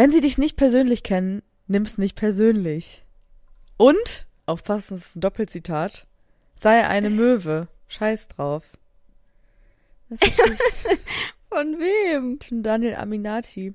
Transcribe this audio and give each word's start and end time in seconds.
Wenn 0.00 0.10
sie 0.10 0.22
dich 0.22 0.38
nicht 0.38 0.56
persönlich 0.56 1.02
kennen, 1.02 1.42
nimm's 1.66 1.98
nicht 1.98 2.16
persönlich. 2.16 3.04
Und, 3.76 4.26
aufpassen, 4.46 4.94
das 4.94 5.08
ist 5.08 5.16
ein 5.16 5.20
Doppelzitat, 5.20 6.06
sei 6.58 6.86
eine 6.86 7.10
Möwe. 7.10 7.68
Scheiß 7.86 8.28
drauf. 8.28 8.64
Von 11.50 11.78
wem? 11.78 12.38
von 12.40 12.62
Daniel 12.62 12.94
Aminati. 12.94 13.74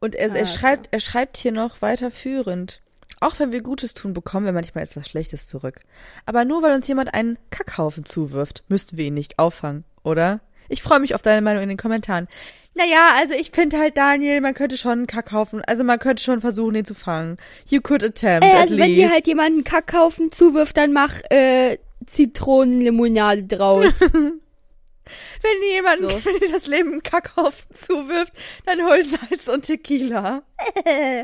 Und 0.00 0.14
er, 0.14 0.34
er 0.36 0.42
Ah, 0.42 0.46
schreibt, 0.46 0.88
er 0.90 1.00
schreibt 1.00 1.38
hier 1.38 1.52
noch 1.52 1.80
weiterführend. 1.80 2.82
Auch 3.20 3.38
wenn 3.38 3.52
wir 3.52 3.62
Gutes 3.62 3.94
tun, 3.94 4.12
bekommen 4.12 4.44
wir 4.44 4.52
manchmal 4.52 4.84
etwas 4.84 5.08
Schlechtes 5.08 5.48
zurück. 5.48 5.80
Aber 6.26 6.44
nur 6.44 6.62
weil 6.62 6.74
uns 6.74 6.88
jemand 6.88 7.14
einen 7.14 7.38
Kackhaufen 7.48 8.04
zuwirft, 8.04 8.64
müssten 8.68 8.98
wir 8.98 9.06
ihn 9.06 9.14
nicht 9.14 9.38
auffangen, 9.38 9.84
oder? 10.02 10.42
Ich 10.68 10.82
freue 10.82 11.00
mich 11.00 11.14
auf 11.14 11.22
deine 11.22 11.42
Meinung 11.42 11.62
in 11.62 11.68
den 11.68 11.78
Kommentaren. 11.78 12.28
Naja, 12.76 13.08
also 13.18 13.34
ich 13.34 13.52
finde 13.52 13.78
halt, 13.78 13.96
Daniel, 13.96 14.40
man 14.40 14.54
könnte 14.54 14.76
schon 14.76 14.92
einen 14.92 15.06
Kackhaufen, 15.06 15.62
also 15.64 15.84
man 15.84 16.00
könnte 16.00 16.22
schon 16.22 16.40
versuchen, 16.40 16.74
ihn 16.74 16.84
zu 16.84 16.94
fangen. 16.94 17.36
You 17.68 17.80
could 17.80 18.02
attempt, 18.02 18.44
Ey, 18.44 18.50
at 18.52 18.62
also 18.62 18.78
wenn 18.78 18.94
dir 18.96 19.10
halt 19.10 19.26
jemand 19.28 19.50
einen 19.50 19.64
Kackhaufen 19.64 20.32
zuwirft, 20.32 20.76
dann 20.76 20.92
mach 20.92 21.14
äh, 21.30 21.78
Zitronenlimonade 22.06 23.44
draus. 23.44 24.00
Wenn 25.42 25.60
dir 25.60 25.74
jemand, 25.74 26.00
So. 26.00 26.08
wenn 26.24 26.40
dir 26.40 26.50
das 26.50 26.66
Leben 26.66 26.92
einen 26.92 27.02
Kackhaufen 27.02 27.74
zuwirft, 27.74 28.32
dann 28.64 28.80
hol 28.86 29.04
Salz 29.04 29.48
und 29.48 29.60
Tequila. 29.66 30.42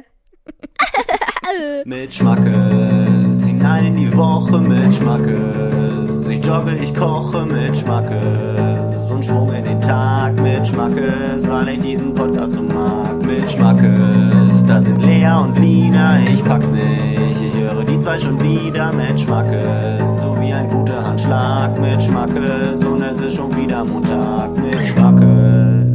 Mit 1.86 2.12
Schmackes, 2.12 3.46
hinein 3.46 3.86
in 3.86 3.96
die 3.96 4.14
Woche 4.16 4.58
mit 4.58 4.94
Schmackes. 4.94 6.19
Ich 6.50 6.56
jogge, 6.56 6.74
ich 6.82 6.94
koche 6.96 7.46
mit 7.46 7.76
Schmackes. 7.76 9.08
Und 9.08 9.24
Schwung 9.24 9.52
in 9.54 9.64
den 9.64 9.80
Tag 9.80 10.34
mit 10.40 10.66
Schmackes, 10.66 11.46
weil 11.48 11.68
ich 11.68 11.78
diesen 11.78 12.12
Podcast 12.12 12.54
so 12.54 12.62
mag. 12.62 13.22
Mit 13.24 13.48
Schmackes, 13.52 14.64
das 14.66 14.82
sind 14.82 15.00
Lea 15.00 15.30
und 15.44 15.56
Lina, 15.60 16.18
ich 16.28 16.44
pack's 16.44 16.68
nicht. 16.70 17.40
Ich 17.40 17.54
höre 17.56 17.84
die 17.84 17.96
zwei 18.00 18.18
schon 18.18 18.42
wieder 18.42 18.92
mit 18.92 19.20
Schmackes. 19.20 20.08
So 20.20 20.36
wie 20.40 20.52
ein 20.52 20.68
guter 20.68 21.06
Handschlag 21.06 21.78
mit 21.80 22.02
Schmackes. 22.02 22.84
Und 22.84 23.02
es 23.02 23.20
ist 23.20 23.36
schon 23.36 23.56
wieder 23.56 23.84
Montag 23.84 24.50
mit 24.58 24.84
Schmackes. 24.84 25.94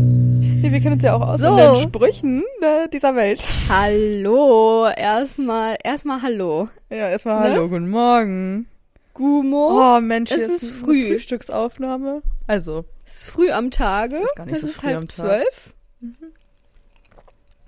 Nee, 0.61 0.71
wir 0.71 0.79
kennen 0.79 0.93
uns 0.93 1.03
ja 1.03 1.15
auch 1.17 1.27
aus 1.27 1.41
So. 1.41 1.47
in 1.47 1.57
den 1.57 1.75
Sprüchen 1.83 2.43
äh, 2.61 2.87
dieser 2.87 3.13
Welt. 3.17 3.43
hallo, 3.69 4.87
erstmal, 4.87 5.75
erstmal 5.83 6.21
hallo. 6.21 6.69
Ja, 6.89 7.09
erstmal 7.09 7.49
Ne? 7.49 7.55
hallo, 7.55 7.67
guten 7.67 7.89
Morgen. 7.89 8.67
Gumo, 9.15 9.95
Oh 9.97 9.99
Mensch, 10.01 10.29
es 10.31 10.43
ist 10.47 10.63
eine 10.65 10.73
früh. 10.73 11.07
Frühstücksaufnahme. 11.07 12.21
Also, 12.47 12.85
es 13.05 13.21
ist 13.23 13.29
früh 13.31 13.49
am 13.51 13.71
Tage. 13.71 14.17
Es 14.17 14.23
ist 14.25 14.35
gar 14.35 14.45
nicht 14.45 14.55
es 14.55 14.61
so 14.61 14.67
ist 14.67 14.75
früh 14.75 14.87
halb 14.87 14.97
am 14.97 15.07
Tag. 15.07 15.15
zwölf. 15.15 15.73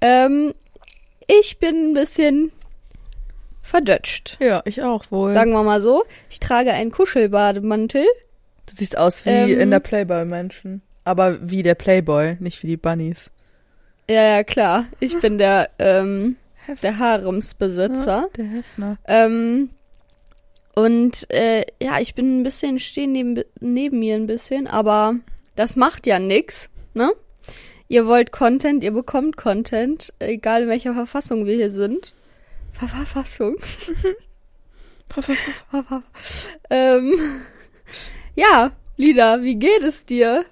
Ähm, 0.01 0.53
ich 1.27 1.57
bin 1.59 1.89
ein 1.89 1.93
bisschen 1.93 2.51
verdutscht. 3.61 4.37
ja, 4.39 4.61
ich 4.65 4.83
auch 4.83 5.05
wohl. 5.11 5.33
Sagen 5.33 5.51
wir 5.51 5.63
mal 5.63 5.81
so. 5.81 6.03
Ich 6.29 6.39
trage 6.39 6.71
einen 6.73 6.91
Kuschelbademantel. 6.91 8.05
du 8.65 8.75
siehst 8.75 8.97
aus 8.97 9.25
wie 9.25 9.29
Ähm. 9.29 9.59
in 9.59 9.71
der 9.71 9.79
Playboy-Menschen. 9.79 10.81
Aber 11.03 11.37
wie 11.49 11.63
der 11.63 11.75
Playboy, 11.75 12.35
nicht 12.39 12.61
wie 12.63 12.67
die 12.67 12.77
Bunnies. 12.77 13.29
Ja, 14.09 14.21
ja, 14.23 14.43
klar. 14.43 14.85
Ich 14.99 15.17
bin 15.19 15.37
der, 15.37 15.69
ähm, 15.79 16.35
der 16.83 16.99
Haremsbesitzer. 16.99 18.21
Ja, 18.23 18.27
der 18.37 18.45
Hefner. 18.45 18.97
Ähm, 19.05 19.69
und 20.77 21.27
äh, 21.31 21.65
ja, 21.81 21.99
ich 21.99 22.13
bin 22.13 22.39
ein 22.39 22.43
bisschen 22.43 22.77
stehen 22.77 23.11
neben, 23.11 23.43
neben 23.59 23.97
mir 23.97 24.13
ein 24.13 24.27
bisschen, 24.27 24.67
aber 24.67 25.15
das 25.55 25.75
macht 25.75 26.05
ja 26.05 26.19
nix, 26.19 26.69
ne? 26.93 27.13
Ihr 27.87 28.05
wollt 28.05 28.31
Content, 28.31 28.83
ihr 28.83 28.91
bekommt 28.91 29.37
Content, 29.37 30.13
egal 30.19 30.61
in 30.61 30.69
welcher 30.69 30.93
Verfassung 30.93 31.47
wir 31.47 31.55
hier 31.55 31.71
sind. 31.71 32.13
Ver 32.73 32.87
Verfassung. 32.89 33.55
ähm, 36.69 37.13
ja, 38.35 38.71
Lida, 38.97 39.41
wie 39.41 39.55
geht 39.55 39.83
es 39.83 40.05
dir? 40.05 40.45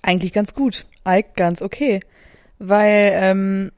Eigentlich 0.00 0.32
ganz 0.32 0.54
gut. 0.54 0.86
Eigentlich 1.02 1.34
ganz 1.34 1.60
okay. 1.60 1.98
Weil, 2.60 3.10
ähm, 3.14 3.72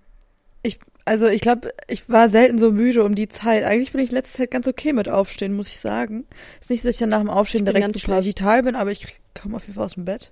also 1.05 1.27
ich 1.27 1.41
glaube, 1.41 1.73
ich 1.89 2.09
war 2.09 2.29
selten 2.29 2.59
so 2.59 2.71
müde 2.71 3.05
um 3.05 3.15
die 3.15 3.29
Zeit. 3.29 3.65
Eigentlich 3.65 3.93
bin 3.93 4.01
ich 4.01 4.11
letzte 4.11 4.39
Zeit 4.39 4.51
ganz 4.51 4.67
okay 4.69 4.93
mit 4.93 5.09
Aufstehen, 5.09 5.55
muss 5.55 5.69
ich 5.69 5.81
sagen. 5.81 6.25
Ist 6.61 6.71
nicht 6.71 6.83
so, 6.83 6.89
dass 6.89 6.97
ich 6.97 7.01
dann 7.01 7.09
nach 7.09 7.21
dem 7.21 7.31
Aufstehen 7.31 7.65
direkt 7.65 7.93
super 7.93 8.23
schlecht. 8.23 8.29
vital 8.39 8.63
bin, 8.63 8.77
aber 8.77 8.91
ich 8.91 9.07
komme 9.41 9.57
auf 9.57 9.63
jeden 9.63 9.75
Fall 9.75 9.85
aus 9.85 9.95
dem 9.95 10.05
Bett. 10.05 10.31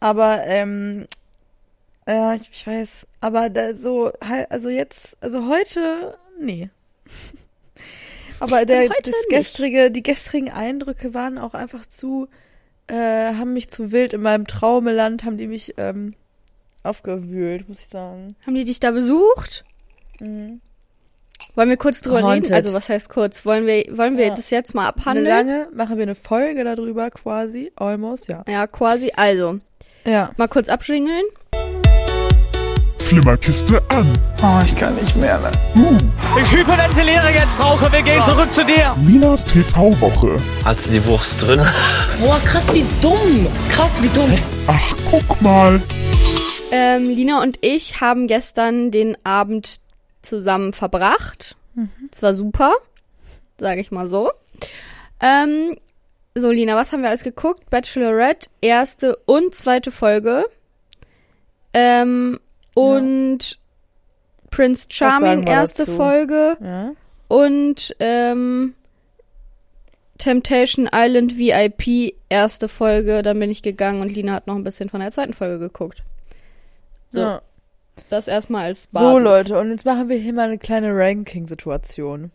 Aber, 0.00 0.42
ähm, 0.44 1.06
ja, 2.06 2.34
ich, 2.34 2.50
ich 2.52 2.66
weiß. 2.66 3.06
Aber 3.20 3.50
da 3.50 3.74
so, 3.74 4.10
halt, 4.26 4.50
also 4.50 4.68
jetzt, 4.68 5.16
also 5.20 5.46
heute, 5.48 6.16
nee. 6.40 6.70
Aber 8.40 8.64
der, 8.64 8.88
das 8.88 9.06
nicht. 9.06 9.28
gestrige, 9.28 9.90
die 9.90 10.02
gestrigen 10.02 10.50
Eindrücke 10.50 11.12
waren 11.12 11.36
auch 11.36 11.52
einfach 11.52 11.84
zu, 11.84 12.26
äh, 12.86 12.94
haben 12.94 13.52
mich 13.52 13.68
zu 13.68 13.92
wild 13.92 14.14
in 14.14 14.22
meinem 14.22 14.46
Traumeland, 14.46 15.24
haben 15.24 15.36
die 15.36 15.46
mich 15.46 15.74
ähm, 15.76 16.14
aufgewühlt, 16.82 17.68
muss 17.68 17.80
ich 17.80 17.88
sagen. 17.88 18.34
Haben 18.46 18.54
die 18.54 18.64
dich 18.64 18.80
da 18.80 18.90
besucht? 18.90 19.64
Mhm. 20.18 20.60
Wollen 21.54 21.68
wir 21.70 21.76
kurz 21.78 22.00
drüber 22.02 22.22
Haunted. 22.22 22.44
reden? 22.46 22.54
Also 22.54 22.72
was 22.74 22.88
heißt 22.88 23.08
kurz? 23.08 23.46
Wollen 23.46 23.66
wir, 23.66 23.84
wollen 23.96 24.16
wir 24.18 24.26
Ja. 24.28 24.34
das 24.34 24.50
jetzt 24.50 24.74
mal 24.74 24.82
Eine 24.82 24.88
abhandeln? 24.88 25.26
lange, 25.26 25.68
machen 25.76 25.96
wir 25.96 26.02
eine 26.02 26.14
Folge 26.14 26.64
darüber 26.64 27.10
quasi, 27.10 27.72
almost, 27.76 28.28
ja. 28.28 28.44
Ja, 28.46 28.66
quasi. 28.66 29.10
Also, 29.16 29.58
Ja. 30.04 30.30
mal 30.36 30.48
kurz 30.48 30.68
abschingeln. 30.68 31.24
Flimmerkiste 32.98 33.82
an. 33.88 34.06
Oh, 34.40 34.60
ich 34.62 34.76
kann 34.76 34.94
nicht 34.94 35.16
mehr, 35.16 35.38
ne? 35.40 35.50
Ich 36.40 36.52
hyperventiliere 36.52 37.30
jetzt, 37.34 37.50
Frauke. 37.54 37.92
Wir 37.92 38.02
gehen 38.02 38.22
zurück 38.22 38.54
zu 38.54 38.64
dir. 38.64 38.94
Minas 39.00 39.44
TV-Woche. 39.46 40.40
Hast 40.64 40.86
du 40.86 40.90
die 40.92 41.04
Wurst 41.06 41.42
drin? 41.42 41.60
Boah, 42.22 42.38
krass, 42.44 42.62
wie 42.72 42.84
dumm. 43.02 43.48
Krass, 43.72 43.90
wie 44.00 44.08
dumm. 44.10 44.32
Ach, 44.68 44.94
guck 45.10 45.42
mal. 45.42 45.82
Ähm, 46.72 47.08
Lina 47.08 47.42
und 47.42 47.58
ich 47.62 48.00
haben 48.00 48.26
gestern 48.26 48.90
den 48.90 49.16
Abend 49.24 49.80
zusammen 50.22 50.72
verbracht. 50.72 51.56
Es 52.12 52.22
war 52.22 52.34
super, 52.34 52.74
sage 53.58 53.80
ich 53.80 53.90
mal 53.90 54.08
so. 54.08 54.30
Ähm, 55.20 55.76
so, 56.34 56.50
Lina, 56.50 56.76
was 56.76 56.92
haben 56.92 57.02
wir 57.02 57.08
alles 57.08 57.24
geguckt? 57.24 57.70
Bachelorette, 57.70 58.48
erste 58.60 59.16
und 59.26 59.54
zweite 59.54 59.90
Folge. 59.90 60.44
Ähm, 61.72 62.40
und 62.74 63.58
Prince 64.50 64.88
sagen 64.90 65.24
Charming, 65.24 65.42
erste 65.44 65.86
dazu? 65.86 65.96
Folge. 65.96 66.56
Ja. 66.62 66.92
Und 67.28 67.94
ähm, 68.00 68.74
Temptation 70.18 70.88
Island 70.92 71.38
VIP, 71.38 72.14
erste 72.28 72.68
Folge. 72.68 73.22
Dann 73.22 73.38
bin 73.38 73.50
ich 73.50 73.62
gegangen 73.62 74.00
und 74.02 74.12
Lina 74.12 74.34
hat 74.34 74.46
noch 74.46 74.56
ein 74.56 74.64
bisschen 74.64 74.88
von 74.88 75.00
der 75.00 75.10
zweiten 75.10 75.32
Folge 75.32 75.58
geguckt. 75.58 76.02
So, 77.10 77.20
ja. 77.20 77.42
das 78.08 78.28
erstmal 78.28 78.64
als 78.66 78.86
Basis. 78.88 79.08
So, 79.10 79.18
Leute, 79.18 79.58
und 79.58 79.70
jetzt 79.70 79.84
machen 79.84 80.08
wir 80.08 80.16
hier 80.16 80.32
mal 80.32 80.46
eine 80.46 80.58
kleine 80.58 80.94
Ranking-Situation. 80.96 82.30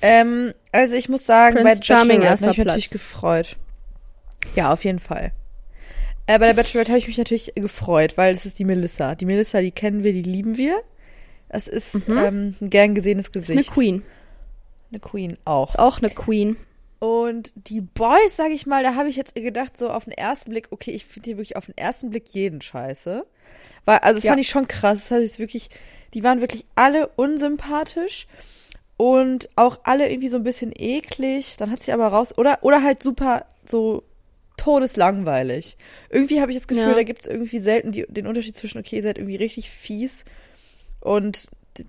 Ähm, 0.00 0.52
also 0.72 0.94
ich 0.94 1.08
muss 1.08 1.24
sagen, 1.26 1.56
Prince 1.56 1.78
bei 1.80 1.84
Charming 1.84 2.24
habe 2.24 2.34
ich 2.34 2.40
mich 2.40 2.58
natürlich 2.58 2.90
Platz. 2.90 2.90
gefreut. 2.90 3.56
Ja, 4.56 4.72
auf 4.72 4.84
jeden 4.84 4.98
Fall. 4.98 5.32
Äh, 6.26 6.38
bei 6.38 6.46
der 6.46 6.54
Bachelorette 6.54 6.90
habe 6.90 6.98
ich 6.98 7.06
mich 7.06 7.18
natürlich 7.18 7.52
gefreut, 7.54 8.16
weil 8.16 8.32
es 8.32 8.44
ist 8.46 8.58
die 8.58 8.64
Melissa. 8.64 9.14
Die 9.14 9.26
Melissa, 9.26 9.60
die 9.60 9.70
kennen 9.70 10.02
wir, 10.04 10.12
die 10.12 10.22
lieben 10.22 10.56
wir. 10.56 10.80
Das 11.48 11.68
ist 11.68 12.08
ähm, 12.08 12.54
ein 12.60 12.70
gern 12.70 12.94
gesehenes 12.94 13.26
Mhm. 13.26 13.40
Ist 13.40 13.48
Gesicht. 13.48 13.68
eine 13.68 13.74
Queen. 13.74 14.02
Eine 14.90 15.00
Queen 15.00 15.38
auch. 15.44 15.70
Ist 15.70 15.78
auch 15.78 15.98
eine 15.98 16.10
Queen. 16.10 16.56
Und 16.98 17.52
die 17.56 17.80
Boys, 17.80 18.36
sag 18.36 18.50
ich 18.52 18.66
mal, 18.66 18.82
da 18.84 18.94
habe 18.94 19.08
ich 19.08 19.16
jetzt 19.16 19.34
gedacht, 19.34 19.76
so 19.76 19.90
auf 19.90 20.04
den 20.04 20.12
ersten 20.12 20.50
Blick, 20.50 20.68
okay, 20.70 20.92
ich 20.92 21.04
finde 21.04 21.26
hier 21.30 21.36
wirklich 21.36 21.56
auf 21.56 21.66
den 21.66 21.76
ersten 21.76 22.10
Blick 22.10 22.28
jeden 22.28 22.60
scheiße. 22.60 23.26
Weil, 23.84 23.98
also 23.98 24.16
das 24.18 24.24
Ja. 24.24 24.30
fand 24.32 24.40
ich 24.40 24.48
schon 24.48 24.68
krass. 24.68 25.08
Das 25.08 25.10
heißt, 25.10 25.38
wirklich, 25.38 25.70
die 26.14 26.22
waren 26.22 26.40
wirklich 26.40 26.64
alle 26.74 27.08
unsympathisch 27.08 28.26
und 28.96 29.48
auch 29.56 29.80
alle 29.84 30.08
irgendwie 30.10 30.28
so 30.28 30.36
ein 30.36 30.44
bisschen 30.44 30.72
eklig. 30.76 31.56
Dann 31.58 31.70
hat 31.70 31.82
sich 31.82 31.92
aber 31.92 32.06
raus, 32.08 32.36
oder, 32.38 32.58
oder 32.62 32.82
halt 32.82 33.02
super 33.02 33.46
so 33.64 34.04
todeslangweilig. 34.56 35.76
Irgendwie 36.10 36.40
habe 36.40 36.50
ich 36.52 36.56
das 36.58 36.68
Gefühl, 36.68 36.88
Ja. 36.90 36.94
da 36.94 37.02
gibt 37.02 37.22
es 37.22 37.26
irgendwie 37.26 37.58
selten 37.58 37.92
die, 37.92 38.06
den 38.08 38.26
Unterschied 38.26 38.54
zwischen, 38.54 38.78
okay, 38.78 38.96
ihr 38.96 39.02
seid 39.02 39.18
irgendwie 39.18 39.36
richtig 39.36 39.70
fies 39.70 40.24
und 41.00 41.48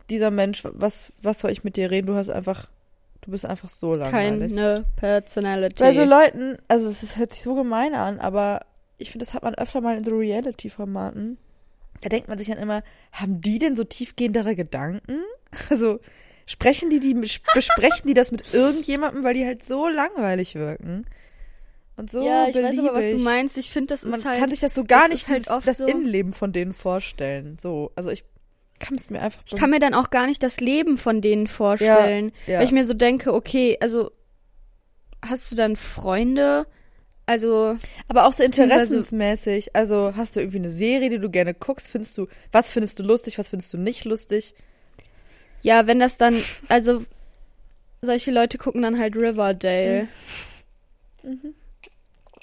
dieser 0.10 0.32
Mensch, 0.32 0.64
was, 0.64 1.12
was 1.22 1.40
soll 1.40 1.52
ich 1.52 1.64
mit 1.64 1.76
dir 1.76 1.92
reden? 1.92 2.08
Du 2.08 2.16
hast 2.16 2.30
einfach, 2.30 2.68
du 3.22 3.32
bist 3.32 3.46
einfach 3.46 3.70
so 3.70 3.96
langweilig. 3.96 4.56
Keine 4.56 4.86
Personality. 4.96 5.84
Bei 5.84 5.94
so 5.94 6.04
Leuten, 6.04 6.58
also 6.68 6.88
es 6.88 7.18
hört 7.18 7.32
sich 7.32 7.42
so 7.42 7.54
gemein 7.54 7.94
an, 7.94 8.20
aber 8.20 8.62
ich 8.98 9.12
finde, 9.12 9.26
das 9.26 9.34
hat 9.34 9.44
man 9.44 9.56
öfter 9.56 9.82
mal 9.82 9.98
in 9.98 10.04
so 10.04 10.16
Reality-Formaten. 10.16 11.38
Da 12.04 12.10
denkt 12.10 12.28
man 12.28 12.38
sich 12.38 12.48
dann 12.48 12.58
immer, 12.58 12.84
haben 13.14 13.40
die 13.42 13.60
denn 13.60 13.76
so 13.76 13.84
tiefgehendere 13.84 14.56
Gedanken? 14.56 15.20
Also 15.70 16.00
sprechen 16.46 16.90
die, 16.90 17.00
die 17.00 17.14
besprechen 17.14 18.08
die 18.08 18.14
das 18.16 18.32
mit 18.32 18.44
irgendjemandem, 18.54 19.24
weil 19.24 19.36
die 19.36 19.46
halt 19.46 19.64
so 19.64 19.88
langweilig 19.88 20.56
wirken. 20.56 21.06
und 21.96 22.10
so 22.12 22.26
ja, 22.26 22.48
ich 22.48 22.54
beliebig. 22.56 22.80
weiß 22.80 22.86
aber, 22.90 22.98
was 22.98 23.10
du 23.12 23.20
meinst. 23.20 23.58
Ich 23.60 23.70
finde, 23.70 23.94
das 23.94 24.04
Man 24.04 24.20
ist 24.20 24.26
halt. 24.26 24.40
kann 24.40 24.50
sich 24.50 24.60
das 24.62 24.74
so 24.76 24.84
gar 24.84 25.02
das 25.04 25.10
nicht 25.12 25.28
halt 25.30 25.50
oft 25.50 25.68
das 25.68 25.78
so- 25.78 25.86
Innenleben 25.86 26.34
von 26.34 26.52
denen 26.52 26.74
vorstellen. 26.74 27.58
So, 27.60 27.92
also 27.96 28.10
ich 28.10 28.26
kann 28.80 28.98
es 28.98 29.10
mir 29.12 29.22
einfach. 29.22 29.44
Ich 29.46 29.56
kann 29.56 29.70
mir 29.70 29.80
dann 29.80 29.94
auch 29.94 30.10
gar 30.10 30.26
nicht 30.26 30.42
das 30.44 30.60
Leben 30.60 30.98
von 30.98 31.22
denen 31.22 31.46
vorstellen. 31.48 32.32
ja. 32.48 32.58
Weil 32.58 32.66
ich 32.66 32.72
mir 32.72 32.84
so 32.84 32.94
denke, 32.96 33.32
okay, 33.34 33.78
also 33.80 34.12
hast 35.24 35.52
du 35.52 35.56
dann 35.56 35.76
Freunde? 35.76 36.66
Also, 37.26 37.76
aber 38.10 38.26
auch 38.26 38.34
so 38.34 38.44
interessensmäßig. 38.44 39.76
Also 39.76 40.14
hast 40.16 40.36
du 40.36 40.42
irgendwie 40.42 40.58
eine 40.58 40.70
Serie, 40.70 41.10
die 41.10 41.20
du 41.20 41.30
gerne 41.30 41.54
guckst? 41.54 41.88
Findest 41.88 42.18
du, 42.18 42.28
was 42.52 42.70
findest 42.70 43.00
du 43.00 43.04
lustig, 43.04 43.38
was 43.40 43.50
findest 43.50 43.74
du 43.74 43.78
nicht 43.78 44.06
lustig? 44.06 44.56
ja, 45.64 45.88
wenn 45.88 46.00
das 46.00 46.18
dann, 46.18 46.36
also 46.68 47.04
solche 48.02 48.32
Leute 48.32 48.58
gucken 48.58 48.82
dann 48.84 49.00
halt 49.00 49.16
Riverdale. 49.16 50.08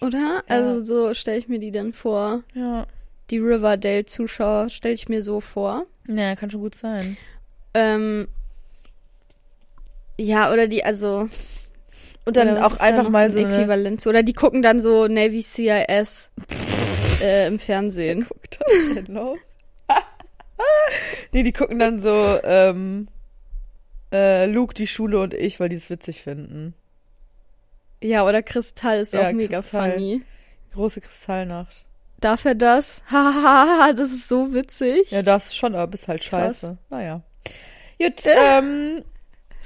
Oder? 0.01 0.43
Also 0.49 0.83
so 0.83 1.15
stelle 1.15 1.37
ich 1.39 1.47
mir 1.47 1.59
die 1.59 1.71
dann 1.71 1.93
vor. 1.93 2.43
Ja. 2.55 2.87
Die 3.31 3.39
Riverdale-Zuschauer 3.39 4.71
stelle 4.71 4.95
ich 4.95 5.09
mir 5.09 5.23
so 5.23 5.41
vor. 5.41 5.87
Ja, 6.09 6.35
kann 6.35 6.51
schon 6.51 6.63
gut 6.63 6.75
sein. 6.75 7.19
Ähm, 7.75 8.27
ja, 10.19 10.51
oder 10.51 10.67
die, 10.67 10.83
also. 10.83 11.29
Und 12.27 12.37
dann 12.37 12.59
auch 12.59 12.73
ist 12.73 12.81
da 12.81 12.85
einfach 12.85 13.05
noch 13.05 13.11
mal 13.11 13.25
ein 13.25 13.31
so 13.31 13.41
eine, 13.41 13.55
Äquivalent. 13.57 14.07
Oder 14.07 14.23
die 14.23 14.35
gucken 14.35 14.63
dann 14.63 14.81
so 14.81 15.07
Navy 15.09 15.43
CIS 15.43 16.31
äh, 17.23 17.47
im 17.47 17.59
Fernsehen. 17.59 18.27
guckt 18.29 18.59
das 18.61 18.95
denn 18.95 19.13
noch? 19.13 19.37
nee, 21.33 21.43
die 21.43 21.53
gucken 21.53 21.79
dann 21.79 21.99
so, 21.99 22.39
ähm, 22.45 23.07
äh, 24.13 24.47
Luke, 24.47 24.75
die 24.75 24.87
Schule 24.87 25.21
und 25.21 25.35
ich, 25.35 25.61
weil 25.61 25.69
die 25.69 25.77
es 25.77 25.91
witzig 25.91 26.23
finden. 26.23 26.75
Ja, 28.03 28.25
oder 28.27 28.43
Kristall 28.43 29.01
ist 29.01 29.13
Ja, 29.13 29.29
auch 29.29 29.33
mega 29.33 29.61
Kristall. 29.61 29.93
funny. 29.93 30.23
Große 30.73 31.01
Kristallnacht. 31.01 31.85
Darf 32.21 32.45
er 32.45 32.55
das? 32.55 33.03
Hahaha, 33.11 33.93
das 33.93 34.11
ist 34.11 34.29
so 34.29 34.53
witzig. 34.55 35.11
Ja, 35.11 35.23
das 35.23 35.57
schon, 35.57 35.75
aber 35.75 35.87
bist 35.87 36.09
halt 36.09 36.21
Krass. 36.23 36.61
scheiße. 36.61 36.79
Naja. 36.91 37.23
Gut, 38.01 38.23
ähm, 38.27 39.03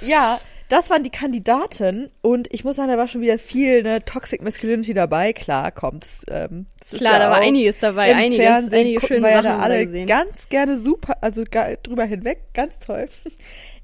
ja, 0.00 0.40
das 0.74 0.90
waren 0.90 1.04
die 1.04 1.10
Kandidaten 1.10 2.10
und 2.20 2.52
ich 2.52 2.64
muss 2.64 2.74
sagen, 2.74 2.88
da 2.88 2.98
war 2.98 3.06
schon 3.06 3.20
wieder 3.20 3.38
viel 3.38 3.84
ne, 3.84 4.04
Toxic 4.04 4.42
Masculinity 4.42 4.92
dabei. 4.92 5.32
Klar, 5.32 5.70
kommt. 5.70 6.04
Ähm, 6.28 6.66
Klar, 6.80 7.12
ja 7.12 7.18
da 7.20 7.30
war 7.30 7.38
einiges 7.38 7.78
dabei, 7.78 8.10
Im 8.10 8.16
einiges, 8.16 8.44
Fernsehen 8.44 8.80
einige 8.80 9.06
schöne 9.06 9.22
wir 9.22 9.30
ja 9.30 9.36
Sachen 9.36 9.44
da 9.44 9.52
haben 9.52 9.58
wir 9.60 9.64
alle 9.64 9.86
gesehen. 9.86 10.06
ganz 10.08 10.48
gerne 10.48 10.76
super, 10.76 11.18
also 11.20 11.44
drüber 11.44 12.04
hinweg, 12.04 12.40
ganz 12.54 12.78
toll. 12.78 13.08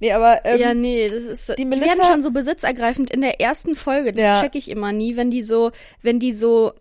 Nee, 0.01 0.13
aber 0.13 0.45
ähm, 0.45 0.61
ja, 0.61 0.75
nee, 0.75 1.07
das 1.09 1.23
ist 1.23 1.49
die 1.51 1.55
die, 1.57 1.65
Melissa- 1.67 1.87
werden 1.87 2.05
schon 2.05 2.23
so 2.23 2.31
besitzergreifend 2.31 3.11
in 3.11 3.21
der 3.21 3.41
ersten 3.41 3.75
Folge. 3.75 4.13
Das 4.13 4.23
Ja. 4.23 4.41
check 4.43 4.55
ich 4.55 4.69
immer 4.71 4.93
nie, 4.93 5.17
wenn 5.17 5.31
die 5.31 5.43
so, 5.43 5.71
wenn 6.03 6.19
die 6.19 6.33
so, 6.33 6.73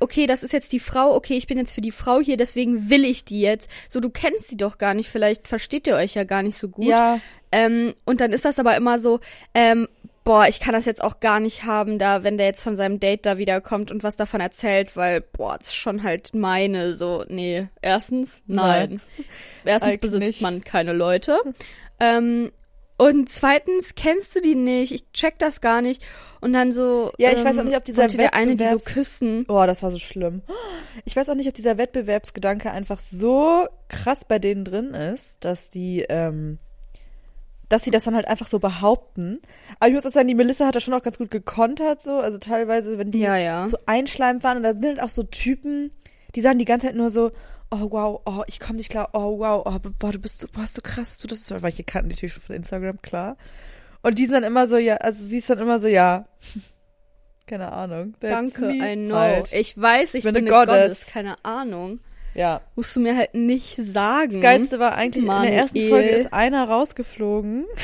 okay, 0.00 0.26
das 0.26 0.42
ist 0.42 0.52
jetzt 0.52 0.72
die 0.72 0.80
Frau, 0.80 1.14
okay, 1.14 1.36
ich 1.36 1.46
bin 1.46 1.58
jetzt 1.58 1.74
für 1.74 1.80
die 1.80 1.90
Frau 1.90 2.20
hier, 2.20 2.36
deswegen 2.36 2.88
will 2.90 3.04
ich 3.04 3.24
die 3.24 3.40
jetzt. 3.40 3.68
So, 3.88 4.00
du 4.00 4.10
kennst 4.10 4.48
sie 4.48 4.56
doch 4.56 4.78
gar 4.78 4.94
nicht, 4.94 5.08
vielleicht 5.08 5.48
versteht 5.48 5.86
ihr 5.86 5.96
euch 5.96 6.14
ja 6.14 6.24
gar 6.24 6.42
nicht 6.42 6.56
so 6.58 6.68
gut. 6.68 6.86
ja, 6.86 7.20
Ähm, 7.52 7.94
und 8.04 8.20
dann 8.20 8.32
ist 8.32 8.44
das 8.44 8.58
aber 8.58 8.76
immer 8.76 8.98
so, 8.98 9.20
ähm, 9.54 9.88
boah, 10.24 10.46
ich 10.48 10.58
kann 10.58 10.74
das 10.74 10.86
jetzt 10.86 11.02
auch 11.04 11.20
gar 11.20 11.38
nicht 11.38 11.62
haben, 11.62 11.98
da, 12.00 12.24
wenn 12.24 12.36
der 12.36 12.46
jetzt 12.46 12.64
von 12.64 12.74
seinem 12.76 12.98
Date 12.98 13.24
da 13.26 13.38
wiederkommt 13.38 13.92
und 13.92 14.02
was 14.02 14.16
davon 14.16 14.40
erzählt, 14.40 14.96
weil, 14.96 15.20
boah, 15.20 15.56
das 15.56 15.68
ist 15.68 15.76
schon 15.76 16.02
halt 16.02 16.34
meine, 16.34 16.92
so, 16.92 17.24
nee, 17.28 17.68
erstens, 17.80 18.42
nein. 18.48 19.00
Erstens 19.64 19.88
Eigentlich 19.88 20.00
besitzt 20.00 20.20
nicht. 20.22 20.42
man 20.42 20.64
keine 20.64 20.92
Leute. 20.92 21.38
Ähm, 22.00 22.50
und 22.98 23.28
zweitens 23.28 23.94
kennst 23.94 24.34
du 24.36 24.40
die 24.40 24.54
nicht, 24.54 24.92
ich 24.92 25.10
check 25.12 25.38
das 25.38 25.60
gar 25.60 25.82
nicht. 25.82 26.02
Und 26.40 26.52
dann 26.52 26.70
so, 26.70 27.12
Ja, 27.18 27.30
ich 27.32 27.42
weiß 27.44 27.56
auch 27.56 27.60
ähm, 27.60 27.66
nicht, 27.66 27.76
ob 27.76 27.84
dieser 27.84 28.02
wollte 28.02 28.18
der 28.18 28.34
eine, 28.34 28.56
die 28.56 28.64
so 28.66 28.76
Wettbewerbs- 28.76 28.92
küssen. 28.92 29.44
Oh, 29.48 29.64
das 29.66 29.82
war 29.82 29.90
so 29.90 29.98
schlimm. 29.98 30.42
Ich 31.04 31.16
weiß 31.16 31.28
auch 31.30 31.34
nicht, 31.34 31.48
ob 31.48 31.54
dieser 31.54 31.78
Wettbewerbsgedanke 31.78 32.70
einfach 32.70 33.00
so 33.00 33.66
krass 33.88 34.24
bei 34.26 34.38
denen 34.38 34.64
drin 34.64 34.94
ist, 34.94 35.44
dass 35.44 35.70
die, 35.70 36.04
ähm, 36.08 36.58
dass 37.68 37.82
sie 37.84 37.90
das 37.90 38.04
dann 38.04 38.14
halt 38.14 38.28
einfach 38.28 38.46
so 38.46 38.58
behaupten. 38.60 39.40
Aber 39.80 39.88
ich 39.88 39.94
muss 39.94 40.06
auch 40.06 40.12
sagen, 40.12 40.28
die 40.28 40.34
Melissa 40.34 40.66
hat 40.66 40.76
das 40.76 40.84
schon 40.84 40.94
auch 40.94 41.02
ganz 41.02 41.18
gut 41.18 41.30
gekontert, 41.30 42.00
so. 42.02 42.12
Also 42.18 42.38
teilweise, 42.38 42.96
wenn 42.98 43.10
die 43.10 43.20
Ja, 43.20 43.36
ja. 43.36 43.66
so 43.66 43.78
einschleimt 43.86 44.44
waren 44.44 44.58
und 44.58 44.62
da 44.62 44.72
sind 44.72 44.84
halt 44.86 45.00
auch 45.00 45.08
so 45.08 45.22
Typen, 45.24 45.90
die 46.34 46.42
sagen 46.42 46.58
die 46.58 46.64
ganze 46.64 46.86
Zeit 46.86 46.96
nur 46.96 47.10
so, 47.10 47.32
oh 47.70 47.90
wow, 47.90 48.22
oh, 48.24 48.42
ich 48.46 48.60
komm 48.60 48.76
nicht 48.76 48.90
klar, 48.90 49.10
oh 49.12 49.38
wow, 49.38 49.62
oh, 49.64 49.78
boah, 49.98 50.12
du 50.12 50.18
bist 50.18 50.40
so, 50.40 50.48
boah, 50.48 50.66
so 50.66 50.80
krass, 50.82 51.10
dass 51.10 51.18
du 51.18 51.28
das, 51.28 51.50
weil 51.62 51.72
ich 51.72 51.84
kannten 51.86 52.08
die 52.08 52.14
natürlich 52.14 52.34
schon 52.34 52.42
von 52.42 52.56
Instagram, 52.56 53.00
klar. 53.02 53.36
Und 54.02 54.18
die 54.18 54.24
sind 54.24 54.34
dann 54.34 54.44
immer 54.44 54.68
so, 54.68 54.76
ja, 54.76 54.96
also 54.96 55.24
sie 55.24 55.38
ist 55.38 55.50
dann 55.50 55.58
immer 55.58 55.78
so, 55.78 55.86
ja, 55.86 56.26
keine 57.46 57.72
Ahnung. 57.72 58.14
that's 58.20 58.52
Danke, 58.54 58.66
me 58.66 58.92
I 58.92 58.96
know. 58.96 59.16
halt. 59.16 59.52
Ich 59.52 59.80
weiß, 59.80 60.14
ich 60.14 60.24
Bin 60.24 60.34
bin, 60.34 60.44
eine 60.44 60.50
goddess. 60.50 60.76
Goddess, 60.76 61.06
keine 61.06 61.44
Ahnung. 61.44 62.00
Ja. 62.34 62.60
Musst 62.74 62.94
du 62.94 63.00
mir 63.00 63.16
halt 63.16 63.34
nicht 63.34 63.76
sagen. 63.76 64.32
Das 64.32 64.42
Geilste 64.42 64.78
war 64.78 64.94
eigentlich, 64.94 65.24
in 65.24 65.30
der 65.30 65.52
ersten 65.52 65.78
Manuel. 65.78 65.90
Folge 65.90 66.08
ist 66.10 66.32
einer 66.32 66.68
rausgeflogen. 66.68 67.64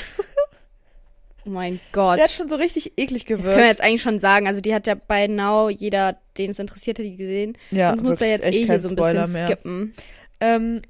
Oh 1.44 1.50
mein 1.50 1.80
Gott. 1.92 2.16
Der 2.18 2.24
hat 2.24 2.30
schon 2.30 2.48
so 2.48 2.54
richtig 2.56 2.92
eklig 2.96 3.24
gewirkt. 3.26 3.46
Das 3.46 3.48
können 3.54 3.64
wir 3.64 3.70
jetzt 3.70 3.82
eigentlich 3.82 4.02
schon 4.02 4.18
sagen. 4.18 4.46
Also 4.46 4.60
die 4.60 4.74
hat 4.74 4.86
ja 4.86 4.94
bei 4.94 5.26
Now 5.26 5.68
jeder, 5.70 6.16
den 6.38 6.50
es 6.50 6.58
interessiert, 6.58 6.98
hat 6.98 7.04
die 7.06 7.16
gesehen. 7.16 7.58
Ja, 7.70 7.90
Sonst 7.90 8.02
muss 8.02 8.20
er 8.20 8.28
jetzt 8.28 8.46
eh 8.46 8.64
hier 8.64 8.78
so 8.80 8.90
ein 8.90 8.96
Spoiler 8.96 9.22
bisschen 9.22 9.32
mehr. 9.32 9.46
skippen. 9.48 9.92
ähm, 10.40 10.82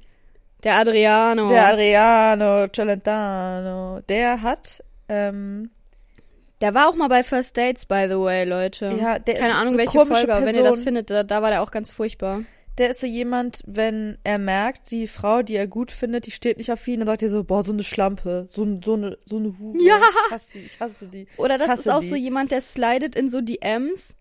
Der 0.62 0.74
Adriano. 0.74 1.48
Der 1.48 1.66
Adriano 1.68 2.68
Celentano, 2.68 4.00
der 4.08 4.42
hat, 4.42 4.82
ähm, 5.08 5.70
Der 6.60 6.74
war 6.74 6.88
auch 6.88 6.94
mal 6.96 7.08
bei 7.08 7.22
First 7.22 7.56
Dates, 7.56 7.86
by 7.86 8.06
the 8.08 8.16
way, 8.18 8.44
Leute. 8.44 8.94
Ja, 9.00 9.18
der 9.18 9.34
ist 9.34 9.40
Keine 9.40 9.54
Ahnung, 9.54 9.74
eine 9.74 9.78
welche 9.78 10.04
Folge, 10.06 10.32
aber 10.34 10.44
wenn 10.46 10.54
ihr 10.54 10.62
das 10.62 10.80
findet, 10.80 11.10
da, 11.10 11.22
da 11.22 11.40
war 11.42 11.50
der 11.50 11.62
auch 11.62 11.70
ganz 11.70 11.90
furchtbar. 11.90 12.42
Der 12.78 12.90
ist 12.90 13.00
so 13.00 13.06
jemand, 13.06 13.62
wenn 13.66 14.16
er 14.24 14.38
merkt, 14.38 14.90
die 14.90 15.06
Frau, 15.06 15.42
die 15.42 15.56
er 15.56 15.66
gut 15.66 15.92
findet, 15.92 16.26
die 16.26 16.30
steht 16.30 16.56
nicht 16.58 16.72
auf 16.72 16.86
ihn, 16.88 17.00
dann 17.00 17.06
sagt 17.06 17.22
er 17.22 17.28
so, 17.28 17.44
boah, 17.44 17.62
so 17.62 17.72
eine 17.72 17.82
Schlampe, 17.82 18.46
so, 18.48 18.64
so 18.82 18.94
eine, 18.94 19.18
so 19.26 19.36
eine 19.36 19.58
Hure. 19.58 19.82
Ja. 19.82 19.96
Ich 20.26 20.32
hasse 20.32 20.46
die, 20.54 20.58
ich 20.60 20.80
hasse 20.80 21.06
die. 21.06 21.26
Oder 21.36 21.58
das 21.58 21.80
ist 21.80 21.88
auch 21.90 22.00
die. 22.00 22.08
so 22.08 22.14
jemand, 22.16 22.50
der 22.50 22.60
slidet 22.62 23.14
in 23.14 23.28
so 23.28 23.40
DMs. 23.40 24.16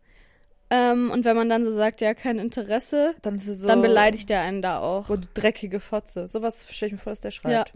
Ähm, 0.69 1.11
und 1.11 1.25
wenn 1.25 1.35
man 1.35 1.49
dann 1.49 1.65
so 1.65 1.71
sagt, 1.71 1.99
ja, 2.01 2.13
kein 2.13 2.39
Interesse, 2.39 3.13
Dann 3.21 3.35
ist 3.35 3.45
so, 3.45 3.67
dann 3.67 3.81
beleidigt 3.81 4.29
er 4.29 4.41
einen 4.41 4.61
da 4.61 4.79
auch. 4.79 5.07
Boah, 5.07 5.17
du 5.17 5.27
dreckige 5.33 5.79
Fotze. 5.81 6.27
Sowas 6.29 6.65
stelle 6.71 6.87
ich 6.87 6.93
mir 6.93 6.99
vor, 6.99 7.11
dass 7.11 7.21
der 7.21 7.31
Ja. 7.31 7.33
schreibt. 7.41 7.73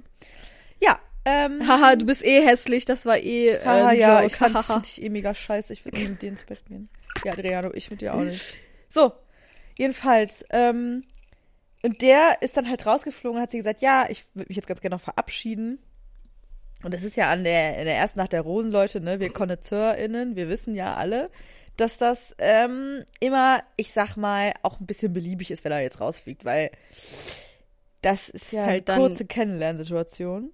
Ja, 0.82 1.00
ähm, 1.26 1.68
Haha, 1.68 1.96
du 1.96 2.06
bist 2.06 2.24
eh 2.24 2.42
hässlich, 2.46 2.86
das 2.86 3.06
war 3.06 3.18
eh 3.18 3.50
äh, 3.50 3.66
haha, 3.66 3.92
ja, 3.94 4.22
Joke. 4.22 4.28
ich 4.28 4.36
fand, 4.36 4.86
dich 4.86 5.02
eh 5.04 5.10
mega 5.10 5.34
scheiße, 5.34 5.74
ich 5.74 5.84
würde 5.84 5.98
mit 5.98 6.22
dir 6.22 6.30
ins 6.30 6.44
Bett 6.44 6.64
gehen. 6.68 6.88
Ja, 7.24 7.34
Adriano, 7.34 7.72
ich 7.74 7.90
mit 7.92 8.02
dir 8.02 8.14
auch 8.14 8.20
nicht. 8.22 8.42
So, 8.88 9.12
jedenfalls, 9.76 10.46
ähm, 10.50 11.04
und 11.84 12.02
der 12.02 12.42
ist 12.42 12.58
dann 12.58 12.68
halt 12.68 12.86
rausgeflogen 12.86 13.38
und 13.38 13.44
hat 13.44 13.52
sie 13.52 13.60
gesagt, 13.60 13.82
ja, 13.82 14.08
ich 14.10 14.26
würde 14.34 14.48
mich 14.48 14.56
jetzt 14.56 14.68
ganz 14.68 14.82
gerne 14.82 14.96
noch 14.96 15.02
verabschieden. 15.02 15.80
Und 16.84 16.94
das 16.94 17.04
ist 17.04 17.16
ja 17.16 17.30
an 17.30 17.44
der, 17.44 17.78
in 17.78 17.86
der 17.86 17.96
ersten 17.96 18.20
Nacht 18.20 18.34
der 18.34 18.42
Rosen, 18.42 18.72
Leute, 18.72 19.02
ne, 19.02 19.20
wir 19.20 19.32
KonnoisseurInnen, 19.32 20.36
wir 20.36 20.50
wissen 20.50 20.76
ja 20.76 20.96
alle, 20.96 21.30
dass 21.78 21.98
das 21.98 22.36
ähm, 22.40 23.04
immer, 23.20 23.64
ich 23.76 23.92
sag 23.92 24.18
mal, 24.18 24.54
auch 24.64 24.80
ein 24.80 24.86
bisschen 24.86 25.14
beliebig 25.14 25.52
ist, 25.52 25.64
wenn 25.64 25.72
er 25.72 25.82
jetzt 25.82 26.00
rausfliegt, 26.00 26.46
weil 26.46 26.72
das 28.02 28.30
ist 28.30 28.52
ja 28.52 28.66
halt 28.66 28.90
eine 28.90 29.00
kurze 29.00 29.26
Kennenlernsituation. 29.26 30.52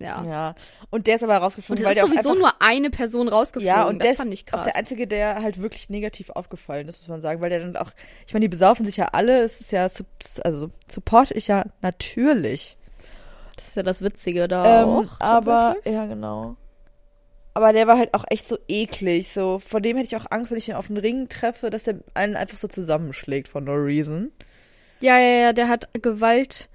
Ja. 0.00 0.24
Ja. 0.24 0.54
Und 0.90 1.06
der 1.06 1.16
ist 1.16 1.22
aber 1.22 1.36
Und 1.36 1.42
rausgeflogen, 1.42 1.82
es 1.84 1.88
weil 1.88 1.96
ist 1.96 2.02
sowieso 2.02 2.30
einfach, 2.30 2.40
nur 2.40 2.52
eine 2.62 2.90
Person 2.90 3.28
rausgeflogen. 3.28 3.66
ja, 3.66 3.84
und 3.84 3.98
das 4.00 4.08
der 4.08 4.16
fand 4.16 4.32
ich 4.32 4.40
ist 4.46 4.48
auch 4.48 4.58
krass. 4.58 4.64
der 4.64 4.76
Einzige, 4.76 5.06
der 5.06 5.42
halt 5.42 5.60
wirklich 5.62 5.88
negativ 5.90 6.30
aufgefallen 6.30 6.88
ist, 6.88 7.00
muss 7.00 7.08
man 7.08 7.20
sagen, 7.20 7.40
weil 7.40 7.50
der 7.50 7.60
dann 7.60 7.76
auch, 7.76 7.90
ich 8.26 8.32
meine, 8.32 8.44
die 8.44 8.48
besaufen 8.48 8.84
sich 8.86 8.96
ja 8.96 9.08
alle, 9.12 9.42
es 9.42 9.60
ist 9.60 9.72
ja, 9.72 9.82
also 10.42 10.70
support 10.90 11.30
ich 11.32 11.48
ja 11.48 11.64
natürlich. 11.82 12.76
Das 13.56 13.68
ist 13.68 13.76
ja 13.76 13.82
das 13.82 14.00
Witzige 14.02 14.48
da 14.48 14.82
Ähm, 14.82 14.88
auch. 14.88 15.20
aber, 15.20 15.76
ja, 15.84 16.06
genau. 16.06 16.56
Aber 17.52 17.72
der 17.74 17.86
war 17.86 17.98
halt 17.98 18.14
auch 18.14 18.24
echt 18.30 18.48
so 18.48 18.56
eklig, 18.68 19.28
so, 19.32 19.58
vor 19.58 19.80
dem 19.80 19.96
hätte 19.98 20.06
ich 20.06 20.16
auch 20.16 20.30
Angst, 20.30 20.50
wenn 20.50 20.56
ich 20.58 20.68
ihn 20.68 20.76
auf 20.76 20.86
den 20.86 20.96
Ring 20.96 21.28
treffe, 21.28 21.68
dass 21.68 21.82
der 21.82 21.96
einen 22.14 22.36
einfach 22.36 22.56
so 22.56 22.68
zusammenschlägt 22.68 23.48
for 23.48 23.60
no 23.60 23.72
reason. 23.74 24.32
Ja, 25.00 25.18
ja, 25.18 25.34
ja, 25.36 25.52
der 25.52 25.68
hat 25.68 25.88
Gewalt, 26.00 26.68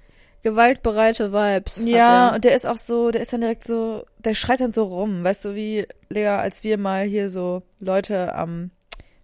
gewaltbereite 0.46 1.32
Vibes. 1.32 1.82
Ja, 1.84 2.32
und 2.34 2.44
der 2.44 2.54
ist 2.54 2.66
auch 2.66 2.76
so, 2.76 3.10
der 3.10 3.20
ist 3.20 3.32
dann 3.32 3.40
direkt 3.40 3.64
so, 3.64 4.04
der 4.18 4.34
schreit 4.34 4.60
dann 4.60 4.70
so 4.70 4.84
rum, 4.84 5.24
weißt 5.24 5.44
du, 5.44 5.54
wie, 5.56 5.86
Lea, 6.08 6.26
als 6.28 6.62
wir 6.62 6.78
mal 6.78 7.04
hier 7.04 7.30
so 7.30 7.62
Leute 7.80 8.32
am 8.34 8.70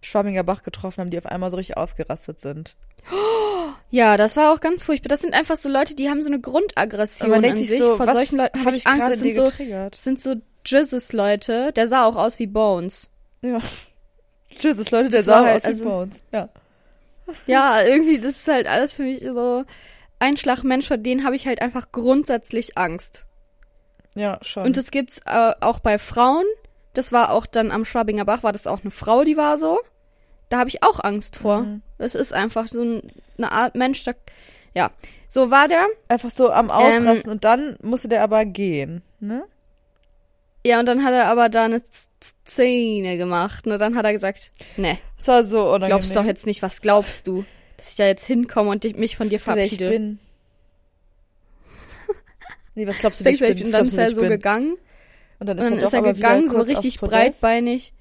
Schwamminger 0.01 0.43
Bach 0.43 0.65
getroffen 0.65 1.01
haben, 1.01 1.11
die 1.11 1.19
auf 1.19 1.27
einmal 1.27 1.51
so 1.53 1.57
richtig 1.57 1.77
ausgerastet 1.77 2.41
sind. 2.41 2.75
ja, 3.91 4.17
das 4.17 4.37
war 4.37 4.53
auch 4.53 4.61
ganz 4.61 4.83
furchtbar. 4.83 5.09
Das 5.11 5.21
sind 5.21 5.33
einfach 5.33 5.57
so 5.57 5.69
Leute, 5.69 5.95
die 5.95 6.09
haben 6.11 6.23
so 6.23 6.29
eine 6.29 6.41
Grundaggression 6.41 7.29
Und 7.29 7.37
man 7.37 7.43
denkt 7.43 7.59
an 7.59 7.61
sich 7.61 7.71
sich. 7.71 7.79
so, 7.79 7.97
Vor 7.97 8.13
solchen 8.13 8.39
Leuten 8.39 8.59
hab 8.59 8.67
habe 8.67 8.77
ich 8.77 8.83
ich 8.85 8.87
Angst. 8.89 9.09
Das 9.09 9.17
in 9.21 9.23
sind 9.23 9.35
so, 9.37 9.45
das 9.91 10.03
sind 10.05 10.21
so 10.21 10.35
Jesus-Leute. 10.67 11.73
Der 11.73 11.87
sah 11.87 12.05
auch 12.05 12.17
aus 12.17 12.41
wie 12.41 12.49
Bones. 12.49 13.11
Ja. 13.43 13.61
Jesus, 14.59 14.91
Leute, 14.91 15.09
der 15.09 15.19
Das 15.21 15.27
sah 15.27 15.45
halt, 15.45 15.57
aus 15.59 15.63
wie 15.63 15.67
also- 15.69 15.85
Bones. 15.85 16.17
Ja. 16.33 16.49
Ja, 17.47 17.81
irgendwie, 17.83 18.19
das 18.19 18.33
ist 18.37 18.49
halt 18.49 18.67
alles 18.67 18.97
für 18.97 19.05
mich 19.05 19.21
so 19.21 19.65
ein 20.23 20.37
Schlagmensch, 20.37 20.87
vor 20.87 20.97
denen 20.99 21.25
habe 21.25 21.35
ich 21.37 21.47
halt 21.47 21.61
einfach 21.61 21.91
grundsätzlich 21.93 22.79
Angst. 22.79 23.27
Ja, 24.15 24.39
schon. 24.43 24.65
Und 24.65 24.77
das 24.77 24.91
gibt's 24.91 25.21
äh, 25.27 25.53
auch 25.61 25.81
bei 25.81 25.99
Frauen. 25.99 26.45
Das 26.95 27.13
war 27.13 27.31
auch 27.33 27.45
dann 27.47 27.71
am 27.71 27.85
Schwabinger 27.85 28.25
Bach, 28.25 28.43
war 28.43 28.53
das 28.53 28.67
auch 28.67 28.83
eine 28.83 28.91
Frau, 28.91 29.25
die 29.25 29.37
war 29.37 29.59
so. 29.59 29.81
Da 30.49 30.59
habe 30.59 30.69
ich 30.69 30.83
auch 30.83 31.01
Angst 31.03 31.37
vor. 31.37 31.63
Mhm. 31.63 31.83
Das 31.99 32.15
ist 32.15 32.33
einfach 32.33 32.69
so 32.69 32.83
ein, 32.83 33.03
eine 33.39 33.51
Art 33.53 33.75
Mensch, 33.75 34.05
da, 34.05 34.13
ja. 34.75 34.91
So 35.29 35.51
war 35.51 35.67
der. 35.67 35.87
Einfach 36.09 36.31
so 36.31 36.51
am 36.51 36.67
Ähm, 36.67 36.71
Ausrasten 36.71 37.31
und 37.33 37.43
dann 37.45 37.77
musste 37.83 38.09
der 38.09 38.23
aber 38.23 38.45
gehen, 38.45 39.03
ne? 39.19 39.45
Ja, 40.65 40.79
und 40.79 40.87
dann 40.87 41.03
hat 41.03 41.15
er 41.15 41.27
aber 41.27 41.49
da 41.49 41.65
eine 41.65 41.83
Szene 42.47 43.17
gemacht. 43.17 43.67
Und 43.67 43.77
dann 43.79 43.97
hat 43.97 44.05
er 44.05 44.13
gesagt, 44.13 44.53
ne, 44.77 44.99
Das 45.17 45.27
war 45.29 45.45
so 45.45 45.63
unangenehm. 45.63 45.89
glaubst 45.89 46.15
doch 46.15 46.25
jetzt 46.25 46.47
nicht, 46.47 46.63
was 46.63 46.81
glaubst 46.81 47.27
du? 47.27 47.45
Dass 47.83 47.91
ich 47.91 47.97
da 47.97 48.07
jetzt 48.07 48.25
hinkomme 48.27 48.71
und 48.71 48.85
mich 48.97 49.17
von 49.17 49.29
dir 49.29 49.33
Wer 49.33 49.37
ich 49.39 49.43
verabschiede. 49.43 49.89
bin. 49.89 50.21
Nee, 52.77 52.87
was 52.87 52.99
glaubst 53.01 53.27
du, 53.27 53.29
ich 53.29 53.41
bin? 53.41 53.61
und 53.65 53.73
dann 53.73 53.87
ist 53.87 53.99
er 53.99 54.15
so 54.15 54.21
bin? 54.21 54.31
gegangen. 54.31 54.77
Und 55.41 55.49
dann 55.49 55.59
Und 55.59 55.65
ist 55.65 55.71
dann 55.73 55.79
er, 55.81 55.85
ist 55.87 55.93
er 55.93 56.03
gegangen, 56.03 56.47
so 56.49 56.61
richtig 56.61 57.01
breitbeinig, 57.01 57.93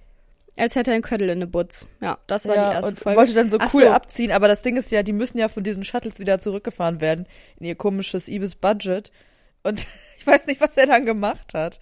als 0.55 0.75
hätte 0.75 0.91
er 0.91 0.93
einen 0.93 1.01
Köttel 1.03 1.29
in 1.29 1.39
der 1.39 1.47
Butz. 1.47 1.89
Ja, 1.99 2.19
das 2.27 2.47
war 2.47 2.53
die 2.53 2.61
Ja, 2.61 2.73
erste 2.73 2.91
und 2.91 2.99
Folge. 2.99 3.19
wollte 3.19 3.33
dann 3.33 3.49
so 3.49 3.57
Ach 3.59 3.73
cool 3.73 3.81
so. 3.85 3.89
abziehen, 3.89 4.31
aber 4.31 4.47
das 4.47 4.61
Ding 4.61 4.77
ist 4.77 4.91
ja, 4.91 5.01
die 5.01 5.13
müssen 5.13 5.39
ja 5.39 5.47
von 5.47 5.63
diesen 5.63 5.83
Shuttles 5.83 6.19
wieder 6.19 6.37
zurückgefahren 6.37 7.01
werden 7.01 7.25
in 7.59 7.65
ihr 7.65 7.73
komisches 7.75 8.27
Ibis-Budget. 8.27 9.11
Und 9.63 9.87
ich 10.19 10.27
weiß 10.27 10.45
nicht, 10.45 10.61
was 10.61 10.77
er 10.77 10.85
dann 10.85 11.07
gemacht 11.07 11.55
hat. 11.55 11.79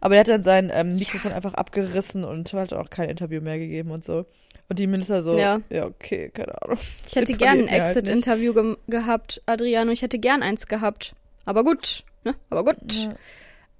Aber 0.00 0.14
er 0.14 0.20
hat 0.20 0.28
dann 0.28 0.42
sein 0.42 0.72
ähm, 0.74 0.96
Mikrofon 0.96 1.32
einfach 1.32 1.52
abgerissen 1.52 2.24
und 2.24 2.50
hat 2.54 2.72
auch 2.72 2.88
kein 2.88 3.10
Interview 3.10 3.42
mehr 3.42 3.58
gegeben 3.58 3.90
und 3.90 4.02
so. 4.02 4.24
Und 4.68 4.78
die 4.78 4.86
Minister 4.86 5.22
so, 5.22 5.36
ja, 5.36 5.60
Ja. 5.70 5.86
okay, 5.86 6.30
keine 6.32 6.60
Ahnung. 6.62 6.78
Ich 7.06 7.14
hätte 7.16 7.34
gern 7.34 7.60
ein 7.60 7.70
halt. 7.70 7.96
Exit-Interview 7.96 8.54
ge 8.54 8.76
gehabt, 8.88 9.42
Adriano. 9.46 9.90
Ich 9.92 10.02
hätte 10.02 10.18
gern 10.18 10.42
eins 10.42 10.66
gehabt. 10.66 11.14
Aber 11.44 11.64
gut, 11.64 12.04
ne? 12.24 12.34
Aber 12.48 12.64
gut. 12.64 12.92
Ja. 12.92 13.14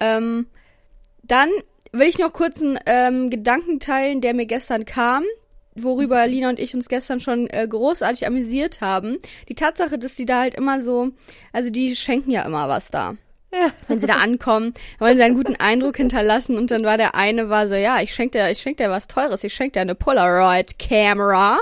Ähm, 0.01 0.47
dann 1.23 1.49
will 1.93 2.09
ich 2.09 2.19
noch 2.19 2.33
kurz 2.33 2.61
einen 2.61 2.79
ähm, 2.87 3.31
Gedanken 3.31 3.81
teilen, 3.81 4.21
der 4.21 4.35
mir 4.35 4.47
gestern 4.47 4.85
kam, 4.85 5.25
worüber 5.75 6.27
Lina 6.27 6.49
und 6.51 6.59
ich 6.59 6.75
uns 6.75 6.89
gestern 6.89 7.21
schon 7.21 7.49
äh, 7.49 7.67
großartig 7.67 8.27
amüsiert 8.27 8.81
haben. 8.81 9.19
Die 9.49 9.55
Tatsache, 9.55 9.99
dass 9.99 10.17
die 10.17 10.27
da 10.27 10.41
halt 10.41 10.55
immer 10.55 10.81
so, 10.81 11.11
also 11.53 11.71
die 11.71 11.97
schenken 11.97 12.31
ja 12.31 12.43
immer 12.43 12.69
was 12.69 12.91
da. 12.91 13.15
Ja. 13.55 13.71
Wenn 13.87 13.99
sie 13.99 14.07
da 14.07 14.15
ankommen, 14.15 14.73
wollen 14.99 15.17
sie 15.17 15.23
einen 15.23 15.35
guten 15.35 15.57
Eindruck 15.57 15.99
hinterlassen 15.99 16.57
und 16.57 16.71
dann 16.71 16.85
war 16.85 16.97
der 16.97 17.15
eine 17.15 17.51
war 17.51 17.69
so, 17.69 17.75
ja, 17.75 18.01
ich 18.01 18.15
schenke 18.15 18.39
dir, 18.39 18.51
ich 18.51 18.61
schenke 18.61 18.83
dir 18.83 18.91
was 18.91 19.09
Teures, 19.09 19.45
ich 19.45 19.53
schenke 19.53 19.73
dir 19.73 19.81
eine 19.83 19.95
Polaroid-Kamera, 19.95 21.59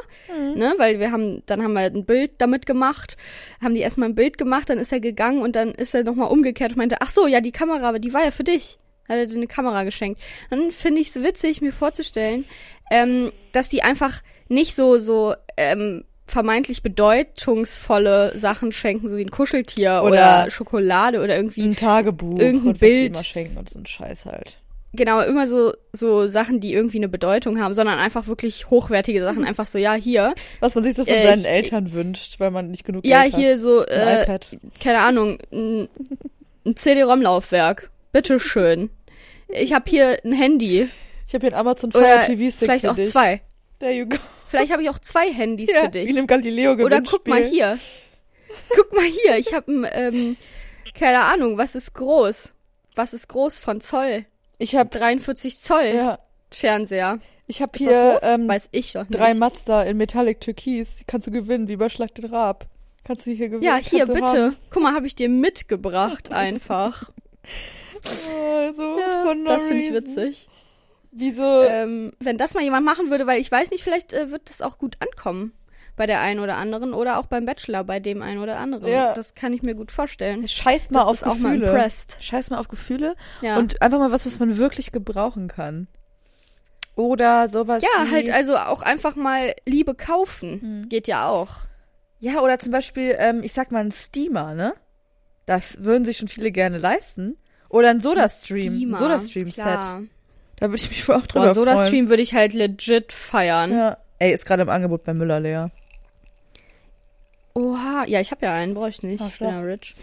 ne, 0.54 0.75
weil 0.78 1.00
wir 1.00 1.11
haben, 1.11 1.42
dann 1.47 1.64
haben 1.64 1.73
wir 1.73 1.80
ein 1.80 2.04
Bild 2.04 2.32
damit 2.38 2.64
gemacht, 2.64 3.16
haben 3.61 3.75
die 3.75 3.80
erstmal 3.80 4.09
ein 4.09 4.14
Bild 4.14 4.38
gemacht, 4.38 4.70
dann 4.70 4.78
ist 4.78 4.92
er 4.92 5.00
gegangen 5.00 5.42
und 5.42 5.56
dann 5.56 5.73
ist 5.73 5.92
er 5.94 6.04
nochmal 6.04 6.30
umgekehrt 6.30 6.73
und 6.73 6.78
meinte, 6.78 6.99
ach 7.00 7.11
so, 7.11 7.26
ja, 7.26 7.40
die 7.40 7.52
Kamera, 7.52 7.88
aber 7.88 7.99
die 7.99 8.14
war 8.14 8.23
ja 8.23 8.30
für 8.30 8.44
dich. 8.44 8.78
Hat 9.09 9.16
er 9.16 9.26
dir 9.26 9.35
eine 9.35 9.49
Kamera 9.49 9.82
geschenkt. 9.82 10.20
Dann 10.50 10.70
finde 10.70 11.00
ich 11.00 11.09
es 11.09 11.20
witzig, 11.20 11.61
mir 11.61 11.73
vorzustellen, 11.73 12.44
ähm, 12.92 13.32
dass 13.50 13.68
die 13.68 13.82
einfach 13.82 14.20
nicht 14.49 14.76
so, 14.76 14.99
so, 14.99 15.35
ähm, 15.56 16.04
vermeintlich 16.31 16.83
bedeutungsvolle 16.83 18.37
Sachen 18.39 18.73
schenken, 18.73 19.09
so 19.09 19.17
wie 19.17 19.23
ein 19.25 19.31
Kuscheltier 19.31 20.01
oder, 20.03 20.07
Oder 20.45 20.51
Schokolade 20.51 21.21
oder 21.23 21.37
irgendwie 21.37 21.63
Ein 21.63 21.77
Tagebuch 21.77 22.39
Irgendein 22.39 22.69
und 22.69 22.75
was 22.75 22.79
Bild. 22.81 23.15
immer 23.17 23.25
schenken 23.25 23.59
und 23.59 23.69
so 23.69 23.79
ein 23.79 23.87
Scheiß 23.87 24.27
halt. 24.27 24.59
genau, 24.93 25.21
immer 25.23 25.47
so, 25.47 25.73
so 25.93 26.27
Sachen, 26.27 26.61
die 26.61 26.73
irgendwie 26.73 26.99
eine 26.99 27.09
Bedeutung 27.09 27.61
haben, 27.61 27.75
sondern 27.75 27.99
einfach 27.99 28.27
wirklich 28.27 28.71
hochwertige 28.71 29.23
Sachen. 29.23 29.45
Einfach 29.45 29.67
so, 29.67 29.79
ja, 29.79 29.95
hier. 29.95 30.35
Was 30.61 30.75
man 30.75 30.85
sich 30.85 30.95
so 30.95 31.05
von 31.05 31.15
Äh, 31.15 31.23
seinen 31.27 31.41
ich- 31.43 31.47
Eltern 31.49 31.93
wünscht, 31.93 32.41
weil 32.41 32.51
man 32.51 32.71
nicht 32.71 32.85
genug 32.85 33.05
Ja, 33.05 33.23
Geld 33.23 33.33
hat. 33.35 33.41
hier 33.41 33.59
so, 33.59 33.81
Ein 33.81 33.89
äh, 33.89 34.23
iPad. 34.25 34.49
keine 34.83 34.99
Ahnung, 35.01 35.39
ein, 35.53 35.89
ein 36.67 36.77
CD-ROM-Laufwerk. 36.77 37.91
Bitteschön. 38.13 38.91
Ich 39.49 39.73
habe 39.73 39.85
hier 39.89 40.19
ein 40.25 40.33
Handy. 40.33 40.89
Ich 41.27 41.35
habe 41.35 41.47
hier 41.47 41.57
einen 41.57 41.61
Amazon 41.67 41.93
Fire 41.93 42.21
TV 42.25 42.51
Stick 42.51 42.55
vielleicht 42.67 42.87
auch 42.89 42.95
dich. 42.97 43.09
zwei. 43.11 43.41
There 43.79 43.93
you 43.93 44.07
go. 44.09 44.17
Vielleicht 44.50 44.73
habe 44.73 44.83
ich 44.83 44.90
auch 44.90 44.99
zwei 44.99 45.33
Handys 45.33 45.73
Ja, 45.73 45.83
für 45.85 45.88
dich. 45.90 46.09
wie 46.09 46.19
einem 46.19 46.26
Galileo 46.26 46.73
Oder 46.73 47.02
guck 47.02 47.26
mal 47.28 47.42
hier. 47.45 47.78
Guck 48.75 48.92
mal 48.92 49.04
hier. 49.04 49.37
Ich 49.38 49.54
habe 49.54 49.71
ein, 49.71 49.87
ähm, 49.92 50.37
keine 50.99 51.23
Ahnung, 51.23 51.57
was 51.57 51.76
ist 51.76 51.95
groß? 51.95 52.52
Was 52.97 53.14
ist 53.14 53.28
groß 53.28 53.61
von 53.61 53.80
Zoll? 53.80 54.26
Ich 54.59 54.75
habe 54.75 54.90
43 54.90 55.61
Zoll 55.61 55.92
ja, 55.95 56.19
Fernseher. 56.50 57.21
ich 57.47 57.62
habe 57.62 57.73
hier 57.78 58.19
ähm, 58.23 58.49
Weiß 58.49 58.69
ich 58.73 58.92
doch 58.92 59.09
nicht. 59.09 59.19
drei 59.19 59.35
Mazda 59.35 59.83
in 59.85 59.97
Metallic 59.97 60.40
Türkis. 60.40 60.97
Die 60.97 61.04
kannst 61.04 61.28
du 61.28 61.30
gewinnen, 61.30 61.69
wie 61.69 61.76
bei 61.76 61.88
Schlag 61.88 62.12
den 62.16 62.26
Raab. 62.26 62.66
Kannst 63.04 63.26
du 63.26 63.30
hier 63.30 63.49
gewinnen? 63.49 63.62
Ja, 63.62 63.76
hier, 63.76 64.07
bitte. 64.07 64.21
Haben. 64.26 64.57
Guck 64.71 64.83
mal, 64.83 64.95
habe 64.95 65.07
ich 65.07 65.14
dir 65.14 65.28
mitgebracht 65.28 66.33
einfach. 66.33 67.11
Oh, 68.02 68.73
so 68.75 68.99
Ja, 68.99 69.35
das 69.45 69.64
finde 69.66 69.85
ich 69.85 69.92
witzig. 69.92 70.49
Wieso? 71.12 71.62
Ähm, 71.62 72.12
wenn 72.21 72.38
das 72.38 72.55
mal 72.55 72.62
jemand 72.62 72.87
machen 72.87 73.11
würde, 73.11 73.26
weil 73.26 73.40
ich 73.40 73.50
weiß 73.50 73.71
nicht, 73.71 73.83
vielleicht 73.83 74.12
äh, 74.12 74.31
wird 74.31 74.49
das 74.49 74.62
auch 74.62 74.79
gut 74.79 74.97
ankommen 75.00 75.52
bei 75.97 76.07
der 76.07 76.21
einen 76.21 76.40
oder 76.40 76.57
anderen 76.57 76.95
oder 76.95 77.19
auch 77.19 77.26
beim 77.26 77.45
Bachelor 77.45 77.85
bei 77.85 78.00
dem 78.00 78.23
einen 78.23 78.40
oder 78.40 78.57
anderen. 78.59 78.90
Ja. 78.90 79.12
Das 79.12 79.35
kann 79.35 79.52
ich 79.52 79.62
mir 79.62 79.75
gut 79.75 79.90
vorstellen. 79.90 80.47
Scheiß 80.49 80.90
mal 80.93 81.02
auf 81.02 81.21
mal 81.26 81.35
Gefühle. 81.35 81.67
impressed. 81.67 82.17
Scheiß 82.21 82.50
mal 82.50 82.59
auf 82.59 82.69
Gefühle 82.69 83.17
Ja. 83.43 83.59
und 83.59 83.83
einfach 83.83 83.99
mal 83.99 84.11
was, 84.11 84.25
was 84.25 84.38
man 84.38 84.57
wirklich 84.57 84.93
gebrauchen 84.93 85.49
kann. 85.49 85.88
Oder 86.97 87.49
sowas 87.49 87.83
ja, 87.83 88.11
halt 88.11 88.31
also 88.31 88.57
auch 88.57 88.83
einfach 88.83 89.17
mal 89.17 89.55
Liebe 89.67 89.95
kaufen. 89.95 90.61
Hm. 90.61 90.88
Geht 90.88 91.09
ja 91.09 91.29
auch. 91.29 91.59
Ja, 92.19 92.40
oder 92.40 92.59
zum 92.59 92.73
Beispiel, 92.73 93.17
ähm, 93.19 93.43
ich 93.43 93.52
sag 93.52 93.71
mal, 93.71 93.81
ein 93.85 93.93
Steamer, 93.93 94.55
ne? 94.55 94.75
Das 95.47 95.83
würden 95.83 96.05
sich 96.05 96.19
schon 96.19 96.29
viele 96.29 96.52
gerne 96.52 96.79
leisten. 96.79 97.37
Oder 97.69 97.90
ein 97.90 98.00
Soda-Stream. 98.00 98.93
Ein 98.93 98.95
Soda-Stream-Set. 98.97 100.09
Da 100.61 100.67
würde 100.67 100.76
ich 100.76 100.88
mich 100.90 101.02
voll 101.05 101.17
auch 101.17 101.26
drüber 101.26 101.47
Boah, 101.47 101.55
freuen. 101.55 101.67
Soda-Stream 101.76 102.09
würde 102.11 102.23
ich 102.23 102.35
halt 102.35 102.52
legit 102.52 103.12
feiern. 103.12 103.73
Ja. 103.73 103.97
Ey, 104.19 104.33
ist 104.33 104.45
gerade 104.47 104.62
im 104.62 104.69
Angebot 104.69 105.05
bei 105.05 105.14
Müller 105.14 105.40
leer. 105.40 105.71
Oha, 107.55 108.05
ja, 108.07 108.21
ich 108.21 108.31
habe 108.31 108.47
ja 108.47 108.55
einen, 108.55 108.75
brauche 108.75 108.90
ich 108.90 109.02
nicht. 109.02 109.23
Ach, 109.23 109.31
Ich 109.33 109.38
bin 109.38 109.49
ja 109.49 109.61
rich. 109.61 109.95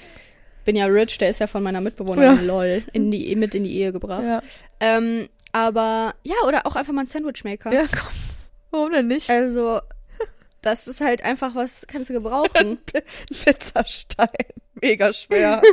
Bin 0.66 0.76
ja 0.76 0.86
rich, 0.88 1.18
der 1.18 1.30
ist 1.30 1.40
ja 1.40 1.48
von 1.48 1.64
meiner 1.64 1.80
Mitbewohnerin, 1.80 2.38
Ja. 2.38 2.42
lol, 2.42 2.84
in 2.92 3.10
die, 3.12 3.34
mit 3.36 3.56
in 3.56 3.64
die 3.64 3.74
Ehe 3.78 3.94
gebracht. 3.94 4.24
Ja. 4.24 4.42
Ähm, 4.82 5.30
aber, 5.54 6.16
ja, 6.24 6.36
oder 6.46 6.66
auch 6.66 6.76
einfach 6.76 6.92
mal 6.94 7.02
ein 7.04 7.08
Sandwichmaker. 7.08 7.72
Ja, 7.72 7.84
komm. 7.90 8.14
Warum 8.72 8.92
denn 8.92 9.08
nicht? 9.08 9.30
Also, 9.30 9.80
das 10.62 10.88
ist 10.90 11.00
halt 11.00 11.24
einfach 11.24 11.56
was, 11.56 11.86
kannst 11.88 12.10
du 12.10 12.14
gebrauchen. 12.14 12.50
Ein 12.56 12.78
Pizzastein. 13.30 14.28
Mega 14.82 15.14
schwer. 15.14 15.62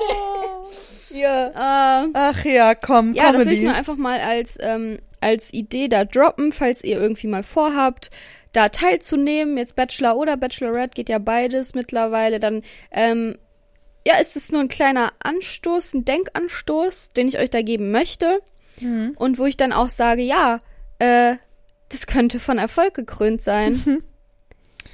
ja. 1.10 2.04
äh, 2.04 2.08
Ach 2.12 2.44
ja, 2.44 2.74
komm, 2.74 3.12
ja, 3.14 3.32
das 3.32 3.44
will 3.44 3.52
ich 3.52 3.60
Comedy. 3.60 3.66
mir 3.66 3.74
einfach 3.74 3.96
mal 3.96 4.20
als, 4.20 4.56
ähm, 4.60 4.98
als 5.20 5.52
Idee 5.52 5.88
da 5.88 6.04
droppen, 6.04 6.52
falls 6.52 6.82
ihr 6.84 7.00
irgendwie 7.00 7.26
mal 7.26 7.42
vorhabt, 7.42 8.10
da 8.52 8.68
teilzunehmen. 8.68 9.56
Jetzt 9.56 9.76
Bachelor 9.76 10.16
oder 10.16 10.36
Bachelorette 10.36 10.94
geht 10.94 11.08
ja 11.08 11.18
beides 11.18 11.74
mittlerweile. 11.74 12.40
Dann, 12.40 12.62
ähm, 12.90 13.38
ja, 14.06 14.16
ist 14.18 14.36
es 14.36 14.50
nur 14.50 14.60
ein 14.60 14.68
kleiner 14.68 15.12
Anstoß, 15.20 15.94
ein 15.94 16.04
Denkanstoß, 16.04 17.12
den 17.12 17.28
ich 17.28 17.38
euch 17.38 17.50
da 17.50 17.62
geben 17.62 17.90
möchte. 17.90 18.40
Mhm. 18.80 19.12
Und 19.16 19.38
wo 19.38 19.46
ich 19.46 19.56
dann 19.56 19.72
auch 19.72 19.88
sage, 19.88 20.22
ja, 20.22 20.58
äh, 20.98 21.36
das 21.88 22.06
könnte 22.06 22.38
von 22.40 22.58
Erfolg 22.58 22.94
gekrönt 22.94 23.42
sein. 23.42 24.02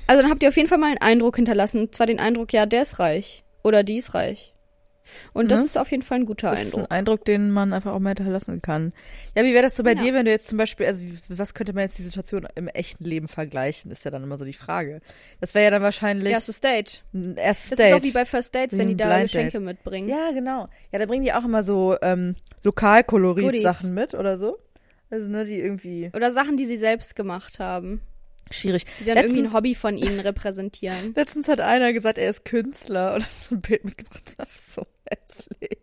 also 0.07 0.23
dann 0.23 0.31
habt 0.31 0.43
ihr 0.43 0.49
auf 0.49 0.57
jeden 0.57 0.69
Fall 0.69 0.79
mal 0.79 0.89
einen 0.89 0.99
Eindruck 0.99 1.37
hinterlassen. 1.37 1.81
Und 1.81 1.95
zwar 1.95 2.07
den 2.07 2.21
Eindruck, 2.21 2.53
ja, 2.53 2.67
der 2.67 2.83
ist 2.83 2.99
reich. 2.99 3.45
Oder 3.63 3.83
die 3.83 3.97
ist 3.97 4.15
reich. 4.15 4.55
Und 5.33 5.51
das 5.51 5.61
Mhm. 5.61 5.67
ist 5.67 5.79
auf 5.79 5.91
jeden 5.91 6.03
Fall 6.03 6.19
ein 6.19 6.25
guter 6.25 6.51
Das 6.51 6.61
ist 6.63 6.75
Eindruck. 6.75 6.91
ein 6.91 6.97
Eindruck, 6.99 7.25
den 7.25 7.51
man 7.51 7.73
einfach 7.73 7.93
auch 7.93 7.99
mal 7.99 8.11
hinterlassen 8.11 8.63
kann. 8.63 8.93
Ja, 9.37 9.45
wie 9.45 9.53
wäre 9.55 9.63
das 9.63 9.77
so 9.77 9.83
bei 9.83 9.93
Ja. 9.93 9.97
dir, 10.03 10.15
wenn 10.15 10.25
du 10.25 10.31
jetzt 10.31 10.47
zum 10.49 10.59
Beispiel, 10.59 10.87
also 10.87 11.05
was 11.29 11.55
könnte 11.55 11.73
man 11.73 11.83
jetzt 11.83 11.99
die 11.99 12.03
Situation 12.03 12.47
im 12.55 12.69
echten 12.69 13.05
Leben 13.05 13.29
vergleichen, 13.29 13.91
ist 13.91 14.05
ja 14.05 14.11
dann 14.11 14.23
immer 14.23 14.39
so 14.39 14.45
die 14.45 14.53
Frage. 14.53 15.01
Das 15.41 15.55
wäre 15.55 15.65
ja 15.65 15.71
dann 15.71 15.83
wahrscheinlich 15.83 16.33
Erstes 16.33 16.61
Date. 16.61 17.03
ein 17.15 17.37
erstes 17.37 17.77
Das 17.79 17.87
ist 17.87 17.93
auch 17.95 18.03
wie 18.03 18.13
bei 18.13 18.25
First 18.25 18.55
Dates, 18.55 18.75
Wie 18.75 18.81
wenn 18.81 18.89
die 18.89 18.97
da 18.97 19.21
Geschenke 19.23 19.53
Date. 19.59 19.63
mitbringen. 19.63 20.09
Ja, 20.09 20.31
genau. 20.33 20.69
Ja, 20.93 20.99
da 20.99 21.07
bringen 21.07 21.23
die 21.25 21.33
auch 21.33 21.45
immer 21.45 21.63
so 21.63 21.97
ähm, 22.03 22.35
Lokalkolorit-Sachen 22.63 23.95
mit 23.95 24.15
oder 24.15 24.39
so. 24.39 24.59
Also, 25.11 25.29
ne, 25.29 25.45
die 25.45 25.59
irgendwie 25.59 26.11
Oder 26.15 26.33
Sachen, 26.33 26.57
die 26.57 26.67
sie 26.67 26.77
selbst 26.77 27.17
gemacht 27.17 27.59
haben. 27.59 28.03
schwierig. 28.51 28.85
Die 29.01 29.05
dann 29.05 29.17
irgendwie 29.19 29.41
ein 29.41 29.45
Letztens- 29.45 29.55
Hobby 29.57 29.75
von 29.75 29.97
ihnen 29.99 30.21
repräsentieren. 30.21 31.13
Letztens 31.15 31.49
hat 31.49 31.61
einer 31.61 31.93
gesagt, 31.93 32.17
er 32.19 32.31
ist 32.31 32.45
Künstler 32.47 33.15
und 33.15 33.23
hat 33.23 33.31
so 33.31 33.55
ein 33.55 33.61
Bild 33.61 33.85
mitgebracht. 33.85 34.23
Das 34.39 34.75
so 34.75 34.87
hässlich. 35.11 35.79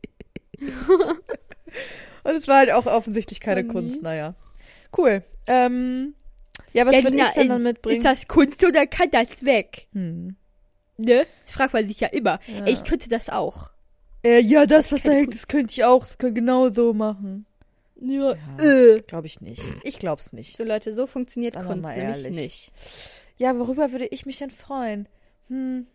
und 2.23 2.35
es 2.35 2.47
war 2.47 2.57
halt 2.57 2.71
auch 2.71 2.85
offensichtlich 2.85 3.39
keine 3.39 3.61
Funny. 3.61 3.71
Kunst, 3.73 4.01
naja. 4.01 4.35
Cool. 4.97 5.23
Ähm, 5.47 6.13
ja, 6.73 6.85
was 6.85 6.95
Ja, 6.95 7.03
würde 7.03 7.17
ich 7.17 7.23
dann, 7.31 7.45
äh, 7.45 7.47
dann 7.49 7.63
mitbringen? 7.63 7.97
Ist 7.97 8.05
das 8.05 8.27
Kunst 8.27 8.63
oder 8.63 8.87
kann 8.87 9.09
das 9.11 9.43
weg? 9.45 9.87
hm. 9.93 10.35
Ne? 10.97 11.25
Das 11.41 11.51
fragt 11.51 11.73
man 11.73 11.85
sich 11.89 11.99
ja 11.99 12.07
immer. 12.07 12.39
Ja. 12.47 12.65
Ey, 12.65 12.71
Ich 12.73 12.85
könnte 12.85 13.09
das 13.09 13.27
auch. 13.29 13.69
äh, 14.23 14.39
ja, 14.39 14.65
das, 14.65 14.93
was 14.93 15.03
da 15.03 15.11
hängt, 15.11 15.33
das 15.33 15.49
könnte 15.49 15.73
ich 15.73 15.83
auch. 15.83 16.05
Das 16.05 16.17
könnte 16.17 16.35
genau 16.39 16.69
so 16.71 16.93
machen. 16.93 17.45
Ja. 17.99 18.35
Ja, 18.57 18.63
Äh. 18.63 19.01
glaube 19.01 19.27
ich 19.27 19.41
nicht. 19.41 19.61
Ich 19.83 19.99
glaub's 19.99 20.31
nicht. 20.31 20.55
So 20.55 20.63
Leute, 20.63 20.93
so 20.93 21.05
funktioniert 21.05 21.53
Sagen 21.53 21.67
Kunst 21.67 21.89
nämlich 21.89 22.29
nicht. 22.29 22.71
Ja, 23.37 23.57
worüber 23.59 23.91
würde 23.91 24.05
ich 24.05 24.25
mich 24.25 24.37
denn 24.37 24.51
freuen? 24.51 25.09
Hm. 25.49 25.85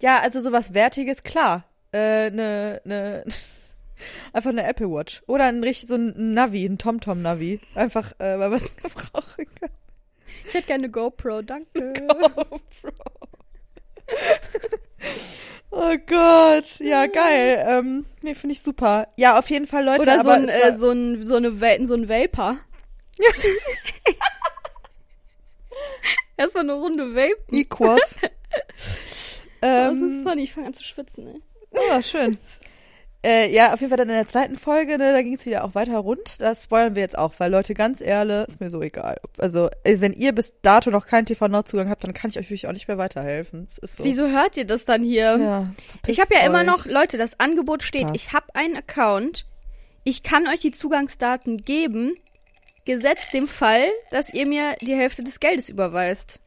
Ja, 0.00 0.20
also 0.20 0.40
sowas 0.40 0.72
Wertiges, 0.72 1.22
klar. 1.22 1.64
Äh, 1.96 2.30
ne, 2.30 2.80
ne, 2.84 3.24
Einfach 4.34 4.50
eine 4.50 4.64
Apple 4.66 4.90
Watch. 4.90 5.22
Oder 5.26 5.44
ein 5.44 5.62
richtig 5.64 5.88
so 5.88 5.94
ein 5.94 6.32
Navi, 6.32 6.66
ein 6.66 6.76
TomTom-Navi. 6.76 7.60
Einfach, 7.74 8.12
äh, 8.18 8.38
weil 8.38 8.50
man 8.50 8.60
es 8.60 8.76
gebrauchen 8.82 9.46
kann. 9.58 9.70
Ich 10.48 10.54
hätte 10.54 10.66
gerne 10.66 10.84
eine 10.84 10.90
GoPro, 10.90 11.40
danke. 11.42 11.92
GoPro. 12.08 12.92
oh 15.70 15.96
Gott. 16.06 16.78
Ja, 16.80 17.06
geil. 17.06 17.64
Ähm, 17.66 18.04
nee, 18.22 18.34
finde 18.34 18.52
ich 18.52 18.60
super. 18.62 19.08
Ja, 19.16 19.38
auf 19.38 19.48
jeden 19.48 19.66
Fall, 19.66 19.84
Leute. 19.84 20.02
Oder 20.02 20.22
so 20.22 20.28
ein, 20.30 20.48
äh, 20.48 20.72
so 20.76 20.90
ein, 20.90 21.26
so 21.26 21.36
eine, 21.36 21.60
Va- 21.60 21.84
so 21.84 21.94
ein 21.94 22.08
Vapor. 22.08 22.58
Erstmal 26.36 26.64
eine 26.64 26.74
Runde 26.74 27.14
Vape. 27.14 27.42
Equos. 27.50 28.18
Das 28.20 28.22
ist 28.22 29.42
ähm, 29.62 30.22
funny, 30.22 30.42
ich 30.42 30.52
fange 30.52 30.66
an 30.68 30.74
zu 30.74 30.84
schwitzen, 30.84 31.26
ey. 31.26 31.42
Ja, 31.88 32.02
schön. 32.02 32.38
Äh, 33.26 33.52
ja, 33.52 33.74
auf 33.74 33.80
jeden 33.80 33.90
Fall 33.90 33.96
dann 33.96 34.08
in 34.08 34.14
der 34.14 34.28
zweiten 34.28 34.54
Folge, 34.54 34.98
ne, 34.98 35.12
da 35.12 35.20
ging 35.20 35.34
es 35.34 35.44
wieder 35.44 35.64
auch 35.64 35.74
weiter 35.74 35.98
rund. 35.98 36.40
Das 36.40 36.62
spoilern 36.62 36.94
wir 36.94 37.02
jetzt 37.02 37.18
auch, 37.18 37.32
weil 37.38 37.50
Leute, 37.50 37.74
ganz 37.74 38.00
ehrlich, 38.00 38.46
ist 38.46 38.60
mir 38.60 38.70
so 38.70 38.80
egal. 38.82 39.16
Also, 39.38 39.68
äh, 39.82 39.96
wenn 39.98 40.12
ihr 40.12 40.32
bis 40.32 40.60
dato 40.62 40.92
noch 40.92 41.06
keinen 41.06 41.26
TV-Zugang 41.26 41.88
habt, 41.90 42.04
dann 42.04 42.14
kann 42.14 42.30
ich 42.30 42.38
euch 42.38 42.44
wirklich 42.44 42.68
auch 42.68 42.72
nicht 42.72 42.86
mehr 42.86 42.98
weiterhelfen. 42.98 43.66
So. 43.68 44.04
Wieso 44.04 44.28
hört 44.28 44.56
ihr 44.56 44.64
das 44.64 44.84
dann 44.84 45.02
hier? 45.02 45.38
Ja, 45.38 45.70
ich 46.06 46.20
habe 46.20 46.34
ja 46.34 46.40
verpisst 46.40 46.46
immer 46.46 46.60
euch. 46.60 46.66
noch, 46.66 46.86
Leute, 46.86 47.18
das 47.18 47.40
Angebot 47.40 47.82
steht. 47.82 48.02
Spaß. 48.02 48.12
Ich 48.14 48.32
habe 48.32 48.54
einen 48.54 48.76
Account. 48.76 49.44
Ich 50.04 50.22
kann 50.22 50.46
euch 50.46 50.60
die 50.60 50.70
Zugangsdaten 50.70 51.64
geben, 51.64 52.14
gesetzt 52.84 53.34
dem 53.34 53.48
Fall, 53.48 53.88
dass 54.12 54.32
ihr 54.32 54.46
mir 54.46 54.76
die 54.80 54.94
Hälfte 54.94 55.24
des 55.24 55.40
Geldes 55.40 55.68
überweist. 55.68 56.38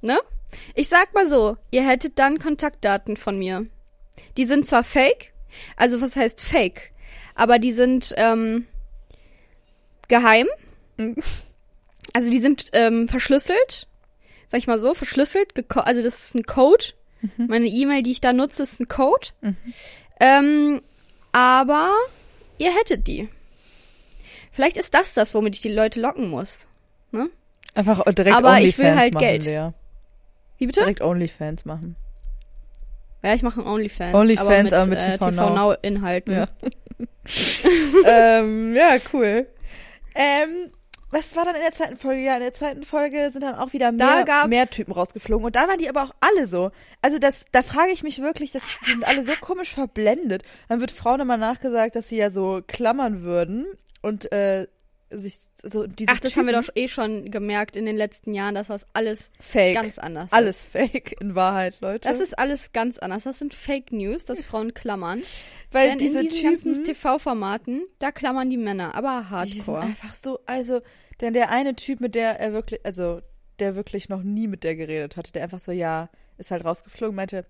Ne? 0.00 0.18
Ich 0.74 0.88
sag 0.88 1.12
mal 1.12 1.28
so, 1.28 1.58
ihr 1.70 1.86
hättet 1.86 2.18
dann 2.18 2.38
Kontaktdaten 2.38 3.18
von 3.18 3.38
mir. 3.38 3.66
Die 4.36 4.44
sind 4.44 4.66
zwar 4.66 4.84
fake, 4.84 5.32
also 5.76 6.00
was 6.00 6.16
heißt 6.16 6.40
fake, 6.40 6.92
aber 7.34 7.58
die 7.58 7.72
sind 7.72 8.12
ähm, 8.16 8.66
geheim. 10.08 10.46
Also 12.12 12.30
die 12.30 12.38
sind 12.38 12.66
ähm, 12.72 13.08
verschlüsselt, 13.08 13.88
sag 14.46 14.58
ich 14.58 14.66
mal 14.66 14.78
so, 14.78 14.94
verschlüsselt. 14.94 15.52
Also 15.76 16.02
das 16.02 16.26
ist 16.26 16.34
ein 16.34 16.44
Code. 16.44 16.86
Meine 17.36 17.66
E-Mail, 17.66 18.02
die 18.02 18.10
ich 18.10 18.20
da 18.20 18.32
nutze, 18.32 18.62
ist 18.62 18.80
ein 18.80 18.88
Code. 18.88 19.28
Ähm, 20.20 20.82
aber 21.32 21.90
ihr 22.58 22.72
hättet 22.76 23.08
die. 23.08 23.28
Vielleicht 24.52 24.76
ist 24.76 24.94
das 24.94 25.14
das, 25.14 25.34
womit 25.34 25.56
ich 25.56 25.62
die 25.62 25.72
Leute 25.72 26.00
locken 26.00 26.28
muss. 26.28 26.68
Ne? 27.10 27.28
Einfach 27.74 28.04
direkt 28.12 28.36
Aber 28.36 28.50
OnlyFans 28.50 28.72
ich 28.72 28.78
will 28.78 28.94
halt 28.94 29.14
machen, 29.14 29.26
Geld. 29.26 29.46
Wie 30.58 30.66
bitte? 30.66 30.80
Direkt 30.80 31.00
OnlyFans 31.00 31.64
machen. 31.64 31.96
Ja, 33.24 33.32
ich 33.32 33.42
mache 33.42 33.60
einen 33.60 33.68
OnlyFans. 33.68 34.14
OnlyFans, 34.14 34.72
aber 34.72 34.82
aber 34.82 34.90
mit, 34.90 34.98
mit 35.00 35.08
äh, 35.08 35.18
TV 35.18 35.30
TV 35.30 35.48
Now. 35.48 35.54
Now-Inhalten. 35.54 36.32
Ja. 36.34 36.48
ähm, 38.06 38.74
ja, 38.74 38.96
cool. 39.14 39.46
Ähm, 40.14 40.70
was 41.10 41.34
war 41.34 41.44
dann 41.46 41.54
in 41.54 41.62
der 41.62 41.72
zweiten 41.72 41.96
Folge? 41.96 42.22
Ja, 42.22 42.34
in 42.34 42.40
der 42.40 42.52
zweiten 42.52 42.82
Folge 42.82 43.30
sind 43.30 43.42
dann 43.42 43.54
auch 43.54 43.72
wieder 43.72 43.92
mehr, 43.92 44.26
mehr 44.46 44.66
Typen 44.66 44.92
rausgeflogen. 44.92 45.46
Und 45.46 45.56
da 45.56 45.68
waren 45.68 45.78
die 45.78 45.88
aber 45.88 46.02
auch 46.02 46.14
alle 46.20 46.46
so. 46.46 46.70
Also 47.00 47.18
das, 47.18 47.46
da 47.50 47.62
frage 47.62 47.92
ich 47.92 48.02
mich 48.02 48.20
wirklich, 48.20 48.52
das 48.52 48.62
die 48.84 48.90
sind 48.90 49.08
alle 49.08 49.24
so 49.24 49.32
komisch 49.40 49.72
verblendet. 49.72 50.42
Dann 50.68 50.80
wird 50.80 50.92
Frauen 50.92 51.20
immer 51.20 51.38
nachgesagt, 51.38 51.96
dass 51.96 52.08
sie 52.08 52.16
ja 52.16 52.30
so 52.30 52.60
klammern 52.66 53.22
würden 53.22 53.66
und 54.02 54.30
äh, 54.32 54.66
sich 55.16 55.36
so 55.62 55.86
diese 55.86 56.10
Ach, 56.12 56.20
das 56.20 56.36
haben 56.36 56.46
wir 56.46 56.52
Typen- 56.54 56.66
doch 56.66 56.76
eh 56.82 56.88
schon 56.88 57.30
gemerkt 57.30 57.76
in 57.76 57.84
den 57.86 57.96
letzten 57.96 58.34
Jahren, 58.34 58.54
dass 58.54 58.68
das 58.68 58.86
alles 58.92 59.30
fake. 59.40 59.74
ganz 59.74 59.98
anders 59.98 60.32
alles 60.32 60.62
ist. 60.64 60.72
fake 60.72 61.20
in 61.20 61.34
Wahrheit, 61.34 61.80
Leute. 61.80 62.08
Das 62.08 62.20
ist 62.20 62.38
alles 62.38 62.72
ganz 62.72 62.98
anders. 62.98 63.24
Das 63.24 63.38
sind 63.38 63.54
Fake 63.54 63.92
News, 63.92 64.24
dass 64.24 64.42
Frauen 64.42 64.74
klammern. 64.74 65.22
weil 65.72 65.88
Denn 65.90 65.98
diese 65.98 66.20
in 66.20 66.28
diesen 66.28 66.36
Typen, 66.40 66.72
ganzen 66.74 66.84
TV-Formaten, 66.84 67.86
da 67.98 68.12
klammern 68.12 68.48
die 68.50 68.56
Männer, 68.56 68.94
aber 68.94 69.26
Die 69.44 69.48
sind 69.50 69.66
hardcore. 69.66 69.80
einfach 69.80 70.14
so, 70.14 70.38
also, 70.46 70.80
denn 71.20 71.32
der 71.32 71.50
eine 71.50 71.74
Typ, 71.74 72.00
mit 72.00 72.14
der 72.14 72.38
er 72.40 72.52
wirklich, 72.52 72.80
also, 72.84 73.20
der 73.58 73.74
wirklich 73.76 74.08
noch 74.08 74.22
nie 74.22 74.46
mit 74.48 74.64
der 74.64 74.76
geredet 74.76 75.16
hatte, 75.16 75.32
der 75.32 75.42
einfach 75.44 75.58
so, 75.60 75.72
ja, 75.72 76.10
ist 76.38 76.50
halt 76.50 76.64
rausgeflogen, 76.64 77.14
meinte, 77.16 77.44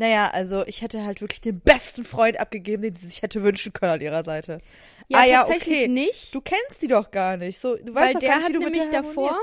naja, 0.00 0.30
also, 0.30 0.66
ich 0.66 0.80
hätte 0.80 1.04
halt 1.04 1.20
wirklich 1.20 1.42
den 1.42 1.60
besten 1.60 2.04
Freund 2.04 2.40
abgegeben, 2.40 2.82
den 2.82 2.94
sie 2.94 3.04
sich 3.04 3.20
hätte 3.20 3.42
wünschen 3.42 3.74
können 3.74 3.92
an 3.92 4.00
ihrer 4.00 4.24
Seite. 4.24 4.62
Ja, 5.08 5.18
ah, 5.18 5.24
ja, 5.26 5.38
tatsächlich 5.40 5.80
okay. 5.80 5.88
nicht. 5.88 6.34
Du 6.34 6.40
kennst 6.40 6.80
die 6.80 6.88
doch 6.88 7.10
gar 7.10 7.36
nicht. 7.36 7.60
So, 7.60 7.76
du 7.76 7.94
Weil 7.94 8.04
weißt 8.04 8.14
doch 8.14 8.20
der 8.20 8.28
gar 8.30 8.36
nicht, 8.36 8.44
hat 8.44 8.48
wie 8.48 8.54
du 8.54 8.60
mit 8.60 8.72
nämlich 8.72 8.88
der 8.88 9.02
davor, 9.02 9.36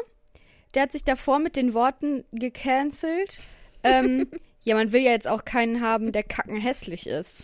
der 0.73 0.81
hat 0.81 0.91
sich 0.91 1.03
davor 1.03 1.37
mit 1.37 1.57
den 1.57 1.75
Worten 1.75 2.25
gecancelt. 2.31 3.39
ähm, 3.83 4.27
ja, 4.63 4.73
man 4.73 4.91
will 4.91 5.03
ja 5.03 5.11
jetzt 5.11 5.27
auch 5.27 5.45
keinen 5.45 5.79
haben, 5.79 6.11
der 6.11 6.23
kacken 6.23 6.59
hässlich 6.59 7.05
ist. 7.05 7.43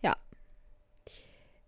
Ja. 0.00 0.16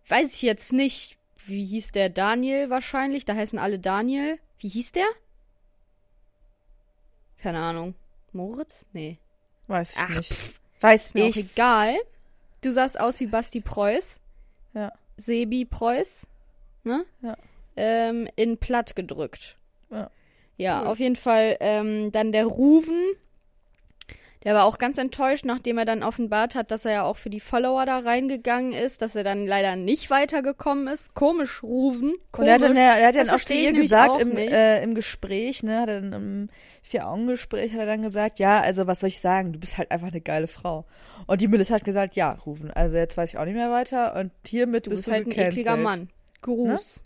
Weiß 0.07 0.33
ich 0.33 0.43
jetzt 0.43 0.71
nicht, 0.71 1.17
wie 1.45 1.65
hieß 1.65 1.91
der 1.91 2.07
Daniel 2.07 2.69
wahrscheinlich? 2.69 3.25
Da 3.25 3.35
heißen 3.35 3.59
alle 3.59 3.79
Daniel. 3.79 4.39
Wie 4.59 4.69
hieß 4.69 4.93
der? 4.93 5.07
Keine 7.37 7.59
Ahnung. 7.59 7.95
Moritz? 8.31 8.85
Nee. 8.93 9.19
Weiß 9.67 9.91
ich 9.91 9.97
Ach, 9.97 10.09
nicht. 10.09 10.31
pff, 10.33 10.59
Weiß 10.81 11.13
Mir 11.13 11.25
auch 11.25 11.29
ich. 11.29 11.51
egal. 11.53 11.95
Du 12.61 12.71
sahst 12.71 12.99
aus 12.99 13.19
wie 13.19 13.27
Basti 13.27 13.61
Preuß. 13.61 14.19
Ja. 14.73 14.91
Sebi 15.17 15.65
Preuß. 15.65 16.27
Ne? 16.83 17.05
Ja. 17.21 17.37
Ähm, 17.75 18.27
in 18.35 18.57
platt 18.57 18.95
gedrückt. 18.95 19.57
Ja. 19.89 20.09
Ja, 20.57 20.81
Cool. 20.81 20.87
auf 20.87 20.99
jeden 20.99 21.15
Fall. 21.15 21.57
Ähm, 21.59 22.11
dann 22.11 22.31
der 22.31 22.45
Ruven. 22.45 23.13
Der 24.43 24.55
war 24.55 24.65
auch 24.65 24.79
ganz 24.79 24.97
enttäuscht, 24.97 25.45
nachdem 25.45 25.77
er 25.77 25.85
dann 25.85 26.01
offenbart 26.01 26.55
hat, 26.55 26.71
dass 26.71 26.85
er 26.85 26.91
ja 26.91 27.03
auch 27.03 27.15
für 27.15 27.29
die 27.29 27.39
Follower 27.39 27.85
da 27.85 27.99
reingegangen 27.99 28.73
ist, 28.73 29.01
dass 29.03 29.15
er 29.15 29.23
dann 29.23 29.45
leider 29.45 29.75
nicht 29.75 30.09
weitergekommen 30.09 30.87
ist. 30.87 31.13
Komisch, 31.13 31.61
Ruven. 31.61 32.13
Und 32.13 32.31
Komisch. 32.31 32.49
er 32.49 32.53
hat 32.55 32.61
dann, 32.63 32.75
er 32.75 33.07
hat 33.07 33.15
dann 33.15 33.29
auch 33.29 33.39
zu 33.39 33.53
ihr 33.53 33.71
gesagt 33.73 34.19
im, 34.19 34.35
äh, 34.35 34.83
im 34.83 34.95
Gespräch, 34.95 35.61
ne, 35.61 35.81
hat 35.81 35.89
er 35.89 36.01
dann 36.01 36.13
im 36.13 36.49
Vier-Augen-Gespräch 36.81 37.73
hat 37.73 37.79
er 37.79 37.85
dann 37.85 38.01
gesagt, 38.01 38.39
ja, 38.39 38.59
also 38.59 38.87
was 38.87 38.99
soll 39.01 39.09
ich 39.09 39.21
sagen, 39.21 39.53
du 39.53 39.59
bist 39.59 39.77
halt 39.77 39.91
einfach 39.91 40.07
eine 40.07 40.21
geile 40.21 40.47
Frau. 40.47 40.85
Und 41.27 41.41
die 41.41 41.47
Melissa 41.47 41.75
hat 41.75 41.83
gesagt, 41.83 42.15
ja, 42.15 42.31
rufen. 42.31 42.71
Also 42.71 42.97
jetzt 42.97 43.17
weiß 43.17 43.33
ich 43.33 43.37
auch 43.37 43.45
nicht 43.45 43.53
mehr 43.53 43.71
weiter 43.71 44.15
und 44.15 44.31
hiermit 44.45 44.87
du 44.87 44.89
bist 44.89 45.05
bist 45.05 45.07
du 45.07 45.11
halt 45.11 45.27
ein 45.27 45.31
ekliger 45.31 45.77
Mann. 45.77 46.09
Gruß. 46.41 47.03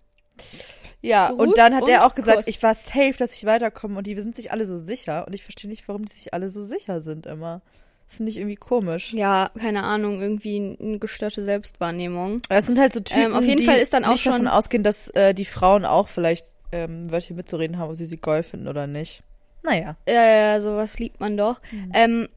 Ja, 1.05 1.29
Gruß 1.29 1.39
und 1.39 1.57
dann 1.57 1.73
hat 1.75 1.87
er 1.87 2.01
und 2.01 2.05
auch 2.07 2.15
gesagt, 2.15 2.37
Kuss. 2.39 2.47
ich 2.47 2.61
war 2.63 2.73
safe, 2.75 3.13
dass 3.17 3.33
ich 3.35 3.45
weiterkomme 3.45 3.97
und 3.97 4.07
die 4.07 4.19
sind 4.19 4.35
sich 4.35 4.51
alle 4.51 4.65
so 4.65 4.77
sicher 4.77 5.25
und 5.27 5.33
ich 5.33 5.43
verstehe 5.43 5.69
nicht, 5.69 5.87
warum 5.87 6.05
die 6.05 6.13
sich 6.13 6.33
alle 6.33 6.49
so 6.49 6.63
sicher 6.63 7.01
sind 7.01 7.25
immer. 7.25 7.61
Das 8.07 8.17
finde 8.17 8.31
ich 8.31 8.37
irgendwie 8.37 8.55
komisch. 8.55 9.13
Ja, 9.13 9.49
keine 9.59 9.83
Ahnung, 9.83 10.21
irgendwie 10.21 10.77
eine 10.79 10.99
gestörte 10.99 11.43
Selbstwahrnehmung. 11.43 12.39
Es 12.49 12.67
sind 12.67 12.77
halt 12.79 12.93
so 12.93 12.99
Typen, 12.99 13.23
Ähm, 13.23 13.33
auf 13.35 13.43
jeden 13.45 13.57
die 13.57 13.65
Fall 13.65 13.79
ist 13.79 13.93
dann 13.93 14.05
auch 14.05 14.11
nicht 14.11 14.25
davon 14.25 14.41
schon- 14.43 14.47
ausgehen, 14.47 14.83
dass 14.83 15.07
äh, 15.09 15.33
die 15.33 15.45
Frauen 15.45 15.85
auch 15.85 16.07
vielleicht 16.07 16.45
ähm, 16.71 17.09
Wörtchen 17.11 17.35
mitzureden 17.35 17.79
haben, 17.79 17.89
ob 17.89 17.95
sie 17.95 18.05
sie 18.05 18.17
geil 18.17 18.43
finden 18.43 18.67
oder 18.67 18.85
nicht. 18.85 19.23
Naja. 19.63 19.95
Ja, 20.07 20.13
ja, 20.27 20.61
sowas 20.61 20.99
liebt 20.99 21.19
man 21.19 21.35
doch. 21.37 21.59
Ähm, 21.93 22.29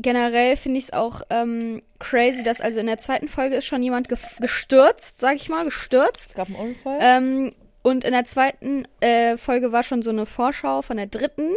generell 0.00 0.56
finde 0.56 0.78
ich 0.78 0.84
es 0.86 0.92
auch 0.92 1.22
ähm, 1.30 1.80
crazy, 1.98 2.42
dass 2.42 2.60
also 2.60 2.80
in 2.80 2.86
der 2.86 2.98
zweiten 2.98 3.28
Folge 3.28 3.54
ist 3.56 3.64
schon 3.64 3.82
jemand 3.82 4.10
gef- 4.10 4.38
gestürzt, 4.40 5.20
sag 5.20 5.36
ich 5.36 5.48
mal, 5.48 5.64
gestürzt. 5.64 6.30
Es 6.30 6.34
gab 6.34 6.48
einen 6.48 6.56
Unfall. 6.56 6.98
Ähm, 7.00 7.52
und 7.84 8.02
in 8.02 8.12
der 8.12 8.24
zweiten 8.24 8.88
äh, 9.00 9.36
Folge 9.36 9.70
war 9.70 9.82
schon 9.82 10.02
so 10.02 10.08
eine 10.08 10.24
Vorschau 10.24 10.80
von 10.80 10.96
der 10.96 11.06
dritten. 11.06 11.54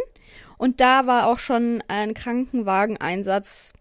Und 0.58 0.80
da 0.82 1.06
war 1.06 1.26
auch 1.26 1.38
schon 1.38 1.82
ein 1.88 2.12
Krankenwageneinsatz 2.12 3.72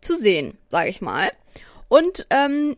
zu 0.00 0.14
sehen, 0.14 0.58
sage 0.68 0.90
ich 0.90 1.00
mal. 1.00 1.30
Und 1.88 2.26
ähm, 2.30 2.76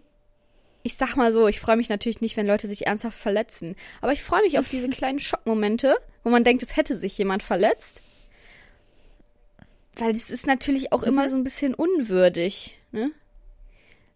ich 0.83 0.97
sag 0.97 1.17
mal 1.17 1.33
so, 1.33 1.49
ich 1.49 1.61
freue 1.61 1.77
mich 1.79 1.89
natürlich 1.89 2.21
nicht, 2.21 2.37
wenn 2.37 2.47
Leute 2.47 2.69
sich 2.69 2.87
ernsthaft 2.87 3.17
verletzen. 3.19 3.75
Aber 4.03 4.13
ich 4.13 4.23
freue 4.23 4.43
mich 4.43 4.59
auf 4.59 4.69
diese 4.69 4.89
kleinen 4.91 5.19
Schockmomente, 5.19 5.97
wo 6.23 6.29
man 6.29 6.45
denkt, 6.45 6.63
es 6.63 6.77
hätte 6.77 6.95
sich 6.95 7.17
jemand 7.17 7.43
verletzt. 7.43 8.03
Weil 9.97 10.11
es 10.11 10.31
ist 10.31 10.47
natürlich 10.47 10.93
auch 10.93 11.05
immer 11.05 11.29
so 11.31 11.39
ein 11.39 11.45
bisschen 11.45 11.73
unwürdig, 11.75 12.77
ne? 12.93 13.11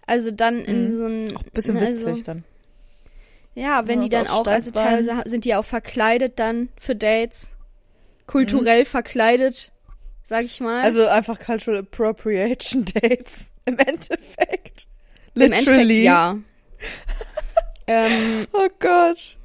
Also 0.06 0.30
dann 0.30 0.62
in 0.62 0.88
Mhm. 0.88 0.90
so 0.96 1.04
ein 1.06 1.36
Auch 1.36 1.42
ein 1.42 1.50
bisschen 1.54 1.76
also, 1.78 2.08
witzig 2.08 2.24
dann. 2.24 2.44
Ja, 3.54 3.86
wenn 3.86 4.00
Ja, 4.00 4.04
die 4.04 4.08
dann 4.10 4.26
auch, 4.28 4.46
also 4.46 4.70
teilweise 4.70 5.22
sind 5.26 5.44
die 5.44 5.54
auch 5.54 5.64
verkleidet 5.64 6.38
dann 6.38 6.68
für 6.78 6.94
Dates. 6.96 7.56
Kulturell 8.26 8.84
verkleidet, 8.84 9.72
sag 10.22 10.44
ich 10.44 10.60
mal. 10.60 10.82
Also 10.82 11.06
einfach 11.06 11.38
Cultural 11.38 11.80
Appropriation 11.80 12.84
Dates 12.94 13.52
im 13.66 13.78
Endeffekt. 13.78 14.86
im 15.34 15.42
Endeffekt 15.42 15.66
Literally. 15.66 16.02
ja. 16.04 16.38
ähm, 17.86 18.46
Oh 18.52 18.68
Gott. 18.80 19.36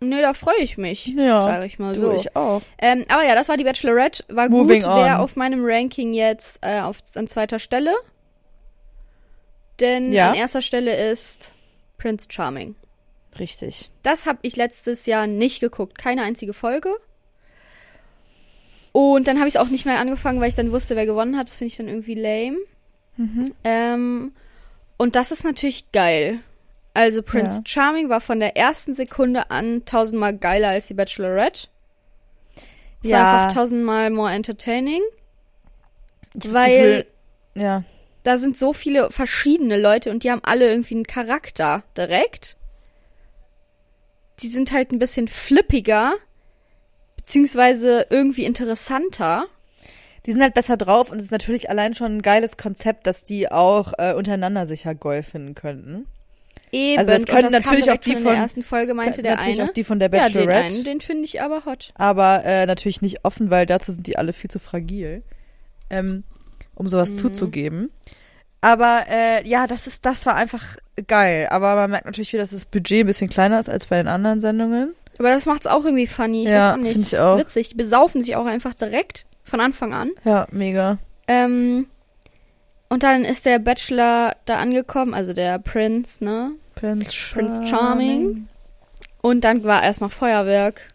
nö, 0.00 0.20
da 0.22 0.32
freue 0.32 0.58
ich 0.60 0.78
mich, 0.78 1.06
Ja. 1.08 1.44
sag 1.44 1.66
ich 1.66 1.78
mal 1.78 1.92
Du, 1.92 2.00
so. 2.00 2.12
ich 2.12 2.34
auch. 2.36 2.62
Ähm, 2.78 3.04
aber 3.08 3.24
ja, 3.24 3.34
das 3.34 3.48
war 3.48 3.56
die 3.56 3.64
Bachelorette. 3.64 4.24
War 4.28 4.48
Moving 4.48 4.82
gut. 4.82 4.90
Wer 4.94 5.16
on. 5.16 5.20
auf 5.20 5.36
meinem 5.36 5.64
Ranking 5.64 6.12
jetzt 6.14 6.58
äh, 6.62 6.80
auf, 6.80 6.98
an 7.14 7.26
zweiter 7.26 7.58
Stelle. 7.58 7.94
Denn 9.80 10.12
Ja. 10.12 10.28
an 10.30 10.34
erster 10.34 10.62
Stelle 10.62 10.94
ist 11.10 11.52
Prince 11.98 12.28
Charming. 12.30 12.74
Richtig. 13.38 13.90
Das 14.02 14.26
habe 14.26 14.38
ich 14.42 14.56
letztes 14.56 15.06
Jahr 15.06 15.26
nicht 15.26 15.60
geguckt. 15.60 15.96
Keine 15.98 16.22
einzige 16.22 16.52
Folge. 16.52 16.94
Und 18.92 19.28
dann 19.28 19.38
habe 19.38 19.48
ich 19.48 19.54
es 19.54 19.60
auch 19.60 19.68
nicht 19.68 19.86
mehr 19.86 20.00
angefangen, 20.00 20.40
weil 20.40 20.48
ich 20.48 20.54
dann 20.56 20.72
wusste, 20.72 20.96
wer 20.96 21.06
gewonnen 21.06 21.36
hat. 21.36 21.48
Das 21.48 21.56
finde 21.56 21.68
ich 21.70 21.76
dann 21.76 21.88
irgendwie 21.88 22.14
lame. 22.14 22.58
Mhm. 23.16 23.44
Ähm, 23.64 24.32
Und 24.96 25.16
das 25.16 25.30
ist 25.30 25.44
natürlich 25.44 25.92
geil. 25.92 26.40
Also 26.92 27.22
Prince 27.22 27.58
Ja. 27.58 27.62
Charming 27.66 28.08
war 28.08 28.20
von 28.20 28.40
der 28.40 28.56
ersten 28.56 28.94
Sekunde 28.94 29.50
an 29.50 29.84
tausendmal 29.84 30.36
geiler 30.36 30.68
als 30.68 30.88
die 30.88 30.94
Bachelorette. 30.94 31.68
Es 33.02 33.10
war 33.10 33.18
Ja. 33.18 33.42
einfach 33.44 33.54
tausendmal 33.54 34.10
more 34.10 34.30
entertaining. 34.32 35.00
Ich 36.34 36.52
weil 36.52 37.04
Gefühl, 37.54 37.62
ja. 37.62 37.84
da 38.24 38.38
sind 38.38 38.58
so 38.58 38.72
viele 38.72 39.10
verschiedene 39.10 39.78
Leute 39.80 40.10
und 40.10 40.24
die 40.24 40.30
haben 40.30 40.42
alle 40.44 40.68
irgendwie 40.68 40.94
einen 40.94 41.06
Charakter 41.06 41.84
direkt. 41.96 42.56
Die 44.42 44.46
sind 44.48 44.72
halt 44.72 44.92
ein 44.92 44.98
bisschen 44.98 45.28
flippiger, 45.28 46.14
beziehungsweise 47.16 48.06
irgendwie 48.10 48.44
interessanter. 48.44 49.46
Die 50.26 50.32
sind 50.32 50.42
halt 50.42 50.54
besser 50.54 50.76
drauf 50.76 51.10
und 51.10 51.18
es 51.18 51.24
ist 51.24 51.30
natürlich 51.30 51.70
allein 51.70 51.94
schon 51.94 52.18
ein 52.18 52.22
geiles 52.22 52.56
Konzept, 52.56 53.06
dass 53.06 53.24
die 53.24 53.50
auch 53.50 53.92
äh, 53.98 54.12
untereinander 54.14 54.66
sicher 54.66 54.94
Goal 54.94 55.22
finden 55.22 55.54
könnten. 55.54 56.06
Eben. 56.72 56.98
Also 56.98 57.12
es 57.12 57.26
können 57.26 57.44
das 57.44 57.52
natürlich 57.52 57.90
auch 57.90 57.96
die 57.96 58.14
von- 58.14 58.24
der 58.24 58.34
ersten 58.34 58.62
Folge 58.62 58.94
meinte 58.94 59.22
der 59.22 59.36
natürlich 59.36 59.60
eine. 59.60 59.70
auch 59.70 59.74
die 59.74 59.82
von 59.82 59.98
der 59.98 60.10
ja, 60.12 60.28
den 60.28 60.34
Bachelorette. 60.34 60.74
einen, 60.74 60.84
den 60.84 61.00
finde 61.00 61.24
ich 61.24 61.40
aber 61.42 61.64
hot. 61.64 61.92
aber 61.96 62.44
äh, 62.44 62.66
natürlich 62.66 63.02
nicht 63.02 63.24
offen, 63.24 63.50
weil 63.50 63.66
dazu 63.66 63.90
sind 63.92 64.06
die 64.06 64.16
alle 64.18 64.32
viel 64.32 64.50
zu 64.50 64.58
fragil, 64.60 65.22
ähm, 65.88 66.22
um 66.74 66.86
sowas 66.86 67.10
Mhm. 67.12 67.18
zuzugeben. 67.18 67.90
Aber 68.60 69.04
äh, 69.08 69.46
ja, 69.48 69.66
das 69.66 69.86
ist, 69.86 70.04
das 70.04 70.26
war 70.26 70.34
einfach 70.34 70.64
geil. 71.06 71.48
Aber 71.50 71.74
man 71.76 71.90
merkt 71.90 72.06
natürlich 72.06 72.32
wieder, 72.32 72.42
dass 72.42 72.50
das 72.50 72.66
Budget 72.66 73.04
ein 73.04 73.06
bisschen 73.06 73.30
kleiner 73.30 73.58
ist 73.58 73.70
als 73.70 73.86
bei 73.86 73.96
den 73.96 74.08
anderen 74.08 74.40
Sendungen. 74.40 74.94
Aber 75.18 75.30
das 75.30 75.46
macht's 75.46 75.66
auch 75.66 75.84
irgendwie 75.84 76.06
funny. 76.06 76.44
Ich 76.44 76.50
Ja, 76.50 76.68
weiß 76.68 76.74
auch 76.74 76.76
nicht. 76.82 76.96
ich 77.12 77.18
auch. 77.18 77.38
Witzig. 77.38 77.70
Die 77.70 77.74
besaufen 77.76 78.22
sich 78.22 78.36
auch 78.36 78.46
einfach 78.46 78.74
direkt 78.74 79.26
von 79.44 79.60
Anfang 79.60 79.92
an. 79.94 80.10
Ja, 80.24 80.46
mega. 80.50 80.98
Ähm, 81.28 81.86
und 82.88 83.02
dann 83.02 83.24
ist 83.24 83.46
der 83.46 83.58
Bachelor 83.58 84.36
da 84.46 84.58
angekommen, 84.58 85.14
also 85.14 85.32
der 85.32 85.58
Prince, 85.58 86.22
ne? 86.24 86.52
Prince 86.74 87.12
Charming. 87.12 87.46
Prince 87.48 87.66
Charming. 87.66 88.48
Und 89.22 89.44
dann 89.44 89.64
war 89.64 89.82
erstmal 89.82 90.10
Feuerwerk. 90.10 90.88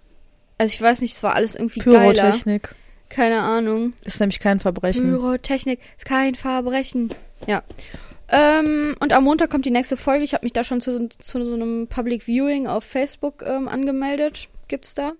Also 0.58 0.74
ich 0.74 0.82
weiß 0.82 1.02
nicht, 1.02 1.14
es 1.14 1.24
war 1.24 1.36
alles 1.36 1.56
irgendwie 1.56 1.80
geiler. 1.82 2.14
Pyrotechnik. 2.14 2.74
Keine 3.10 3.42
Ahnung. 3.42 3.94
Ist 4.04 4.20
nämlich 4.20 4.40
kein 4.40 4.60
Verbrechen. 4.60 5.04
Pyrotechnik 5.12 5.80
ist 5.98 6.06
kein 6.06 6.36
Verbrechen. 6.36 7.14
Ja. 7.48 7.64
Ähm, 8.28 8.96
und 9.00 9.14
am 9.14 9.24
Montag 9.24 9.50
kommt 9.50 9.66
die 9.66 9.72
nächste 9.72 9.98
Folge. 9.98 10.24
Ich 10.24 10.34
habe 10.34 10.46
mich 10.46 10.54
da 10.54 10.64
schon 10.64 10.82
zu, 10.82 11.10
zu 11.10 11.44
so 11.44 11.54
einem 11.54 11.88
Public 11.88 12.24
Viewing 12.24 12.68
auf 12.68 12.84
Facebook 12.84 13.44
ähm, 13.44 13.68
angemeldet. 13.68 14.50
Gibt's 14.68 14.94
da? 14.96 15.14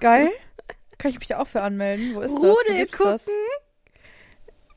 Geil. 0.00 0.30
Kann 0.98 1.10
ich 1.10 1.18
mich 1.18 1.28
da 1.28 1.40
auch 1.40 1.46
für 1.46 1.62
anmelden? 1.62 2.14
Wo 2.14 2.20
ist 2.20 2.34
das? 2.34 2.42
Wo 2.42 2.52
Rudel 2.52 2.86
gucken. 2.86 3.06
das? 3.06 3.30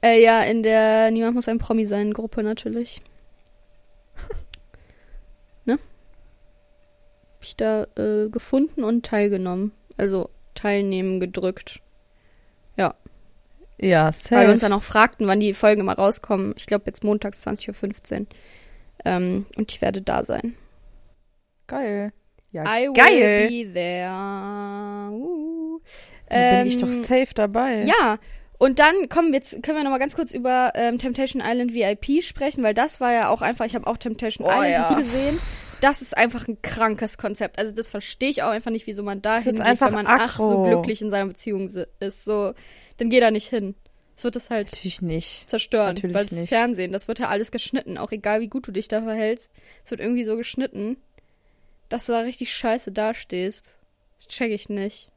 Äh, 0.02 0.22
ja, 0.22 0.44
in 0.44 0.64
der 0.64 1.12
Niemand 1.12 1.36
muss 1.36 1.48
ein 1.48 1.58
Promi 1.58 1.86
sein 1.86 2.14
Gruppe 2.14 2.44
natürlich. 2.44 3.02
ne? 5.66 5.74
Hab 5.74 7.44
ich 7.44 7.56
da 7.56 7.84
äh, 7.96 8.30
gefunden 8.30 8.84
und 8.84 9.06
teilgenommen. 9.06 9.72
Also 9.98 10.30
teilnehmen 10.56 11.20
gedrückt. 11.20 11.82
Ja, 12.78 12.96
Weil 13.82 14.14
safe. 14.14 14.48
wir 14.48 14.54
uns 14.54 14.62
dann 14.62 14.74
auch 14.74 14.84
fragten, 14.84 15.28
wann 15.28 15.40
die 15.40 15.54
Folgen 15.54 15.82
immer 15.82 15.94
rauskommen. 15.96 16.54
Ich 16.58 16.66
glaube 16.66 16.86
jetzt 16.88 17.04
montags 17.04 17.46
20.15 17.46 18.20
Uhr. 18.22 18.26
Ähm, 19.06 19.46
und 19.58 19.72
ich 19.72 19.82
werde 19.82 20.02
da 20.02 20.24
sein. 20.24 20.56
Geil. 21.68 22.12
Ja, 22.52 22.64
I 22.64 22.88
will 22.88 22.94
geil. 22.94 23.48
be 23.50 23.74
there. 23.74 25.12
Uh. 25.12 25.80
Dann 26.30 26.60
bin 26.60 26.68
ich 26.68 26.78
doch 26.78 26.88
Ähm, 26.88 26.94
safe 26.94 27.34
dabei. 27.34 27.84
Ja, 27.84 28.18
und 28.58 28.80
dann 28.80 29.08
kommen 29.08 29.30
wir 29.30 29.36
jetzt, 29.38 29.64
können 29.64 29.78
wir 29.78 29.84
noch 29.84 29.92
mal 29.92 30.00
ganz 30.00 30.16
kurz 30.16 30.32
über 30.32 30.74
ähm, 30.76 30.98
Temptation 30.98 31.42
Island 31.44 31.74
VIP 31.74 32.22
sprechen, 32.24 32.62
weil 32.62 32.74
das 32.74 33.00
war 33.00 33.14
ja 33.14 33.30
auch 33.30 33.42
einfach, 33.42 33.66
ich 33.66 33.74
habe 33.74 33.88
auch 33.88 33.98
Temptation 33.98 34.46
Oh, 34.46 34.52
Island 34.52 34.70
ja. 34.72 34.90
nie 34.92 34.98
gesehen. 35.04 35.40
Das 35.82 36.02
ist 36.02 36.18
einfach 36.18 36.48
ein 36.50 36.62
krankes 36.62 37.18
Konzept. 37.18 37.58
Also 37.58 37.74
das 37.74 37.88
verstehe 37.88 38.30
ich 38.30 38.44
auch 38.44 38.50
einfach 38.50 38.70
nicht, 38.72 38.86
wieso 38.86 39.02
man 39.02 39.22
da 39.22 39.38
hingeht, 39.40 39.80
wenn 39.80 39.94
man 39.94 40.08
ach 40.08 40.38
so 40.38 40.64
glücklich 40.64 41.02
in 41.02 41.10
seiner 41.10 41.28
Beziehung 41.28 41.70
ist. 42.02 42.26
So, 42.26 42.54
dann 43.00 43.10
geh 43.10 43.20
da 43.20 43.32
nicht 43.32 43.50
hin. 43.50 43.76
Es 44.16 44.24
wird 44.26 44.36
es 44.36 44.50
halt 44.50 44.72
Natürlich 44.72 45.02
nicht. 45.02 45.50
zerstören, 45.50 45.96
Natürlich 45.96 46.16
weil 46.16 46.26
das 46.26 46.38
nicht. 46.38 46.50
Fernsehen, 46.50 46.92
das 46.92 47.08
wird 47.08 47.20
ja 47.20 47.30
alles 47.30 47.52
geschnitten, 47.52 47.98
auch 47.98 48.12
egal 48.12 48.42
wie 48.42 48.50
gut 48.50 48.68
du 48.68 48.72
dich 48.72 48.90
da 48.90 49.02
verhältst. 49.02 49.52
Es 49.86 49.92
wird 49.92 50.02
irgendwie 50.02 50.26
so 50.26 50.36
geschnitten, 50.36 50.98
dass 51.88 52.06
du 52.06 52.12
da 52.12 52.20
richtig 52.20 52.54
scheiße 52.54 52.92
dastehst. 52.92 53.78
Das 54.18 54.28
check 54.28 54.52
ich 54.52 54.68
nicht. 54.68 55.10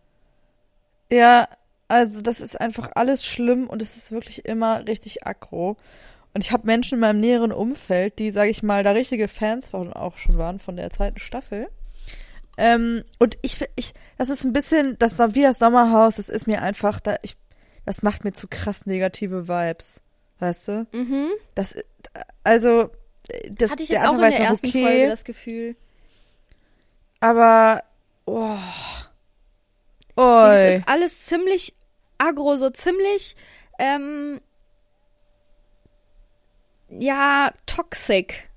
Ja, 1.10 1.48
also 1.88 2.22
das 2.22 2.40
ist 2.40 2.60
einfach 2.60 2.92
alles 2.94 3.26
schlimm 3.26 3.66
und 3.68 3.82
es 3.82 3.96
ist 3.96 4.12
wirklich 4.12 4.44
immer 4.44 4.86
richtig 4.86 5.26
aggro. 5.26 5.76
Und 6.32 6.44
ich 6.44 6.52
habe 6.52 6.66
Menschen 6.66 6.94
in 6.94 7.00
meinem 7.00 7.20
näheren 7.20 7.52
Umfeld, 7.52 8.18
die, 8.18 8.30
sage 8.30 8.50
ich 8.50 8.62
mal, 8.62 8.84
da 8.84 8.92
richtige 8.92 9.28
Fans 9.28 9.68
von 9.68 9.92
auch 9.92 10.16
schon 10.16 10.38
waren 10.38 10.58
von 10.58 10.76
der 10.76 10.90
zweiten 10.90 11.18
Staffel. 11.18 11.68
Ähm, 12.56 13.02
und 13.18 13.36
ich, 13.42 13.58
ich, 13.76 13.92
das 14.16 14.30
ist 14.30 14.44
ein 14.44 14.52
bisschen, 14.52 14.96
das 14.98 15.18
wie 15.18 15.42
das 15.42 15.58
Sommerhaus, 15.58 16.16
das 16.16 16.28
ist 16.28 16.46
mir 16.46 16.62
einfach, 16.62 17.00
da, 17.00 17.16
ich, 17.22 17.36
das 17.84 18.02
macht 18.02 18.24
mir 18.24 18.32
zu 18.32 18.48
krass 18.48 18.86
negative 18.86 19.48
Vibes. 19.48 20.02
Weißt 20.38 20.68
du? 20.68 20.86
Mhm. 20.92 21.28
Das, 21.54 21.76
also, 22.44 22.90
das, 23.50 23.70
Hatte 23.70 23.82
ich 23.82 23.90
der 23.90 24.00
jetzt 24.00 24.08
auch 24.08 24.14
in 24.14 24.20
der 24.20 24.40
ersten 24.40 24.66
okay, 24.66 24.82
Folge 24.82 25.08
das 25.08 25.24
Gefühl. 25.24 25.76
aber, 27.20 27.84
oh, 28.26 28.56
Das 30.16 30.60
Oi. 30.64 30.74
ist 30.76 30.88
alles 30.88 31.26
ziemlich 31.26 31.74
aggro, 32.18 32.56
so 32.56 32.70
ziemlich, 32.70 33.36
ähm, 33.78 34.40
ja, 36.88 37.52
toxic. 37.66 38.50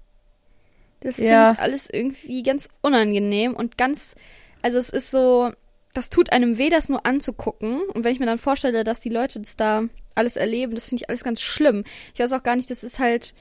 Das 1.01 1.15
finde 1.15 1.31
Ja. 1.31 1.51
ich 1.53 1.59
alles 1.59 1.89
irgendwie 1.89 2.41
ganz 2.43 2.67
unangenehm 2.81 3.53
und 3.53 3.77
ganz, 3.77 4.15
also 4.61 4.77
es 4.79 4.89
ist 4.89 5.11
so, 5.11 5.51
das 5.95 6.09
tut 6.11 6.31
einem 6.31 6.57
weh, 6.59 6.69
das 6.69 6.89
nur 6.89 7.05
anzugucken. 7.05 7.81
Und 7.93 8.03
wenn 8.03 8.11
ich 8.11 8.19
mir 8.19 8.25
dann 8.27 8.37
vorstelle, 8.37 8.83
dass 8.83 8.99
die 8.99 9.09
Leute 9.09 9.39
das 9.39 9.55
da 9.55 9.83
alles 10.13 10.35
erleben, 10.37 10.75
das 10.75 10.87
finde 10.87 11.01
ich 11.03 11.09
alles 11.09 11.23
ganz 11.23 11.41
schlimm. 11.41 11.83
Ich 12.13 12.19
weiß 12.19 12.31
auch 12.33 12.43
gar 12.43 12.55
nicht, 12.55 12.69
das 12.69 12.83
ist 12.83 12.99
halt 12.99 13.33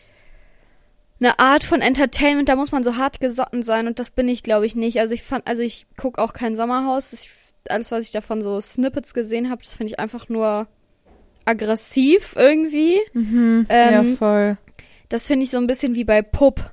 eine 1.21 1.39
Art 1.39 1.63
von 1.65 1.81
Entertainment, 1.81 2.49
da 2.49 2.57
muss 2.57 2.73
man 2.73 2.83
so 2.83 2.97
hart 2.97 3.21
gesotten 3.21 3.63
sein 3.63 3.87
und 3.87 3.99
das 3.99 4.11
bin 4.11 4.29
ich, 4.29 4.43
glaube 4.43 4.67
ich, 4.67 4.75
nicht. 4.75 4.99
Also 5.01 5.15
ich 5.15 5.23
fand, 5.23 5.47
also 5.47 5.63
ich 5.63 5.87
gucke 5.97 6.21
auch 6.21 6.33
kein 6.33 6.57
Sommerhaus. 6.57 7.13
Ich, 7.13 7.31
alles, 7.69 7.91
was 7.93 8.05
ich 8.05 8.11
davon 8.11 8.43
so 8.43 8.61
Snippets 8.61 9.15
gesehen 9.15 9.49
habe, 9.51 9.63
das 9.63 9.75
finde 9.75 9.93
ich 9.93 10.01
einfach 10.01 10.29
nur 10.29 10.67
aggressiv 11.45 12.35
irgendwie. 12.37 12.99
Mhm, 13.13 13.67
Ähm, 13.69 13.93
ja, 13.93 14.17
voll. 14.17 14.57
Das 15.09 15.27
finde 15.27 15.45
ich 15.45 15.51
so 15.51 15.59
ein 15.59 15.67
bisschen 15.67 15.95
wie 15.95 16.05
bei 16.05 16.23
Pup. 16.23 16.71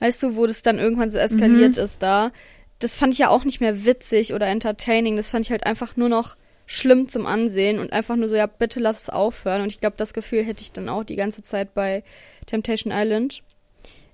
Weißt 0.00 0.22
du, 0.22 0.36
wo 0.36 0.46
das 0.46 0.62
dann 0.62 0.78
irgendwann 0.78 1.10
so 1.10 1.18
eskaliert 1.18 1.76
ist 1.78 2.02
da. 2.02 2.32
Das 2.78 2.94
fand 2.94 3.12
ich 3.14 3.18
ja 3.18 3.28
auch 3.30 3.44
nicht 3.44 3.60
mehr 3.60 3.84
witzig 3.86 4.34
oder 4.34 4.46
entertaining. 4.46 5.16
Das 5.16 5.30
fand 5.30 5.44
ich 5.46 5.50
halt 5.50 5.64
einfach 5.66 5.96
nur 5.96 6.08
noch 6.08 6.36
schlimm 6.66 7.08
zum 7.08 7.26
Ansehen 7.26 7.78
und 7.78 7.92
einfach 7.92 8.16
nur 8.16 8.28
so, 8.28 8.36
ja, 8.36 8.46
bitte 8.46 8.80
lass 8.80 9.02
es 9.02 9.08
aufhören. 9.08 9.62
Und 9.62 9.68
ich 9.72 9.80
glaube, 9.80 9.96
das 9.96 10.12
Gefühl 10.12 10.44
hätte 10.44 10.62
ich 10.62 10.72
dann 10.72 10.88
auch 10.88 11.04
die 11.04 11.16
ganze 11.16 11.42
Zeit 11.42 11.74
bei 11.74 12.02
Temptation 12.46 12.92
Island. 12.94 13.42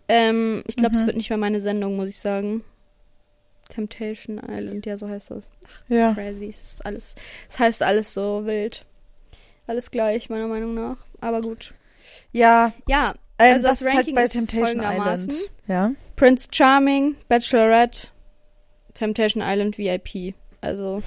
Ähm, 0.09 0.63
ich 0.67 0.77
glaube, 0.77 0.95
es 0.95 1.07
wird 1.07 1.17
nicht 1.17 1.31
mehr 1.31 1.39
meine 1.39 1.61
Sendung, 1.61 1.97
muss 1.97 2.11
ich 2.11 2.19
sagen. 2.19 2.63
Temptation 3.69 4.39
Island, 4.39 4.85
ja, 4.85 4.97
so 4.99 5.09
heißt 5.09 5.31
das. 5.31 5.51
Ja. 5.89 6.13
Crazy, 6.13 6.47
es 6.47 6.63
ist 6.63 6.85
alles, 6.87 7.15
es 7.49 7.59
heißt 7.59 7.83
alles 7.83 8.13
so 8.13 8.45
wild. 8.45 8.85
Alles 9.67 9.91
gleich, 9.91 10.29
meiner 10.29 10.49
Meinung 10.49 10.75
nach. 10.75 10.97
Aber 11.21 11.41
gut. 11.41 11.73
Ja, 12.33 12.73
Ja, 12.87 13.15
ähm, 13.39 13.55
Also 13.55 13.69
das 13.69 13.79
das, 13.79 13.81
ist 13.81 13.87
halt 13.89 13.99
Ranking 13.99 14.15
bei 14.15 14.23
ist 14.25 14.33
Temptation 14.33 14.65
folgendermaßen. 14.67 15.31
Island. 15.31 15.51
Ja. 15.69 15.93
Prince 16.17 16.49
Charming, 16.53 17.17
Bachelorette, 17.29 18.09
Temptation 18.95 19.43
Island 19.45 19.79
VIP. 19.79 20.35
Also, 20.61 21.03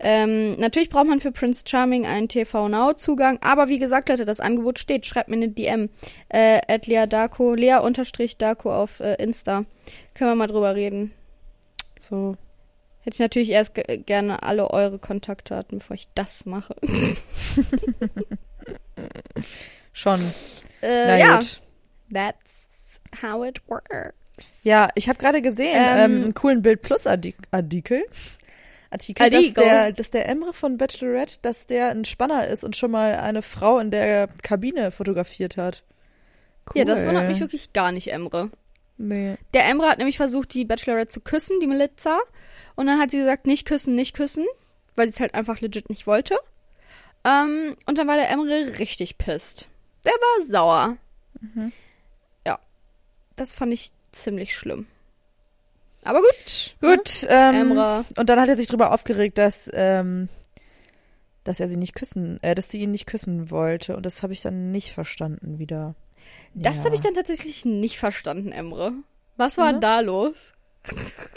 ähm, 0.00 0.58
natürlich 0.58 0.88
braucht 0.88 1.06
man 1.06 1.20
für 1.20 1.30
Prince 1.30 1.64
Charming 1.68 2.06
einen 2.06 2.28
TV 2.28 2.68
Now 2.70 2.94
Zugang, 2.94 3.38
aber 3.42 3.68
wie 3.68 3.78
gesagt, 3.78 4.08
Leute, 4.08 4.24
das 4.24 4.40
Angebot 4.40 4.78
steht. 4.78 5.04
Schreibt 5.04 5.28
mir 5.28 5.36
eine 5.36 5.48
DM, 5.50 5.90
äh, 6.30 6.62
at 6.66 6.86
Lea 6.86 7.04
Darko, 7.06 7.54
Lea 7.54 7.80
unterstrich 7.82 8.38
Darko 8.38 8.72
auf 8.74 9.00
äh, 9.00 9.22
Insta. 9.22 9.66
Können 10.14 10.30
wir 10.30 10.34
mal 10.36 10.46
drüber 10.46 10.74
reden. 10.74 11.12
So. 12.00 12.36
Hätte 13.02 13.16
ich 13.16 13.20
natürlich 13.20 13.50
erst 13.50 13.74
ge- 13.74 13.98
gerne 13.98 14.42
alle 14.42 14.70
eure 14.70 14.98
Kontaktdaten, 14.98 15.80
bevor 15.80 15.94
ich 15.96 16.08
das 16.14 16.46
mache. 16.46 16.74
Schon. 19.92 20.20
Äh, 20.80 21.06
Na 21.08 21.18
ja, 21.18 21.38
gut. 21.38 21.60
that's 22.10 23.00
how 23.22 23.44
it 23.44 23.60
works. 23.68 24.14
Ja, 24.62 24.88
ich 24.94 25.08
habe 25.08 25.18
gerade 25.18 25.42
gesehen, 25.42 25.76
Ähm, 25.76 25.98
ähm, 26.16 26.22
einen 26.24 26.34
coolen 26.34 26.62
Bild 26.62 26.82
Plus 26.82 27.06
Artikel, 27.06 27.44
Artikel, 27.50 28.04
dass, 29.30 29.54
der, 29.54 29.92
dass 29.92 30.10
der 30.10 30.28
Emre 30.28 30.54
von 30.54 30.76
Bachelorette, 30.76 31.38
dass 31.42 31.66
der 31.66 31.90
ein 31.90 32.04
Spanner 32.04 32.46
ist 32.46 32.64
und 32.64 32.76
schon 32.76 32.90
mal 32.90 33.16
eine 33.16 33.42
Frau 33.42 33.78
in 33.78 33.90
der 33.90 34.28
Kabine 34.42 34.90
fotografiert 34.90 35.56
hat. 35.56 35.82
Cool. 36.68 36.78
Ja, 36.78 36.84
das 36.84 37.04
wundert 37.04 37.28
mich 37.28 37.40
wirklich 37.40 37.72
gar 37.72 37.92
nicht, 37.92 38.08
Emre. 38.08 38.50
Nee. 38.96 39.36
Der 39.52 39.66
Emre 39.66 39.88
hat 39.88 39.98
nämlich 39.98 40.16
versucht, 40.16 40.54
die 40.54 40.64
Bachelorette 40.64 41.08
zu 41.08 41.20
küssen, 41.20 41.58
die 41.60 41.66
Melissa. 41.66 42.20
Und 42.76 42.86
dann 42.86 43.00
hat 43.00 43.10
sie 43.10 43.18
gesagt, 43.18 43.46
nicht 43.46 43.66
küssen, 43.66 43.94
nicht 43.94 44.14
küssen, 44.14 44.46
weil 44.94 45.06
sie 45.06 45.14
es 45.14 45.20
halt 45.20 45.34
einfach 45.34 45.60
legit 45.60 45.90
nicht 45.90 46.06
wollte. 46.06 46.36
Ähm, 47.24 47.76
und 47.86 47.98
dann 47.98 48.06
war 48.06 48.16
der 48.16 48.30
Emre 48.30 48.78
richtig 48.78 49.18
pisst. 49.18 49.68
Der 50.04 50.12
war 50.12 50.46
sauer. 50.46 50.96
das 53.36 53.52
fand 53.52 53.72
ich 53.72 53.90
ziemlich 54.14 54.56
schlimm. 54.56 54.86
Aber 56.04 56.20
gut. 56.20 56.76
Gut, 56.80 57.26
ähm, 57.30 57.72
Emra. 57.72 58.04
und 58.18 58.28
dann 58.28 58.38
hat 58.40 58.48
er 58.48 58.56
sich 58.56 58.66
drüber 58.66 58.92
aufgeregt, 58.92 59.38
dass, 59.38 59.70
ähm, 59.72 60.28
dass 61.44 61.60
er 61.60 61.68
sie 61.68 61.76
nicht 61.78 61.94
küssen, 61.94 62.42
äh, 62.42 62.54
dass 62.54 62.68
sie 62.68 62.80
ihn 62.80 62.90
nicht 62.90 63.06
küssen 63.06 63.50
wollte. 63.50 63.96
Und 63.96 64.04
das 64.04 64.22
habe 64.22 64.32
ich 64.34 64.42
dann 64.42 64.70
nicht 64.70 64.92
verstanden 64.92 65.58
wieder. 65.58 65.94
Das 66.54 66.78
Ja, 66.78 66.84
habe 66.84 66.94
ich 66.94 67.00
dann 67.00 67.14
tatsächlich 67.14 67.64
nicht 67.64 67.98
verstanden, 67.98 68.52
Emre. 68.52 68.92
Was 69.36 69.56
war 69.58 69.72
Mhm. 69.72 69.80
da 69.80 70.00
los? 70.00 70.52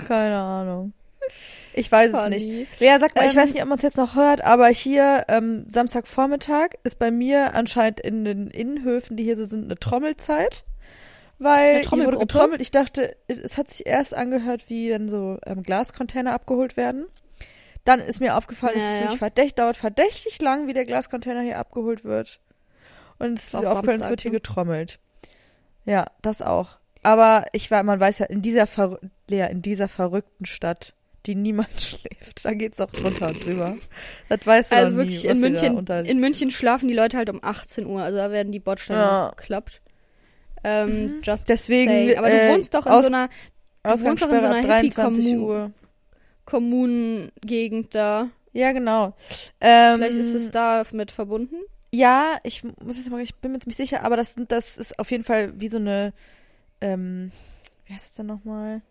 Keine 0.08 0.38
Ahnung. 0.38 0.94
Ich 1.74 1.92
weiß 1.92 2.14
es 2.14 2.20
Funny. 2.22 2.36
nicht. 2.36 2.80
Lea, 2.80 2.98
sag 3.00 3.16
mal, 3.16 3.26
ich 3.26 3.32
Ähm, 3.36 3.38
weiß 3.42 3.54
nicht, 3.54 3.62
ob 3.62 3.68
man 3.70 3.78
es 3.78 3.82
jetzt 3.84 3.98
noch 3.98 4.16
hört, 4.16 4.42
aber 4.44 4.68
hier 4.68 5.26
ähm, 5.28 5.66
Samstagvormittag 5.70 6.70
ist 6.84 7.00
bei 7.00 7.12
mir 7.12 7.54
anscheinend 7.54 8.00
in 8.00 8.24
den 8.26 8.48
Innenhöfen, 8.48 9.16
die 9.18 9.24
hier 9.24 9.36
so 9.38 9.46
sind, 9.46 9.66
eine 9.66 9.76
Trommelzeit. 9.76 10.64
Weil 11.40 11.82
hier 11.84 12.06
wurde 12.06 12.18
getrommelt. 12.18 12.62
Ich 12.62 12.72
dachte, 12.72 13.16
es 13.28 13.58
hat 13.58 13.70
sich 13.70 13.86
erst 13.86 14.14
angehört, 14.16 14.70
wie 14.70 14.90
wenn 14.92 15.08
so 15.10 15.38
ähm, 15.46 15.64
Glascontainer 15.64 16.34
abgeholt 16.34 16.78
werden. 16.78 17.06
Dann 17.86 18.00
ist 18.00 18.20
mir 18.20 18.36
aufgefallen, 18.36 18.76
es 18.78 18.84
Ja, 18.84 18.90
ist 18.90 18.96
ja. 18.96 19.02
wirklich 19.04 19.20
verdächtig, 19.20 19.56
dauert 19.56 19.78
verdächtig 19.78 20.42
lang, 20.42 20.68
wie 20.68 20.74
der 20.74 20.86
Glascontainer 20.86 21.42
hier 21.42 21.60
abgeholt 21.60 22.04
wird. 22.04 22.40
Und 23.20 23.38
es 23.38 23.46
ist 23.46 23.56
aufgefallen, 23.56 24.02
es 24.02 24.10
wird 24.10 24.22
hier 24.22 24.32
ne? 24.32 24.38
getrommelt. 24.38 25.00
Ja, 25.86 26.06
das 26.22 26.42
auch. 26.42 26.80
Aber 27.04 27.46
ich 27.54 27.72
war, 27.72 27.84
man 27.84 28.00
weiß 28.00 28.20
ja, 28.20 28.26
in 28.26 28.42
dieser 28.42 28.68
Ver 28.68 29.00
Lea, 29.28 29.48
in 29.50 29.62
dieser 29.62 29.88
verrückten 29.88 30.46
Stadt, 30.46 30.94
die 31.26 31.36
niemand 31.36 31.70
schläft, 31.80 32.44
da 32.46 32.54
geht's 32.54 32.80
auch 32.82 32.92
drunter 32.92 33.28
und 33.30 33.46
drüber. 33.46 33.76
Das 34.30 34.46
weißt 34.46 34.72
du 34.72 34.76
Also 34.76 34.96
wirklich, 34.98 35.24
nie, 35.24 35.30
in 35.30 35.40
München, 35.40 35.88
in 36.06 36.20
München 36.20 36.50
schlafen 36.50 36.88
die 36.88 36.94
Leute 36.94 37.18
halt 37.18 37.30
um 37.30 37.40
18 37.44 37.86
Uhr, 37.86 38.02
also 38.02 38.18
da 38.18 38.32
werden 38.32 38.52
die 38.52 38.60
Bordsteine 38.60 39.00
Ja. 39.00 39.34
geklappt. 39.38 39.82
Ähm, 40.64 41.22
just 41.24 41.48
Deswegen, 41.48 41.90
saying. 41.90 42.18
Aber 42.18 42.30
du 42.30 42.36
äh, 42.42 42.54
wohnst 42.54 42.74
doch 42.74 42.86
in 42.86 42.92
aus- 42.92 43.04
so 43.06 43.08
einer 43.14 43.28
du 43.84 43.90
wohnst 43.92 44.04
doch 44.24 44.32
in 44.32 44.42
so 44.42 44.48
Ausgangssperre 44.48 44.48
einer 44.48 44.58
ab 44.58 44.66
23 44.66 45.26
Hippie-Kommu- 45.26 45.40
Uhr. 45.40 45.72
Kommunengegend 46.46 47.94
da. 47.96 48.30
Ja, 48.54 48.72
genau. 48.72 49.14
Ähm, 49.62 49.98
Vielleicht 49.98 50.18
ist 50.18 50.34
es 50.34 50.50
da 50.52 50.84
mit 50.92 51.12
verbunden. 51.12 51.58
Ja, 51.94 52.38
ich 52.44 52.64
muss 52.64 52.98
es 53.00 53.10
mal, 53.10 53.22
ich 53.22 53.36
bin 53.36 53.52
mir 53.52 53.60
ziemlich 53.60 53.78
sicher, 53.78 54.04
aber 54.04 54.18
das, 54.18 54.36
das 54.48 54.78
ist 54.78 54.98
auf 55.00 55.12
jeden 55.12 55.24
Fall 55.24 55.54
wie 55.60 55.68
so 55.68 55.78
eine, 55.78 56.14
ähm, 56.82 57.32
wie 57.86 57.94
heißt 57.94 58.06
das 58.06 58.14
denn 58.16 58.26
nochmal? 58.26 58.82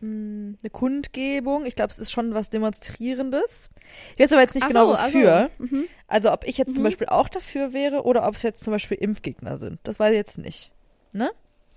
Hm, 0.00 0.58
Eine 0.62 0.70
Kundgebung. 0.70 1.66
Ich 1.66 1.74
glaube, 1.76 1.90
es 1.92 1.98
ist 1.98 2.12
schon 2.12 2.34
was 2.34 2.50
Demonstrierendes. 2.50 3.70
Ich 4.16 4.22
weiß 4.22 4.32
aber 4.32 4.42
jetzt 4.42 4.54
nicht 4.54 4.64
Ach 4.64 4.68
genau 4.68 4.88
so, 4.88 4.94
so. 4.96 5.02
wofür. 5.02 5.50
Mhm. 5.58 5.84
Also 6.08 6.32
ob 6.32 6.44
ich 6.44 6.56
jetzt 6.58 6.74
zum 6.74 6.82
Mhm. 6.82 6.84
Beispiel 6.88 7.08
auch 7.08 7.28
dafür 7.28 7.72
wäre 7.72 8.04
oder 8.04 8.26
ob 8.26 8.36
es 8.36 8.42
jetzt 8.42 8.62
zum 8.64 8.72
Beispiel 8.72 8.96
Impfgegner 8.98 9.58
sind. 9.58 9.78
Das 9.82 9.98
weiß 9.98 10.10
ich 10.12 10.16
jetzt 10.16 10.38
nicht. 10.38 10.70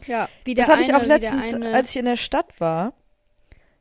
Ja, 0.06 0.30
wie 0.44 0.54
der 0.54 0.66
das 0.66 0.74
habe 0.74 0.84
ich 0.84 0.94
auch 0.94 1.04
letztens, 1.04 1.54
als 1.56 1.90
ich 1.90 1.98
in 1.98 2.06
der 2.06 2.18
Stadt 2.18 2.60
war, 2.60 2.94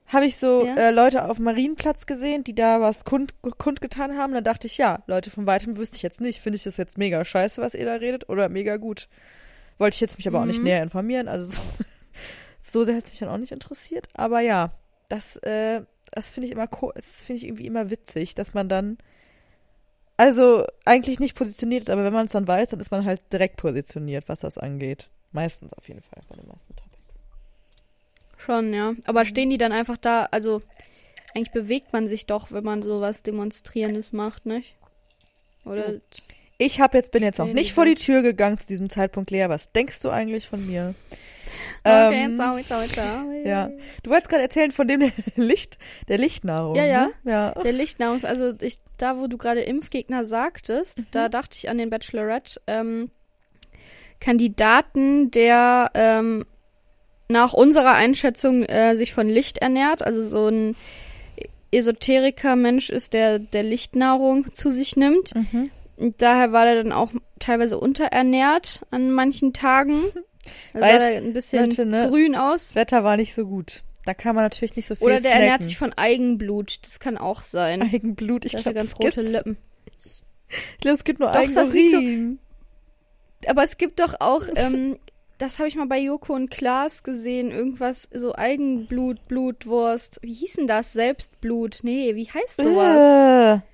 habe 0.06 0.24
ich 0.24 0.36
so 0.36 0.64
Ja? 0.64 0.74
äh, 0.76 0.90
Leute 0.90 1.28
auf 1.28 1.36
dem 1.36 1.44
Marienplatz 1.44 2.06
gesehen, 2.06 2.44
die 2.44 2.54
da 2.54 2.80
was 2.80 3.04
kund, 3.04 3.34
kundgetan 3.58 4.16
haben. 4.16 4.32
Dann 4.32 4.44
dachte 4.44 4.66
ich, 4.68 4.78
ja, 4.78 5.02
Leute, 5.06 5.30
von 5.30 5.46
weitem 5.46 5.76
wüsste 5.76 5.96
ich 5.96 6.02
jetzt 6.02 6.20
nicht. 6.20 6.40
Finde 6.40 6.56
ich 6.56 6.62
das 6.62 6.76
jetzt 6.76 6.96
mega 6.96 7.24
scheiße, 7.24 7.60
was 7.60 7.74
ihr 7.74 7.84
da 7.84 7.94
redet 7.94 8.28
oder 8.28 8.48
mega 8.48 8.76
gut. 8.76 9.08
Wollte 9.78 9.94
ich 9.94 10.00
jetzt 10.00 10.16
mich 10.16 10.28
aber 10.28 10.40
auch 10.40 10.44
nicht 10.46 10.58
Mhm. 10.60 10.64
näher 10.64 10.82
informieren. 10.82 11.28
Also 11.28 11.52
so, 11.54 11.60
so 12.62 12.84
sehr 12.84 12.96
hat 12.96 13.04
es 13.04 13.10
mich 13.10 13.18
dann 13.18 13.28
auch 13.28 13.36
nicht 13.38 13.52
interessiert. 13.52 14.08
Aber 14.14 14.40
ja, 14.40 14.72
das, 15.08 15.36
äh, 15.38 15.82
das 16.12 16.30
finde 16.30 16.46
ich 16.46 16.52
immer, 16.52 16.68
das 16.94 17.22
finde 17.24 17.38
ich 17.38 17.44
irgendwie 17.46 17.66
immer 17.66 17.90
witzig, 17.90 18.34
dass 18.36 18.54
man 18.54 18.68
dann 18.68 18.98
also 20.16 20.64
eigentlich 20.84 21.20
nicht 21.20 21.36
positioniert 21.36 21.82
ist, 21.82 21.90
aber 21.90 22.04
wenn 22.04 22.12
man 22.12 22.26
es 22.26 22.32
dann 22.32 22.48
weiß, 22.48 22.70
dann 22.70 22.80
ist 22.80 22.90
man 22.90 23.04
halt 23.04 23.20
direkt 23.32 23.56
positioniert, 23.56 24.28
was 24.28 24.40
das 24.40 24.56
angeht. 24.56 25.10
Meistens 25.32 25.72
auf 25.74 25.88
jeden 25.88 26.02
Fall 26.02 26.22
bei 26.28 26.36
den 26.36 26.46
meisten 26.48 26.74
Topics. 26.76 27.18
Schon, 28.38 28.72
ja. 28.72 28.94
Aber 29.04 29.24
stehen 29.24 29.50
die 29.50 29.58
dann 29.58 29.72
einfach 29.72 29.96
da, 29.96 30.26
also 30.30 30.62
eigentlich 31.34 31.50
bewegt 31.52 31.92
man 31.92 32.06
sich 32.06 32.26
doch, 32.26 32.52
wenn 32.52 32.64
man 32.64 32.82
sowas 32.82 33.22
Demonstrierendes 33.22 34.12
macht, 34.12 34.46
nicht? 34.46 34.76
Oder 35.64 35.94
Ich 36.58 36.80
habe 36.80 36.96
jetzt 36.96 37.10
bin 37.10 37.22
jetzt 37.22 37.38
noch 37.38 37.46
nicht 37.46 37.72
vor 37.74 37.84
die. 37.84 37.94
Tür 37.96 38.22
gegangen 38.22 38.56
zu 38.56 38.66
diesem 38.66 38.88
Zeitpunkt, 38.88 39.30
Lea. 39.30 39.46
Was 39.48 39.72
denkst 39.72 40.00
du 40.02 40.10
eigentlich 40.10 40.46
von 40.48 40.64
mir? 40.66 40.94
Okay, 41.84 42.24
Ähm, 42.24 42.36
sorry, 42.36 42.62
sorry, 42.62 42.86
sorry. 42.88 43.46
ja. 43.48 43.70
Du 44.02 44.10
wolltest 44.10 44.28
gerade 44.28 44.42
erzählen 44.42 44.70
von 44.72 44.86
dem 44.88 45.00
der 45.00 45.12
Licht, 45.36 45.78
der 46.08 46.18
Lichtnahrung. 46.18 46.74
Ja, 46.74 46.84
ja. 46.84 47.06
Ne? 47.24 47.30
Ja. 47.32 47.50
Der 47.52 47.72
Lichtnahrungs, 47.72 48.24
also 48.24 48.52
ich, 48.60 48.78
da 48.98 49.18
wo 49.18 49.26
du 49.26 49.36
gerade 49.38 49.60
Impfgegner 49.62 50.24
sagtest, 50.24 50.98
Mhm. 50.98 51.06
da 51.10 51.28
dachte 51.28 51.56
ich 51.56 51.68
an 51.68 51.78
den 51.78 51.90
Bachelorette 51.90 52.60
ähm, 52.66 53.10
Kandidaten, 54.20 55.30
der 55.30 55.90
ähm, 55.94 56.44
nach 57.28 57.52
unserer 57.52 57.92
Einschätzung 57.92 58.62
äh, 58.64 58.94
sich 58.96 59.12
von 59.12 59.28
Licht 59.28 59.58
ernährt, 59.58 60.02
also 60.04 60.22
so 60.22 60.48
ein 60.48 60.76
Esoteriker-Mensch 61.72 62.90
ist, 62.90 63.12
der 63.12 63.38
der 63.38 63.62
Lichtnahrung 63.62 64.52
zu 64.54 64.70
sich 64.70 64.96
nimmt. 64.96 65.34
Mhm. 65.34 65.70
Und 65.96 66.22
daher 66.22 66.52
war 66.52 66.66
er 66.66 66.76
dann 66.82 66.92
auch 66.92 67.10
teilweise 67.38 67.78
unterernährt 67.78 68.82
an 68.90 69.10
manchen 69.10 69.52
Tagen. 69.52 70.02
Da 70.72 70.78
sah 70.78 70.86
er 70.86 71.16
ein 71.16 71.32
bisschen 71.32 71.70
Leute, 71.70 71.86
ne, 71.86 72.06
grün 72.08 72.34
Das 72.34 72.40
aus. 72.40 72.74
Wetter 72.76 73.02
war 73.02 73.16
nicht 73.16 73.34
so 73.34 73.46
gut. 73.48 73.82
Da 74.04 74.14
kann 74.14 74.36
man 74.36 74.44
natürlich 74.44 74.76
nicht 74.76 74.86
so 74.86 74.94
viel 74.94 75.04
Oder 75.04 75.20
der 75.20 75.32
ernährt 75.32 75.48
snacken. 75.54 75.66
sich 75.66 75.76
von 75.76 75.92
Eigenblut. 75.94 76.78
Das 76.84 77.00
kann 77.00 77.18
auch 77.18 77.42
sein. 77.42 77.82
Eigenblut. 77.82 78.44
Ich 78.44 78.52
glaube, 78.52 78.74
ganz 78.74 78.90
das 78.90 78.98
rote 79.00 79.22
gibt's. 79.22 79.32
Lippen. 79.32 79.56
Ich 79.98 80.78
glaube, 80.78 80.96
es 80.98 81.02
gibt 81.02 81.18
nur 81.18 81.32
Doch, 81.32 81.42
ist 81.42 81.56
das 81.56 81.72
nicht 81.72 81.90
so- 81.90 81.96
Eigenurin. 81.96 82.38
Aber 83.48 83.62
es 83.62 83.76
gibt 83.76 84.00
doch 84.00 84.14
auch, 84.20 84.42
ähm, 84.56 84.98
das 85.38 85.58
habe 85.58 85.68
ich 85.68 85.76
mal 85.76 85.86
bei 85.86 85.98
Joko 85.98 86.34
und 86.34 86.50
Klaas 86.50 87.02
gesehen, 87.02 87.50
irgendwas, 87.50 88.08
so 88.12 88.34
Eigenblut, 88.34 89.26
Blutwurst. 89.28 90.18
Wie 90.22 90.32
hieß 90.32 90.54
denn 90.54 90.66
das? 90.66 90.92
Selbstblut? 90.92 91.80
Nee, 91.82 92.14
wie 92.14 92.28
heißt 92.28 92.62
sowas? 92.62 93.62
Äh. 93.62 93.66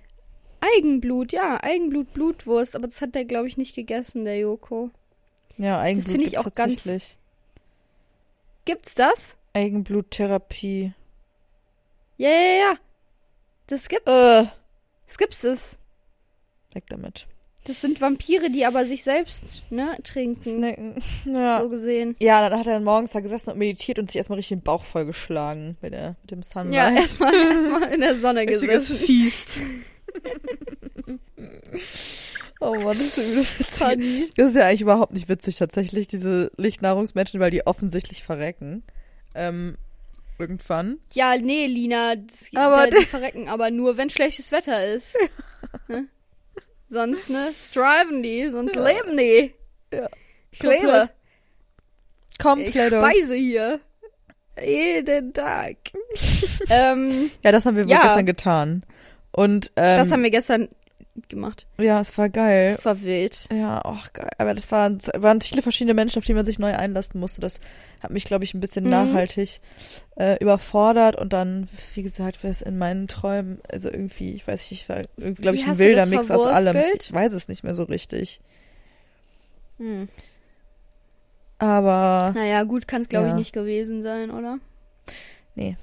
Eigenblut, 0.61 1.33
ja, 1.33 1.63
Eigenblut, 1.63 2.13
Blutwurst. 2.13 2.77
Aber 2.77 2.87
das 2.87 3.01
hat 3.01 3.15
der, 3.15 3.25
glaube 3.25 3.49
ich, 3.49 3.57
nicht 3.57 3.75
gegessen, 3.75 4.25
der 4.25 4.39
Joko. 4.39 4.91
Ja, 5.59 5.81
Eigenblut 5.81 6.11
finde 6.11 6.27
ich 6.27 6.39
auch 6.39 6.53
ganz-. 6.53 7.17
Gibt's 8.65 8.95
das? 8.95 9.37
Eigenbluttherapie. 9.55 10.95
Ja, 12.17 12.31
ja, 12.31 12.55
ja. 12.59 12.75
Das 13.67 13.89
gibt's. 13.89 14.11
Äh. 14.11 14.47
Das 15.07 15.19
gibt's 15.19 15.45
es. 15.45 15.79
Weg 16.73 16.85
damit. 16.89 17.27
Das 17.65 17.81
sind 17.81 18.01
Vampire, 18.01 18.51
die 18.51 18.67
aber 18.67 18.85
sich 18.87 19.05
selbst, 19.05 19.71
ne, 19.71 19.97
trinken. 20.03 20.43
Snacken. 20.43 20.95
Ja. 21.33 21.63
So 21.63 21.69
gesehen. 21.69 22.17
Ja, 22.19 22.49
dann 22.49 22.59
hat 22.59 22.67
er 22.67 22.75
dann 22.75 22.85
morgens 22.85 23.13
da 23.13 23.21
gesessen 23.21 23.51
und 23.51 23.59
meditiert 23.59 24.01
und 24.01 24.09
sich 24.09 24.17
erstmal 24.17 24.39
richtig 24.39 24.59
den 24.59 24.65
Bauch 24.65 24.83
vollgeschlagen 24.83 25.77
mit, 25.81 25.93
der, 25.93 26.17
mit 26.23 26.31
dem 26.33 26.43
Sunlight. 26.43 26.75
Ja, 26.75 26.91
erstmal 26.91 27.33
erstmal 27.53 27.83
in 27.93 28.01
der 28.01 28.17
Sonne 28.17 28.47
gesessen. 28.47 28.97
Feast. 28.97 29.61
oh 32.61 32.75
Mann, 32.75 32.87
das 32.89 33.01
ist 33.01 33.19
irgendwie 33.19 33.43
so 33.43 33.61
witzig. 33.61 33.77
Funny. 33.79 34.31
Das 34.37 34.51
ist 34.51 34.57
ja 34.57 34.67
eigentlich 34.67 34.81
überhaupt 34.81 35.13
nicht 35.13 35.29
witzig 35.29 35.57
tatsächlich, 35.57 36.09
diese 36.09 36.51
Lichtnahrungsmenschen, 36.57 37.39
weil 37.39 37.53
die 37.53 37.65
offensichtlich 37.65 38.25
verrecken. 38.25 38.83
Ähm, 39.37 39.77
irgendwann. 40.37 40.99
Ja, 41.13 41.37
nee, 41.39 41.67
Lina, 41.67 42.17
das, 42.17 42.47
Aber 42.55 42.83
aber 42.83 42.91
die 42.91 43.05
verrecken 43.07 43.49
aber 43.49 43.71
nur, 43.71 43.97
wenn 43.97 44.11
schlechtes 44.11 44.51
Wetter 44.51 44.85
ist. 44.93 45.17
Ne? 45.87 46.09
Sonst, 46.93 47.31
ne, 47.31 47.49
striven 47.55 48.23
die, 48.23 48.51
sonst 48.51 48.77
leben 48.77 49.17
die. 49.17 49.55
Ja. 49.95 50.09
Ich 50.51 50.63
lebe. 50.63 51.09
Ich 52.31 52.39
Komplett. 52.39 52.89
speise 52.89 53.35
hier. 53.35 53.81
Jeden 54.63 55.33
Tag. 55.33 55.77
ähm, 56.69 57.31
Ja, 57.43 57.51
das 57.51 57.65
haben 57.65 57.77
wir 57.77 57.85
wohl 57.87 57.91
Ja. 57.91 58.03
gestern 58.03 58.27
getan. 58.27 58.83
Und 59.31 59.73
ähm, 59.77 59.99
das 60.01 60.13
haben 60.13 60.23
wir 60.23 60.31
gestern 60.31 60.69
gemacht. 61.29 61.67
ja, 61.79 62.01
es 62.01 62.17
war 62.19 62.29
geil. 62.29 62.71
Das 62.71 62.85
war 62.85 63.03
wild. 63.03 63.49
Ja, 63.53 63.81
ach 63.85 64.13
geil. 64.13 64.31
Aber 64.39 64.55
das 64.55 64.71
waren, 64.73 64.99
waren 65.17 65.41
viele 65.41 65.63
verschiedene 65.63 65.95
Menschen, 65.95 66.19
auf 66.19 66.25
die 66.25 66.35
man 66.35 66.45
sich 66.45 66.59
neu 66.59 66.75
einlassen 66.77 67.19
musste. 67.21 67.41
Das 67.41 67.61
hat 68.01 68.11
mich, 68.11 68.25
glaube 68.25 68.45
ich, 68.45 68.55
ein 68.55 68.61
bisschen 68.61 68.85
Mhm. 68.85 68.91
nachhaltig 68.91 69.61
äh, 70.17 70.37
überfordert. 70.41 71.17
Und 71.21 71.33
dann, 71.33 71.69
wie 71.95 72.03
gesagt, 72.03 72.43
war 72.45 72.51
es 72.51 72.63
in 72.63 72.79
meinen 72.79 73.09
Träumen, 73.09 73.61
also 73.71 73.89
irgendwie, 73.91 74.33
ich 74.35 74.47
weiß 74.47 74.71
nicht, 74.71 74.89
war 74.89 75.03
irgendwie, 75.17 75.43
glaube 75.43 75.57
ich, 75.57 75.67
ein 75.67 75.79
wilder 75.79 76.07
Mix 76.07 76.31
aus 76.31 76.47
allem. 76.47 76.77
Ich 77.01 77.13
weiß 77.13 77.33
es 77.33 77.49
nicht 77.49 77.65
mehr 77.65 77.75
so 77.75 77.85
richtig. 77.85 78.41
Hm. 79.79 80.09
Aber 81.59 82.33
Naja, 82.35 82.65
gut 82.65 82.89
kann 82.89 83.03
es, 83.03 83.09
glaube 83.09 83.27
Ja. 83.29 83.33
ich, 83.33 83.39
nicht 83.39 83.53
gewesen 83.53 84.03
sein, 84.03 84.31
oder? 84.31 84.59
Nee. 85.55 85.77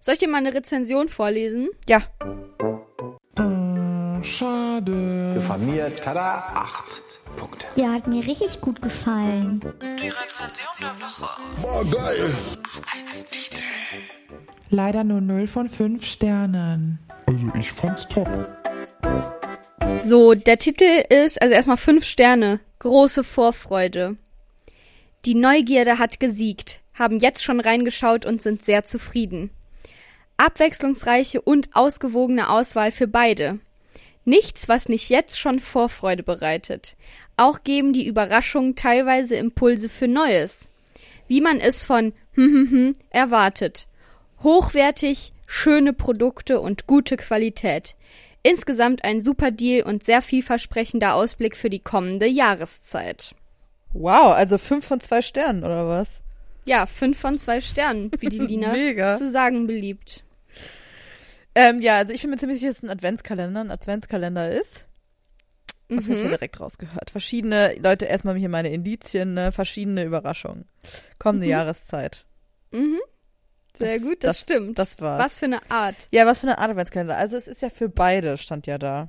Soll 0.00 0.14
ich 0.14 0.20
dir 0.20 0.28
mal 0.28 0.38
eine 0.38 0.52
Rezension 0.52 1.08
vorlesen? 1.08 1.68
ja, 1.88 2.02
schade. 4.24 5.40
Von 5.46 5.66
mir, 5.66 5.94
tada, 5.94 6.52
acht 6.54 7.20
Punkte. 7.36 7.66
Ja, 7.76 7.92
hat 7.92 8.06
mir 8.06 8.26
richtig 8.26 8.60
gut 8.60 8.80
gefallen. 8.82 9.60
Leider 14.70 15.04
nur 15.04 15.20
0 15.20 15.46
von 15.46 15.68
5 15.68 16.04
Sternen. 16.04 16.98
Also 17.26 17.52
ich 17.58 17.72
fand's 17.72 18.08
top. 18.08 18.28
So, 20.04 20.34
der 20.34 20.58
Titel 20.58 21.04
ist, 21.08 21.40
also 21.40 21.54
erstmal 21.54 21.76
fünf 21.76 22.04
Sterne. 22.04 22.60
Große 22.80 23.24
Vorfreude. 23.24 24.16
Die 25.24 25.34
Neugierde 25.34 25.98
hat 25.98 26.20
gesiegt, 26.20 26.80
haben 26.92 27.18
jetzt 27.18 27.42
schon 27.42 27.60
reingeschaut 27.60 28.26
und 28.26 28.42
sind 28.42 28.64
sehr 28.64 28.84
zufrieden. 28.84 29.50
Abwechslungsreiche 30.36 31.40
und 31.40 31.74
ausgewogene 31.74 32.50
Auswahl 32.50 32.90
für 32.90 33.06
beide. 33.06 33.60
Nichts, 34.24 34.68
was 34.68 34.88
nicht 34.88 35.10
jetzt 35.10 35.38
schon 35.38 35.60
Vorfreude 35.60 36.22
bereitet. 36.22 36.96
Auch 37.36 37.62
geben 37.62 37.92
die 37.92 38.06
Überraschungen 38.06 38.76
teilweise 38.76 39.36
Impulse 39.36 39.88
für 39.88 40.08
Neues. 40.08 40.68
Wie 41.28 41.40
man 41.40 41.60
es 41.60 41.84
von 41.84 42.12
hm, 42.32 42.52
hm, 42.52 42.70
hm 42.70 42.96
erwartet. 43.10 43.86
Hochwertig, 44.42 45.32
schöne 45.46 45.92
Produkte 45.92 46.60
und 46.60 46.86
gute 46.86 47.16
Qualität. 47.16 47.94
Insgesamt 48.42 49.04
ein 49.04 49.22
super 49.22 49.50
Deal 49.50 49.86
und 49.86 50.04
sehr 50.04 50.20
vielversprechender 50.20 51.14
Ausblick 51.14 51.56
für 51.56 51.70
die 51.70 51.78
kommende 51.78 52.26
Jahreszeit. 52.26 53.34
Wow, 53.94 54.34
also 54.34 54.58
fünf 54.58 54.86
von 54.86 55.00
zwei 55.00 55.22
Sternen, 55.22 55.64
oder 55.64 55.88
was? 55.88 56.20
Ja, 56.66 56.86
fünf 56.86 57.18
von 57.18 57.38
zwei 57.38 57.60
Sternen, 57.60 58.10
wie 58.18 58.28
die 58.28 58.38
Lina 58.40 59.14
zu 59.14 59.30
sagen 59.30 59.66
beliebt. 59.66 60.24
Ähm, 61.54 61.80
ja, 61.80 61.98
also 61.98 62.12
ich 62.12 62.20
bin 62.22 62.30
mir 62.30 62.36
ziemlich 62.36 62.58
sicher, 62.58 62.70
dass 62.70 62.78
es 62.78 62.82
ein 62.82 62.90
Adventskalender, 62.90 63.60
ein 63.60 63.70
Adventskalender 63.70 64.50
ist. 64.50 64.86
Das 65.88 66.04
habe 66.04 66.14
ich 66.14 66.22
ja 66.22 66.28
direkt 66.28 66.58
rausgehört. 66.60 67.10
Verschiedene, 67.10 67.74
Leute, 67.78 68.06
erstmal 68.06 68.36
hier 68.36 68.48
meine 68.48 68.70
Indizien, 68.72 69.34
ne? 69.34 69.52
verschiedene 69.52 70.02
Überraschungen. 70.04 70.64
Kommende 71.18 71.44
Mhm. 71.46 71.50
Jahreszeit. 71.52 72.24
Mhm. 72.72 72.98
Sehr 73.76 73.98
Das- 73.98 74.02
gut, 74.02 74.24
das, 74.24 74.30
das- 74.30 74.40
stimmt. 74.40 74.78
Das 74.78 75.00
war's. 75.00 75.22
Was 75.22 75.38
für 75.38 75.44
eine 75.46 75.70
Art. 75.70 76.08
Ja, 76.10 76.26
was 76.26 76.40
für 76.40 76.46
eine 76.46 76.58
Art 76.58 76.70
Adventskalender. 76.70 77.16
Also 77.16 77.36
es 77.36 77.46
ist 77.48 77.60
ja 77.62 77.68
für 77.70 77.88
beide, 77.88 78.36
stand 78.38 78.66
ja 78.66 78.78
da. 78.78 79.08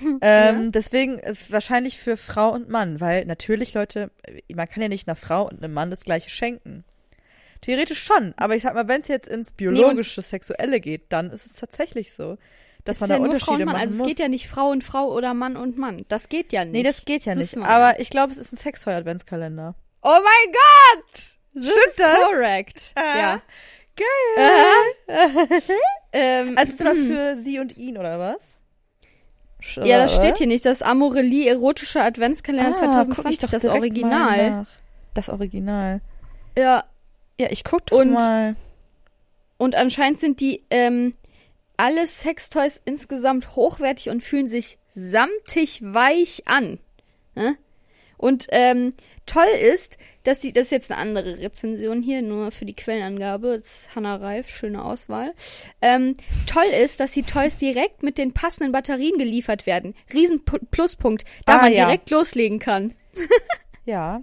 ähm, 0.22 0.72
Deswegen 0.72 1.18
äh, 1.20 1.34
wahrscheinlich 1.50 1.98
für 1.98 2.16
Frau 2.16 2.50
und 2.52 2.68
Mann, 2.68 3.00
weil 3.00 3.24
natürlich, 3.26 3.74
Leute, 3.74 4.10
äh, 4.24 4.54
man 4.54 4.68
kann 4.68 4.82
ja 4.82 4.88
nicht 4.88 5.06
einer 5.08 5.16
Frau 5.16 5.44
und 5.48 5.62
einem 5.62 5.72
Mann 5.72 5.90
das 5.90 6.00
gleiche 6.04 6.30
schenken. 6.30 6.84
Theoretisch 7.64 8.02
schon, 8.02 8.34
aber 8.36 8.54
ich 8.56 8.62
sag 8.62 8.74
mal, 8.74 8.86
wenn 8.88 9.00
es 9.00 9.08
jetzt 9.08 9.26
ins 9.26 9.52
biologische, 9.52 10.20
sexuelle 10.22 10.80
geht, 10.80 11.10
dann 11.10 11.30
ist 11.30 11.46
es 11.46 11.54
tatsächlich 11.54 12.12
so, 12.12 12.36
dass 12.84 12.96
Es 12.96 13.00
man 13.00 13.08
ja 13.10 13.16
da 13.16 13.22
Frau 13.22 13.24
Unterschiede 13.24 13.52
und 13.52 13.58
Mann. 13.64 13.74
machen 13.74 13.80
Also 13.88 14.02
es 14.02 14.08
geht 14.08 14.18
ja 14.18 14.28
nicht 14.28 14.48
Frau 14.48 14.68
und 14.68 14.84
Frau 14.84 15.10
oder 15.12 15.32
Mann 15.32 15.56
und 15.56 15.78
Mann. 15.78 16.04
Das 16.08 16.28
geht 16.28 16.52
ja 16.52 16.64
nicht. 16.64 16.72
nee, 16.74 16.82
das 16.82 17.04
geht 17.06 17.24
ja 17.24 17.34
Das 17.34 17.56
nicht. 17.56 17.66
Aber 17.66 17.98
ich 18.00 18.10
glaube, 18.10 18.32
es 18.32 18.38
ist 18.38 18.52
ein 18.52 18.56
Sextoy-Adventskalender. 18.58 19.74
Oh 20.02 20.08
mein 20.22 20.52
Gott! 20.52 21.36
This 21.54 21.70
Stimmt 21.72 21.98
das? 22.00 22.16
correct. 22.30 22.94
ja. 22.96 23.40
Geil! 23.96 25.62
Ähm, 26.12 26.56
Also 26.58 26.72
ist 26.72 26.80
das 26.84 26.98
für 26.98 27.36
sie 27.38 27.58
und 27.60 27.76
ihn, 27.76 27.96
oder 27.98 28.18
was? 28.18 28.60
Sch- 29.62 29.84
ja, 29.84 29.98
das 29.98 30.14
steht 30.14 30.38
hier 30.38 30.46
nicht. 30.46 30.64
Das 30.66 30.82
Amorelie 30.82 31.48
erotische 31.48 32.02
Adventskalender 32.02 32.76
Ah, 32.82 33.04
guck 33.08 33.30
ich 33.30 33.38
2020, 33.38 33.38
doch 33.38 33.48
das 33.50 33.64
Original. 33.66 34.50
nach. 34.50 34.66
Das 35.14 35.28
Original. 35.28 36.00
Ja. 36.58 36.84
Ja, 37.40 37.48
ich 37.50 37.64
guck 37.64 37.86
doch 37.86 37.98
Und- 37.98 38.12
mal. 38.12 38.56
Und 39.56 39.76
anscheinend 39.76 40.18
sind 40.18 40.40
die 40.40 40.64
ähm, 40.70 41.14
alle 41.76 42.06
Sextoys 42.06 42.80
insgesamt 42.84 43.54
hochwertig 43.56 44.10
und 44.10 44.22
fühlen 44.22 44.48
sich 44.48 44.78
samtig 44.90 45.80
weich 45.82 46.42
an. 46.46 46.78
Ne? 47.34 47.56
Und 48.16 48.46
ähm, 48.50 48.94
toll 49.26 49.46
ist, 49.60 49.96
dass 50.22 50.40
sie, 50.40 50.52
das 50.52 50.66
ist 50.66 50.70
jetzt 50.72 50.90
eine 50.90 51.00
andere 51.00 51.38
Rezension 51.40 52.02
hier, 52.02 52.22
nur 52.22 52.50
für 52.50 52.64
die 52.64 52.74
Quellenangabe, 52.74 53.58
das 53.58 53.66
ist 53.86 53.94
Hannah 53.96 54.16
Reif, 54.16 54.48
schöne 54.48 54.84
Auswahl. 54.84 55.34
Ähm, 55.82 56.16
toll 56.46 56.66
ist, 56.82 57.00
dass 57.00 57.12
die 57.12 57.22
Toys 57.22 57.56
direkt 57.56 58.02
mit 58.02 58.18
den 58.18 58.32
passenden 58.32 58.72
Batterien 58.72 59.18
geliefert 59.18 59.66
werden. 59.66 59.94
Riesen 60.12 60.40
Pu- 60.44 60.64
Pluspunkt, 60.70 61.24
da 61.46 61.58
Ah, 61.58 61.62
man 61.62 61.72
ja. 61.72 61.84
direkt 61.86 62.10
loslegen 62.10 62.58
kann. 62.58 62.94
Ja. 63.84 64.22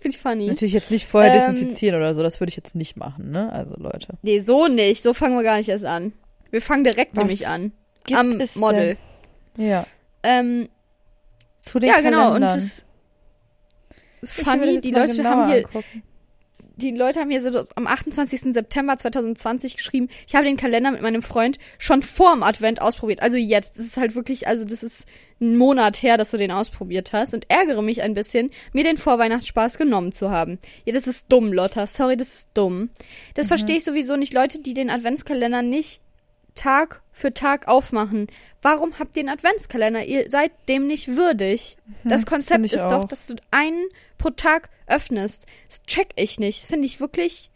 Finde 0.00 0.16
ich 0.16 0.18
funny. 0.22 0.46
Natürlich 0.46 0.74
jetzt 0.74 0.90
nicht 0.90 1.06
vorher 1.06 1.32
Ähm, 1.32 1.38
desinfizieren 1.54 1.96
oder 1.96 2.14
so, 2.14 2.22
das 2.22 2.40
würde 2.40 2.48
ich 2.50 2.56
jetzt 2.56 2.74
nicht 2.74 2.96
machen, 2.96 3.30
ne? 3.30 3.52
Also 3.52 3.76
Leute. 3.76 4.18
Nee, 4.22 4.40
so 4.40 4.66
nicht. 4.68 5.02
So 5.02 5.14
fangen 5.14 5.36
wir 5.36 5.42
gar 5.42 5.56
nicht 5.58 5.68
erst 5.68 5.84
an. 5.84 6.12
Wir 6.50 6.62
fangen 6.62 6.84
direkt 6.84 7.16
Was 7.16 7.24
nämlich 7.24 7.48
an. 7.48 7.72
gibt 8.04 8.18
Am 8.18 8.40
es 8.40 8.56
Model. 8.56 8.96
Ja. 9.56 9.86
Ähm, 10.22 10.68
Zu 11.60 11.78
den 11.78 11.90
ja, 11.90 12.00
genau. 12.00 12.34
Und 12.34 12.40
Kalendern. 12.40 12.58
das 14.20 14.36
will 14.38 14.44
funny, 14.44 14.80
die 14.80 14.90
Leute 14.90 15.24
haben 15.24 15.48
hier, 15.48 15.58
angucken. 15.66 16.02
Die 16.78 16.92
Leute 16.92 17.20
haben 17.20 17.30
hier 17.30 17.40
so 17.40 17.50
am 17.74 17.86
28. 17.86 18.54
September 18.54 18.96
2020 18.96 19.76
geschrieben, 19.76 20.08
ich 20.26 20.34
habe 20.34 20.44
den 20.44 20.56
Kalender 20.56 20.90
mit 20.90 21.02
meinem 21.02 21.22
Freund 21.22 21.58
schon 21.78 22.02
vor 22.02 22.32
dem 22.32 22.42
Advent 22.42 22.80
ausprobiert. 22.80 23.20
Also 23.20 23.36
jetzt. 23.36 23.76
Das 23.78 23.84
ist 23.84 23.96
halt 23.96 24.14
wirklich, 24.14 24.46
also 24.46 24.64
das 24.64 24.82
ist 24.82 25.06
ein 25.40 25.56
Monat 25.56 26.02
her, 26.02 26.16
dass 26.16 26.30
du 26.30 26.36
den 26.36 26.50
ausprobiert 26.50 27.12
hast 27.12 27.34
und 27.34 27.48
ärgere 27.48 27.82
mich 27.82 28.02
ein 28.02 28.14
bisschen, 28.14 28.50
mir 28.72 28.84
den 28.84 28.96
Vorweihnachtsspaß 28.96 29.76
genommen 29.78 30.12
zu 30.12 30.30
haben. 30.30 30.58
Ja, 30.84 30.92
das 30.92 31.06
ist 31.06 31.26
dumm, 31.32 31.52
Lotta. 31.52 31.86
Sorry, 31.86 32.16
das 32.16 32.34
ist 32.34 32.50
dumm. 32.54 32.90
Das 33.34 33.46
Mhm. 33.46 33.48
verstehe 33.48 33.76
ich 33.76 33.84
sowieso 33.84 34.16
nicht. 34.16 34.32
Leute, 34.32 34.60
die 34.60 34.74
den 34.74 34.90
Adventskalender 34.90 35.62
nicht 35.62 36.00
Tag 36.58 37.02
für 37.12 37.32
Tag 37.32 37.68
aufmachen. 37.68 38.26
Warum 38.62 38.98
habt 38.98 39.16
ihr 39.16 39.20
einen 39.20 39.28
Adventskalender? 39.30 40.04
Ihr 40.04 40.30
seid 40.30 40.50
dem 40.68 40.86
nicht 40.86 41.08
würdig. 41.08 41.76
das 42.04 42.26
Konzept 42.26 42.60
Mhm, 42.60 42.64
find 42.64 42.66
ich 42.66 42.72
ist 42.74 42.84
doch, 42.84 43.04
auch. 43.04 43.04
dass 43.06 43.26
du 43.26 43.36
einen 43.50 43.86
pro 44.18 44.30
Tag 44.30 44.70
öffnest. 44.86 45.46
Das 45.68 45.82
check 45.84 46.08
ich 46.16 46.38
nicht. 46.40 46.62
Das 46.62 46.66
finde 46.68 46.86
ich 46.86 47.00
wirklich. 47.00 47.50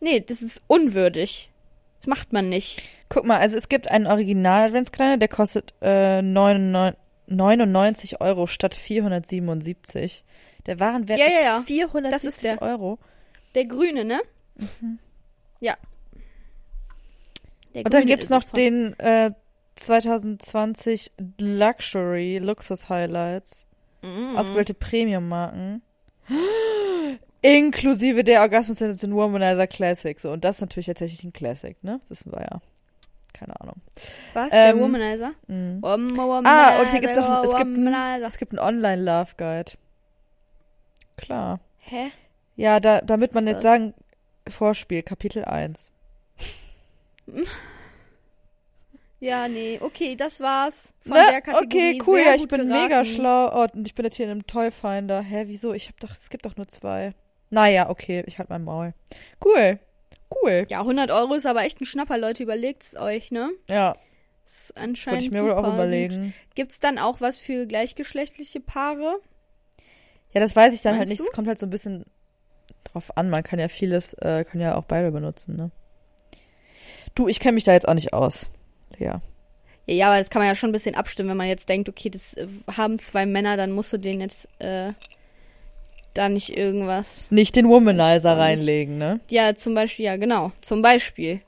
Nee, 0.00 0.20
das 0.20 0.42
ist 0.42 0.62
unwürdig. 0.66 1.50
Das 2.00 2.08
macht 2.08 2.32
man 2.32 2.48
nicht. 2.48 2.82
Guck 3.08 3.24
mal, 3.24 3.38
also 3.38 3.56
es 3.56 3.68
gibt 3.68 3.90
einen 3.90 4.06
Original-Adventskalender, 4.06 5.16
der 5.18 5.28
kostet 5.28 5.72
äh, 5.80 6.20
99, 6.20 6.98
99 7.28 8.20
Euro 8.20 8.46
statt 8.46 8.74
477. 8.74 10.24
Der 10.66 10.80
Warenwert 10.80 11.18
Ja, 11.18 11.26
ist 11.26 11.32
ja, 11.34 11.40
ja. 11.42 11.60
470 11.62 12.10
Das 12.10 12.24
ist 12.24 12.42
der. 12.44 12.60
Euro. 12.62 12.98
Der 13.54 13.64
Grüne, 13.66 14.04
ne? 14.04 14.20
Ja. 15.60 15.76
Der 17.74 17.84
Und 17.84 17.92
dann 17.94 18.06
noch 18.30 18.42
es 18.42 18.44
von- 18.48 18.56
den 18.56 18.98
äh, 19.00 19.32
2020 19.76 21.10
Luxury 21.38 22.38
Luxus 22.38 22.88
Highlights. 22.88 23.66
Mhm. 24.02 24.36
Ausgewählte 24.36 24.74
Premium-Marken. 24.74 25.82
Inklusive 27.42 28.24
der 28.24 28.40
Orgasmus 28.40 28.78
Sensation 28.78 29.14
Womanizer 29.14 29.66
Classic. 29.66 30.18
So, 30.18 30.30
und 30.32 30.44
das 30.44 30.56
ist 30.56 30.60
natürlich 30.62 30.86
tatsächlich 30.86 31.24
ein 31.24 31.32
Classic, 31.32 31.76
ne? 31.82 32.00
Wissen 32.08 32.32
wir 32.32 32.40
ja. 32.40 32.60
Keine 33.34 33.60
Ahnung. 33.60 33.76
Was? 34.32 34.52
Ähm, 34.52 34.76
der 34.76 34.80
Womanizer? 34.80 35.32
Mhm. 35.48 35.82
Wom 35.82 36.46
Ah, 36.46 36.80
und 36.80 36.88
hier 36.90 37.00
gibt's 37.00 37.18
auch 37.18 37.42
es 37.44 37.50
gibt, 37.50 37.60
ein, 37.60 37.76
Womanizer. 37.76 38.26
es 38.26 38.38
gibt 38.38 38.52
einen 38.52 38.60
Online-Love-Guide. 38.60 39.72
Klar. 41.16 41.60
Hä? 41.80 42.10
Ja, 42.56 42.80
da, 42.80 43.00
damit 43.00 43.34
man 43.34 43.46
jetzt 43.46 43.56
das? 43.56 43.62
sagen, 43.62 43.94
Vorspiel, 44.48 45.02
Kapitel 45.02 45.44
1. 45.44 45.90
Ja, 49.20 49.48
nee. 49.48 49.78
Okay, 49.80 50.16
das 50.16 50.40
war's 50.40 50.92
von 51.02 51.12
Ne? 51.16 51.24
der 51.30 51.40
Kategorie. 51.40 51.64
Okay, 51.66 52.02
cool, 52.06 52.16
Sehr 52.18 52.26
ja, 52.26 52.34
ich 52.34 52.46
bin 52.48 52.60
geraten. 52.66 52.82
mega 52.82 53.04
schlau. 53.06 53.50
Oh, 53.54 53.66
und 53.72 53.86
ich 53.86 53.94
bin 53.94 54.04
jetzt 54.04 54.16
hier 54.16 54.26
in 54.26 54.32
einem 54.32 54.46
Toyfinder. 54.46 55.22
Hä, 55.22 55.44
wieso? 55.46 55.72
Ich 55.72 55.88
hab 55.88 55.98
doch, 56.00 56.10
es 56.10 56.28
gibt 56.28 56.44
doch 56.44 56.56
nur 56.56 56.68
zwei. 56.68 57.14
Naja, 57.48 57.88
okay, 57.88 58.22
ich 58.26 58.38
halt 58.38 58.50
mein 58.50 58.64
Maul. 58.64 58.92
Cool. 59.42 59.78
Cool. 60.42 60.66
Ja, 60.68 60.80
100 60.80 61.10
Euro 61.10 61.34
ist 61.34 61.46
aber 61.46 61.62
echt 61.62 61.80
ein 61.80 61.86
Schnapper, 61.86 62.18
Leute. 62.18 62.42
Überlegt's 62.42 62.96
euch, 62.96 63.30
ne? 63.30 63.50
Ja, 63.68 63.94
ist 64.44 64.76
anscheinend 64.76 65.22
ich 65.22 65.30
mir 65.30 65.42
wohl 65.42 65.50
super 65.56 65.68
auch 65.68 65.72
überlegen. 65.74 66.34
Gibt's 66.54 66.80
dann 66.80 66.98
auch 66.98 67.22
was 67.22 67.38
für 67.38 67.66
gleichgeschlechtliche 67.66 68.60
Paare? 68.60 69.20
Ja, 70.32 70.40
das 70.40 70.54
weiß 70.54 70.74
ich 70.74 70.82
dann 70.82 70.98
halt 70.98 71.08
Meinst 71.08 71.10
nicht. 71.12 71.20
du? 71.20 71.24
Es 71.24 71.32
kommt 71.32 71.48
halt 71.48 71.58
so 71.58 71.64
ein 71.64 71.70
bisschen 71.70 72.04
drauf 72.92 73.16
an. 73.16 73.30
Man 73.30 73.42
kann 73.42 73.58
ja 73.58 73.68
vieles, 73.68 74.12
äh, 74.14 74.44
kann 74.44 74.60
ja 74.60 74.74
auch 74.76 74.84
beide 74.84 75.12
benutzen, 75.12 75.56
ne? 75.56 75.70
Du, 77.14 77.28
ich 77.28 77.40
kenne 77.40 77.54
mich 77.54 77.64
da 77.64 77.72
jetzt 77.72 77.88
auch 77.88 77.94
nicht 77.94 78.12
aus. 78.12 78.46
Ja. 78.98 79.20
Ja, 79.86 79.94
ja, 79.94 80.06
aber 80.08 80.18
das 80.18 80.30
kann 80.30 80.40
man 80.40 80.48
ja 80.48 80.54
schon 80.54 80.70
ein 80.70 80.72
bisschen 80.72 80.94
abstimmen, 80.94 81.30
wenn 81.30 81.36
man 81.36 81.46
jetzt 81.46 81.68
denkt, 81.68 81.88
okay, 81.88 82.10
das 82.10 82.34
äh, 82.34 82.46
haben 82.74 82.98
zwei 82.98 83.26
Männer, 83.26 83.56
dann 83.56 83.72
musst 83.72 83.92
du 83.92 83.98
denen 83.98 84.20
jetzt 84.20 84.48
äh, 84.58 84.92
da 86.14 86.28
nicht 86.28 86.56
irgendwas. 86.56 87.30
Nicht 87.30 87.56
den 87.56 87.68
Womanizer 87.68 88.38
reinlegen, 88.38 88.98
ne? 88.98 89.20
Ja, 89.30 89.54
zum 89.54 89.74
Beispiel, 89.74 90.06
ja, 90.06 90.16
genau. 90.16 90.52
Zum 90.60 90.80
Beispiel. 90.80 91.40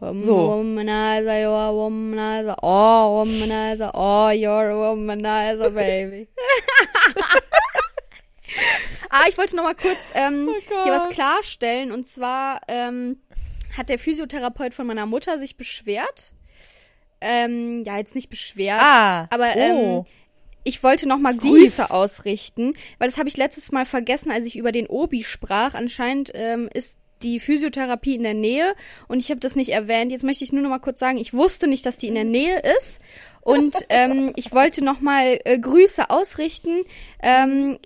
So. 0.00 0.36
Womanizer, 0.36 1.38
you're 1.38 1.68
a 1.68 1.72
womanizer. 1.72 2.56
Oh, 2.62 3.24
womanizer. 3.24 3.90
Oh, 3.94 4.30
you're 4.30 4.70
a 4.70 4.76
womanizer, 4.76 5.70
baby. 5.70 6.28
ah, 9.10 9.22
ich 9.28 9.38
wollte 9.38 9.56
noch 9.56 9.64
mal 9.64 9.74
kurz 9.74 10.12
ähm, 10.14 10.48
Oh 10.50 10.84
hier 10.84 10.92
was 10.92 11.08
klarstellen. 11.08 11.90
Und 11.90 12.06
zwar 12.06 12.60
ähm, 12.68 13.18
hat 13.76 13.88
der 13.88 13.98
Physiotherapeut 13.98 14.74
von 14.74 14.86
meiner 14.86 15.06
Mutter 15.06 15.38
sich 15.38 15.56
beschwert. 15.56 16.32
Ähm, 17.20 17.82
ja, 17.84 17.98
jetzt 17.98 18.14
nicht 18.14 18.30
beschwert. 18.30 18.80
Ah, 18.80 19.26
Aber 19.30 19.52
oh. 19.56 19.58
ähm, 19.58 20.04
ich 20.64 20.82
wollte 20.82 21.08
noch 21.08 21.18
mal 21.18 21.34
Steve. 21.34 21.60
Grüße 21.60 21.90
ausrichten, 21.90 22.74
weil 22.98 23.08
das 23.08 23.18
habe 23.18 23.28
ich 23.28 23.36
letztes 23.36 23.70
Mal 23.72 23.84
vergessen, 23.84 24.30
als 24.30 24.46
ich 24.46 24.56
über 24.56 24.72
den 24.72 24.86
Obi 24.86 25.22
sprach. 25.22 25.74
Anscheinend 25.74 26.30
ähm, 26.34 26.68
ist 26.72 26.98
die 27.22 27.40
Physiotherapie 27.40 28.14
in 28.14 28.22
der 28.22 28.34
Nähe 28.34 28.74
und 29.08 29.18
ich 29.18 29.30
habe 29.30 29.40
das 29.40 29.56
nicht 29.56 29.70
erwähnt. 29.70 30.12
Jetzt 30.12 30.24
möchte 30.24 30.44
ich 30.44 30.52
nur 30.52 30.62
noch 30.62 30.70
mal 30.70 30.78
kurz 30.78 30.98
sagen, 30.98 31.18
ich 31.18 31.32
wusste 31.32 31.66
nicht, 31.66 31.86
dass 31.86 31.96
die 31.96 32.08
in 32.08 32.14
der 32.14 32.24
Nähe 32.24 32.60
ist 32.78 33.00
und 33.40 33.76
ähm, 33.88 34.32
ich 34.36 34.52
wollte 34.52 34.82
noch 34.82 35.00
mal 35.00 35.38
äh, 35.44 35.58
Grüße 35.58 36.10
ausrichten. 36.10 36.82
Ähm, 37.22 37.78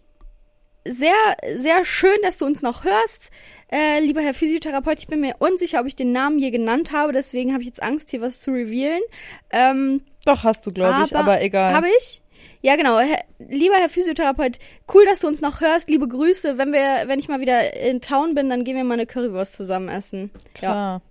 sehr, 0.87 1.37
sehr 1.57 1.85
schön, 1.85 2.17
dass 2.23 2.39
du 2.39 2.47
uns 2.47 2.63
noch 2.63 2.85
hörst. 2.85 3.31
Äh, 3.71 4.01
lieber 4.01 4.21
Herr 4.21 4.35
Physiotherapeut, 4.35 4.99
ich 4.99 5.07
bin 5.07 5.21
mir 5.21 5.37
unsicher, 5.39 5.81
ob 5.81 5.87
ich 5.87 5.97
den 5.97 6.13
Namen 6.13 6.39
hier 6.39 6.51
genannt 6.51 6.93
habe, 6.93 7.13
deswegen 7.13 7.53
habe 7.53 7.63
ich 7.63 7.69
jetzt 7.69 7.83
Angst, 7.83 8.11
hier 8.11 8.21
was 8.21 8.41
zu 8.41 8.51
revealen. 8.51 9.03
Ähm, 9.51 10.03
Doch, 10.25 10.45
hast 10.45 10.67
du, 10.67 10.73
glaube 10.73 11.05
ich, 11.05 11.15
aber 11.15 11.43
egal. 11.43 11.75
Habe 11.75 11.89
ich? 11.99 12.23
Ja, 12.61 12.77
genau. 12.77 12.99
Herr, 12.99 13.23
lieber 13.39 13.77
Herr 13.77 13.89
Physiotherapeut, 13.89 14.59
cool, 14.93 15.05
dass 15.05 15.21
du 15.21 15.29
uns 15.29 15.41
noch 15.41 15.61
hörst. 15.61 15.89
Liebe 15.91 16.09
Grüße. 16.09 16.59
Wenn 16.59 16.73
wir, 16.73 17.05
wenn 17.07 17.19
ich 17.19 17.29
mal 17.29 17.41
wieder 17.41 17.75
in 17.75 18.01
Town 18.01 18.35
bin, 18.35 18.51
dann 18.51 18.65
gehen 18.65 18.77
wir 18.77 18.85
mal 18.85 18.95
eine 18.95 19.07
Currywurst 19.07 19.57
zusammen 19.57 19.89
essen. 19.89 20.31
Ja. 20.35 20.51
Klar. 20.55 21.03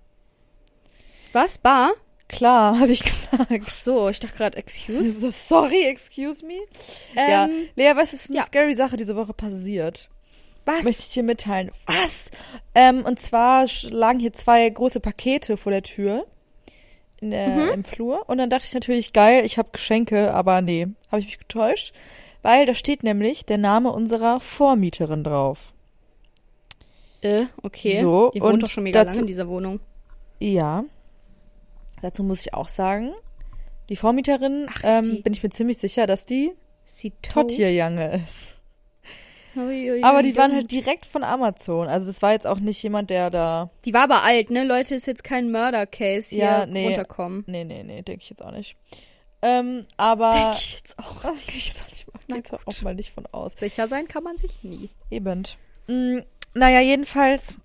Was? 1.32 1.58
Bar? 1.58 1.94
Klar, 2.28 2.80
habe 2.80 2.92
ich 2.92 3.04
gesagt. 3.04 3.48
Ach 3.66 3.70
so, 3.70 4.10
ich 4.10 4.20
dachte 4.20 4.36
gerade, 4.36 4.58
excuse. 4.58 5.32
Sorry, 5.32 5.84
excuse 5.86 6.46
me. 6.46 6.56
Ähm, 7.16 7.30
ja, 7.30 7.50
Lea, 7.76 7.96
was 7.96 8.14
ist 8.14 8.30
eine 8.30 8.40
ja. 8.40 8.46
scary 8.46 8.74
Sache 8.74 8.98
diese 8.98 9.16
Woche 9.16 9.34
passiert? 9.34 10.10
Was? 10.66 10.84
Möchte 10.84 11.04
ich 11.04 11.10
dir 11.14 11.24
mitteilen. 11.24 11.72
Was? 11.86 12.30
Ähm, 12.76 13.06
und 13.06 13.20
zwar 13.22 13.66
lagen 13.90 14.20
hier 14.20 14.34
zwei 14.34 14.70
große 14.70 15.00
Pakete 15.00 15.56
vor 15.56 15.72
der 15.72 15.84
Tür 15.84 16.28
in 17.22 17.32
der, 17.32 17.48
Mhm. 17.48 17.70
im 17.70 17.84
Flur. 17.86 18.28
Und 18.28 18.38
dann 18.38 18.50
dachte 18.50 18.66
ich 18.68 18.74
natürlich, 18.74 19.14
geil, 19.14 19.46
ich 19.46 19.58
habe 19.58 19.72
Geschenke, 19.72 20.34
aber 20.34 20.62
nee, 20.62 20.88
habe 21.10 21.22
ich 21.22 21.28
mich 21.28 21.38
getäuscht. 21.40 21.94
Weil 22.42 22.66
da 22.66 22.74
steht 22.74 23.02
nämlich 23.04 23.46
der 23.46 23.58
Name 23.58 23.92
unserer 23.94 24.40
Vormieterin 24.42 25.24
drauf. 25.24 25.74
Äh, 27.22 27.46
okay. 27.64 27.98
So, 28.00 28.32
Die 28.34 28.42
wohnt 28.42 28.54
und 28.56 28.64
doch 28.64 28.70
schon 28.70 28.84
mega 28.84 29.00
dazu- 29.04 29.12
lange 29.16 29.22
in 29.22 29.28
dieser 29.28 29.48
Wohnung. 29.48 29.80
Ja. 30.40 30.84
Dazu 32.02 32.24
muss 32.24 32.42
ich 32.42 32.54
auch 32.54 32.68
sagen, 32.70 33.12
die 33.90 33.96
Vormieterin, 33.96 34.68
Ach, 34.70 34.82
ähm, 34.84 35.04
die- 35.18 35.22
bin 35.22 35.34
ich 35.34 35.44
mir 35.44 35.50
ziemlich 35.50 35.78
sicher, 35.78 36.08
dass 36.08 36.26
die 36.26 36.52
Sie 36.86 37.12
tot. 37.22 37.50
Tottier 37.50 37.72
Jange 37.74 38.22
ist. 38.26 38.56
Ui, 39.56 39.92
ui, 39.92 40.04
Aber 40.04 40.22
die 40.22 40.36
waren 40.38 40.54
halt 40.54 40.70
direkt 40.70 41.06
von 41.08 41.24
Amazon. 41.24 41.88
Also 41.88 42.06
das 42.08 42.22
war 42.22 42.32
jetzt 42.34 42.46
auch 42.46 42.60
nicht 42.60 42.82
jemand, 42.84 43.10
der 43.10 43.32
da. 43.32 43.72
Die 43.86 43.94
war 43.94 44.04
aber 44.04 44.24
alt, 44.24 44.52
ne? 44.52 44.64
Leute, 44.64 44.94
ist 44.94 45.08
jetzt 45.08 45.24
kein 45.24 45.48
Murder-Case 45.48 46.30
hier 46.36 46.44
Ja, 46.46 46.66
nee. 46.68 46.86
runterkommen. 46.88 47.44
Nee, 47.48 47.64
nee, 47.64 47.82
nee, 47.84 48.04
denke 48.04 48.22
ich 48.22 48.30
jetzt 48.30 48.44
auch 48.44 48.52
nicht. 48.52 48.76
Ähm, 49.42 49.86
aber. 49.98 50.32
Denke 50.32 50.58
ich 50.60 50.74
jetzt 50.76 51.00
auch. 51.00 51.16
Ach, 51.24 51.32
Denk 51.36 51.56
ich 51.56 51.68
jetzt 51.70 51.82
auch 51.84 51.90
nicht. 51.90 52.06
Na 52.28 52.36
gut. 52.36 52.60
auch 52.68 52.82
mal 52.84 52.94
nicht 52.96 53.12
von 53.12 53.26
aus. 53.32 53.54
Sicher 53.58 53.88
sein 53.88 54.08
kann 54.08 54.24
man 54.24 54.38
sich 54.38 54.64
nie. 54.64 54.90
Eben. 55.10 55.44
Mm, 55.88 56.20
naja, 56.54 56.80
jedenfalls 56.82 57.58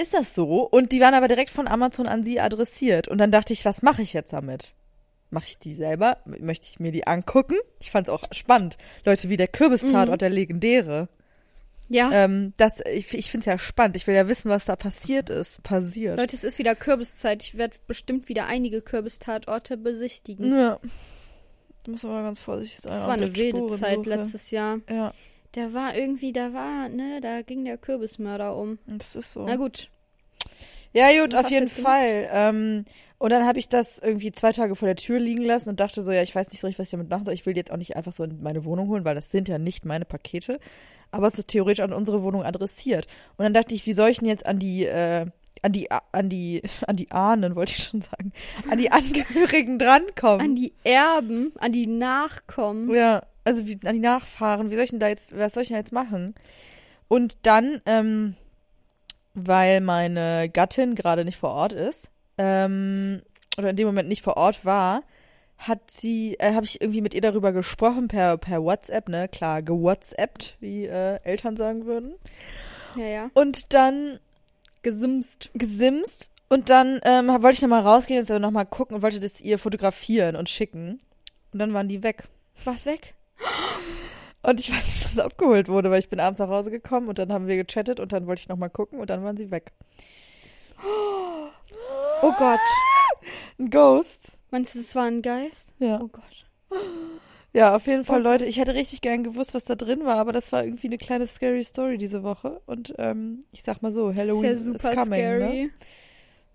ist 0.00 0.14
das 0.14 0.34
so. 0.34 0.62
Und 0.62 0.92
die 0.92 1.00
waren 1.00 1.14
aber 1.14 1.28
direkt 1.28 1.50
von 1.50 1.68
Amazon 1.68 2.06
an 2.06 2.24
sie 2.24 2.40
adressiert. 2.40 3.08
Und 3.08 3.18
dann 3.18 3.30
dachte 3.32 3.52
ich, 3.52 3.64
was 3.64 3.82
mache 3.82 4.02
ich 4.02 4.12
jetzt 4.12 4.32
damit? 4.32 4.74
Mache 5.30 5.46
ich 5.48 5.58
die 5.58 5.74
selber? 5.74 6.18
Möchte 6.24 6.66
ich 6.70 6.80
mir 6.80 6.92
die 6.92 7.06
angucken? 7.06 7.56
Ich 7.80 7.90
fand's 7.90 8.08
auch 8.08 8.24
spannend. 8.32 8.78
Leute 9.04 9.28
wie 9.28 9.36
der 9.36 9.48
Kürbistatort, 9.48 10.08
Mhm. 10.08 10.18
der 10.18 10.30
legendäre. 10.30 11.08
Ja. 11.90 12.10
Ähm, 12.12 12.52
das, 12.58 12.80
ich, 12.92 13.12
ich 13.14 13.30
find's 13.30 13.46
ja 13.46 13.58
spannend. 13.58 13.96
Ich 13.96 14.06
will 14.06 14.14
ja 14.14 14.28
wissen, 14.28 14.50
was 14.50 14.66
da 14.66 14.76
passiert 14.76 15.30
ist. 15.30 15.62
Passiert. 15.62 16.18
Leute, 16.18 16.36
es 16.36 16.44
ist 16.44 16.58
wieder 16.58 16.74
Kürbiszeit. 16.74 17.42
Ich 17.42 17.56
werde 17.56 17.76
bestimmt 17.86 18.28
wieder 18.28 18.46
einige 18.46 18.80
Kürbistatorte 18.82 19.76
besichtigen. 19.76 20.50
Ja. 20.52 20.78
Da 21.84 21.90
muss 21.90 22.02
man 22.02 22.12
mal 22.12 22.22
ganz 22.22 22.40
vorsichtig 22.40 22.80
sein. 22.80 22.92
Das 22.92 23.06
war 23.06 23.14
eine 23.14 23.34
wilde 23.34 23.66
Zeit 23.68 24.04
letztes 24.06 24.50
Jahr. 24.50 24.80
Ja, 24.88 25.12
Da 25.52 25.72
war 25.72 25.96
irgendwie, 25.96 26.32
da 26.32 26.52
war, 26.52 26.88
ne, 26.88 27.20
da 27.20 27.42
ging 27.42 27.64
der 27.64 27.78
Kürbismörder 27.78 28.56
um. 28.56 28.78
das 28.86 29.16
ist 29.16 29.32
so. 29.32 29.44
Na 29.44 29.56
gut. 29.56 29.90
Ja, 30.92 31.08
gut, 31.20 31.34
auf 31.34 31.50
jeden? 31.50 31.68
Fall. 31.68 32.28
Ähm, 32.32 32.84
und 33.18 33.30
dann 33.30 33.46
habe 33.46 33.58
ich 33.58 33.68
das 33.68 33.98
irgendwie 33.98 34.30
zwei 34.30 34.52
Tage 34.52 34.76
vor 34.76 34.86
der 34.86 34.96
Tür 34.96 35.18
liegen 35.18 35.44
lassen 35.44 35.70
und 35.70 35.80
dachte 35.80 36.02
so, 36.02 36.12
ja, 36.12 36.22
ich 36.22 36.34
weiß 36.34 36.50
nicht 36.50 36.60
so 36.60 36.66
richtig, 36.66 36.78
was 36.78 36.86
ich 36.86 36.92
damit 36.92 37.10
machen 37.10 37.24
soll. 37.24 37.34
Ich 37.34 37.46
will 37.46 37.56
jetzt 37.56 37.72
auch 37.72 37.76
nicht 37.76 37.96
einfach 37.96 38.12
so 38.12 38.22
in 38.24 38.40
meine 38.42 38.64
Wohnung 38.64 38.88
holen, 38.88 39.04
weil 39.04 39.16
das 39.16 39.30
sind 39.30 39.48
ja 39.48 39.58
nicht 39.58 39.84
meine 39.84 40.04
Pakete. 40.04 40.60
Aber 41.10 41.26
es 41.26 41.38
ist 41.38 41.48
theoretisch 41.48 41.82
an 41.82 41.92
unsere 41.92 42.22
Wohnung 42.22 42.44
adressiert. 42.44 43.06
Und 43.36 43.42
dann 43.44 43.54
dachte 43.54 43.74
ich, 43.74 43.86
wie 43.86 43.94
soll 43.94 44.10
ich 44.10 44.18
denn 44.18 44.28
jetzt 44.28 44.46
an 44.46 44.58
die, 44.58 44.84
äh, 44.84 45.26
an 45.62 45.72
die, 45.72 45.90
an 45.90 46.28
die, 46.28 46.62
an 46.86 46.96
die 46.96 47.10
Ahnen, 47.10 47.56
wollte 47.56 47.72
ich 47.72 47.84
schon 47.84 48.02
sagen, 48.02 48.32
an 48.70 48.78
die 48.78 48.90
Angehörigen 48.92 49.78
drankommen? 49.78 50.40
An 50.40 50.54
die 50.54 50.74
Erben, 50.84 51.52
an 51.58 51.72
die 51.72 51.86
Nachkommen. 51.86 52.94
Ja, 52.94 53.22
also 53.48 53.66
wie, 53.66 53.78
an 53.84 53.94
die 53.94 54.00
Nachfahren. 54.00 54.70
Wie 54.70 54.74
soll 54.74 54.84
ich 54.84 54.90
denn 54.90 55.00
da 55.00 55.08
jetzt, 55.08 55.36
was 55.36 55.54
soll 55.54 55.62
ich 55.62 55.70
denn 55.70 55.78
jetzt 55.78 55.92
machen? 55.92 56.34
Und 57.08 57.38
dann, 57.42 57.80
ähm, 57.86 58.36
weil 59.32 59.80
meine 59.80 60.50
Gattin 60.50 60.94
gerade 60.94 61.24
nicht 61.24 61.38
vor 61.38 61.50
Ort 61.50 61.72
ist, 61.72 62.10
ähm, 62.36 63.22
oder 63.56 63.70
in 63.70 63.76
dem 63.76 63.86
Moment 63.86 64.08
nicht 64.08 64.22
vor 64.22 64.36
Ort 64.36 64.64
war, 64.66 65.02
hat 65.56 65.90
sie, 65.90 66.36
äh, 66.38 66.52
habe 66.52 66.66
ich 66.66 66.80
irgendwie 66.80 67.00
mit 67.00 67.14
ihr 67.14 67.22
darüber 67.22 67.52
gesprochen 67.52 68.08
per, 68.08 68.36
per 68.36 68.62
WhatsApp, 68.62 69.08
ne, 69.08 69.28
klar, 69.28 69.62
gewhatsappt, 69.62 70.56
wie 70.60 70.84
äh, 70.84 71.18
Eltern 71.24 71.56
sagen 71.56 71.86
würden. 71.86 72.14
Ja, 72.96 73.06
ja. 73.06 73.30
Und 73.32 73.72
dann 73.72 74.20
Gesimst. 74.82 75.50
gesimst 75.54 76.30
und 76.48 76.70
dann 76.70 77.00
ähm, 77.02 77.28
wollte 77.28 77.56
ich 77.56 77.62
nochmal 77.62 77.82
rausgehen 77.82 78.24
und 78.24 78.42
nochmal 78.42 78.66
gucken 78.66 78.96
und 78.96 79.02
wollte 79.02 79.20
das 79.20 79.40
ihr 79.40 79.58
fotografieren 79.58 80.36
und 80.36 80.48
schicken. 80.48 81.00
Und 81.52 81.58
dann 81.58 81.74
waren 81.74 81.88
die 81.88 82.02
weg. 82.02 82.24
Was 82.64 82.86
weg? 82.86 83.14
Und 84.42 84.60
ich 84.60 84.70
weiß 84.70 84.84
nicht, 84.84 85.04
wann 85.04 85.14
sie 85.14 85.24
abgeholt 85.24 85.68
wurde, 85.68 85.90
weil 85.90 85.98
ich 85.98 86.08
bin 86.08 86.20
abends 86.20 86.38
nach 86.40 86.48
Hause 86.48 86.70
gekommen 86.70 87.08
und 87.08 87.18
dann 87.18 87.32
haben 87.32 87.46
wir 87.48 87.56
gechattet 87.56 88.00
und 88.00 88.12
dann 88.12 88.26
wollte 88.26 88.40
ich 88.42 88.48
nochmal 88.48 88.70
gucken 88.70 89.00
und 89.00 89.10
dann 89.10 89.24
waren 89.24 89.36
sie 89.36 89.50
weg. 89.50 89.72
Oh 92.22 92.32
Gott. 92.38 92.60
Ein 93.58 93.70
Ghost. 93.70 94.32
Meinst 94.50 94.74
du, 94.74 94.78
es 94.80 94.94
war 94.94 95.04
ein 95.04 95.22
Geist? 95.22 95.72
Ja. 95.78 96.00
Oh 96.00 96.08
Gott. 96.08 96.78
Ja, 97.52 97.74
auf 97.74 97.86
jeden 97.86 98.04
Fall, 98.04 98.20
Oh. 98.20 98.24
Leute. 98.24 98.44
Ich 98.44 98.58
hätte 98.58 98.74
richtig 98.74 99.00
gern 99.00 99.24
gewusst, 99.24 99.54
was 99.54 99.64
da 99.64 99.74
drin 99.74 100.04
war, 100.04 100.16
aber 100.18 100.32
das 100.32 100.52
war 100.52 100.64
irgendwie 100.64 100.86
eine 100.86 100.98
kleine 100.98 101.26
scary 101.26 101.64
Story 101.64 101.98
diese 101.98 102.22
Woche. 102.22 102.60
Und 102.66 102.94
ähm, 102.98 103.40
ich 103.52 103.62
sag 103.62 103.82
mal 103.82 103.90
so, 103.92 104.10
Das 104.10 104.20
Halloween 104.20 104.44
ist 104.50 104.66
ja 104.68 104.72
super 104.74 104.94
coming, 104.94 105.08
Ne? 105.10 105.38
scary. 105.38 105.70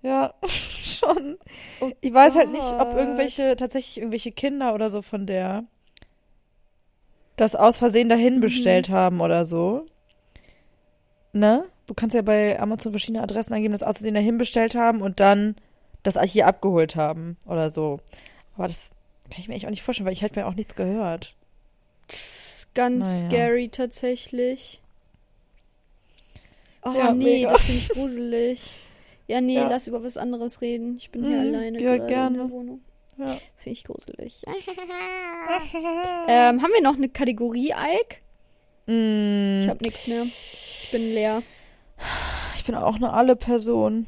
Ja, 0.02 0.34
schon. 0.48 1.38
Oh 1.82 1.92
Ich 2.02 2.14
weiß 2.14 2.36
halt 2.36 2.52
nicht, 2.52 2.64
ob 2.80 2.96
irgendwelche, 2.96 3.56
tatsächlich 3.56 3.98
irgendwelche 3.98 4.32
Kinder 4.32 4.74
oder 4.74 4.90
so 4.90 5.02
von 5.02 5.26
der 5.26 5.64
das 7.36 7.56
aus 7.56 7.78
Versehen 7.78 8.10
dahin 8.10 8.36
Mhm. 8.38 8.42
bestellt 8.42 8.90
haben 8.90 9.22
oder 9.22 9.46
so. 9.46 9.86
Ne? 11.34 11.66
Du 11.88 11.94
kannst 11.94 12.16
ja 12.16 12.22
bei 12.22 12.60
Amazon 12.60 12.92
verschiedene 12.92 13.24
Adressen 13.24 13.54
angeben, 13.54 13.72
das 13.74 13.84
aus 13.84 13.98
Versehen 13.98 14.14
dahin 14.14 14.38
bestellt 14.38 14.76
haben 14.76 15.02
und 15.02 15.20
dann 15.20 15.56
das 16.04 16.20
hier 16.22 16.48
abgeholt 16.48 16.96
haben 16.96 17.38
oder 17.46 17.70
so. 17.70 18.00
Aber 18.56 18.68
das 18.68 18.92
kann 19.30 19.40
ich 19.40 19.48
mir 19.48 19.56
echt 19.56 19.66
auch 19.66 19.70
nicht 19.72 19.82
vorstellen, 19.82 20.06
weil 20.06 20.14
ich 20.14 20.22
halt 20.22 20.36
mir 20.36 20.46
auch 20.46 20.54
nichts 20.54 20.76
gehört. 20.76 21.36
Ganz 22.76 23.24
Naja. 23.24 23.28
scary 23.30 23.70
tatsächlich. 23.70 24.80
Oh 26.86 26.92
Ja, 26.96 27.14
nee, 27.14 27.24
mega. 27.24 27.50
das 27.50 27.64
finde 27.64 27.80
ich 27.80 27.90
gruselig. 27.90 28.76
Ja, 29.26 29.40
nee, 29.40 29.56
Ja. 29.56 29.70
lass 29.70 29.88
über 29.88 30.04
was 30.04 30.18
anderes 30.18 30.60
reden. 30.60 30.98
Ich 30.98 31.10
bin 31.10 31.24
hier 31.24 31.38
Mhm, 31.38 31.56
alleine 31.56 31.82
ja, 31.82 31.98
gerne. 31.98 32.28
in 32.28 32.34
der 32.44 32.52
Wohnung. 32.52 32.82
Ja. 33.18 33.26
Das 33.26 33.39
finde 33.55 33.78
ich 33.78 33.84
gruselig. 33.84 34.43
ähm, 36.28 36.61
haben 36.61 36.72
wir 36.74 36.82
noch 36.82 36.95
eine 36.95 37.09
Kategorie, 37.09 37.72
Ike? 37.74 38.18
Mm, 38.88 39.61
Ich 39.61 39.70
habe 39.70 39.84
nichts 39.84 40.07
mehr. 40.07 40.24
Ich 40.24 40.89
bin 40.91 41.01
leer. 41.14 41.41
ich 42.55 42.64
bin 42.66 42.76
auch 42.76 42.95
eine 42.95 43.14
alle 43.14 43.36
Person. 43.36 44.07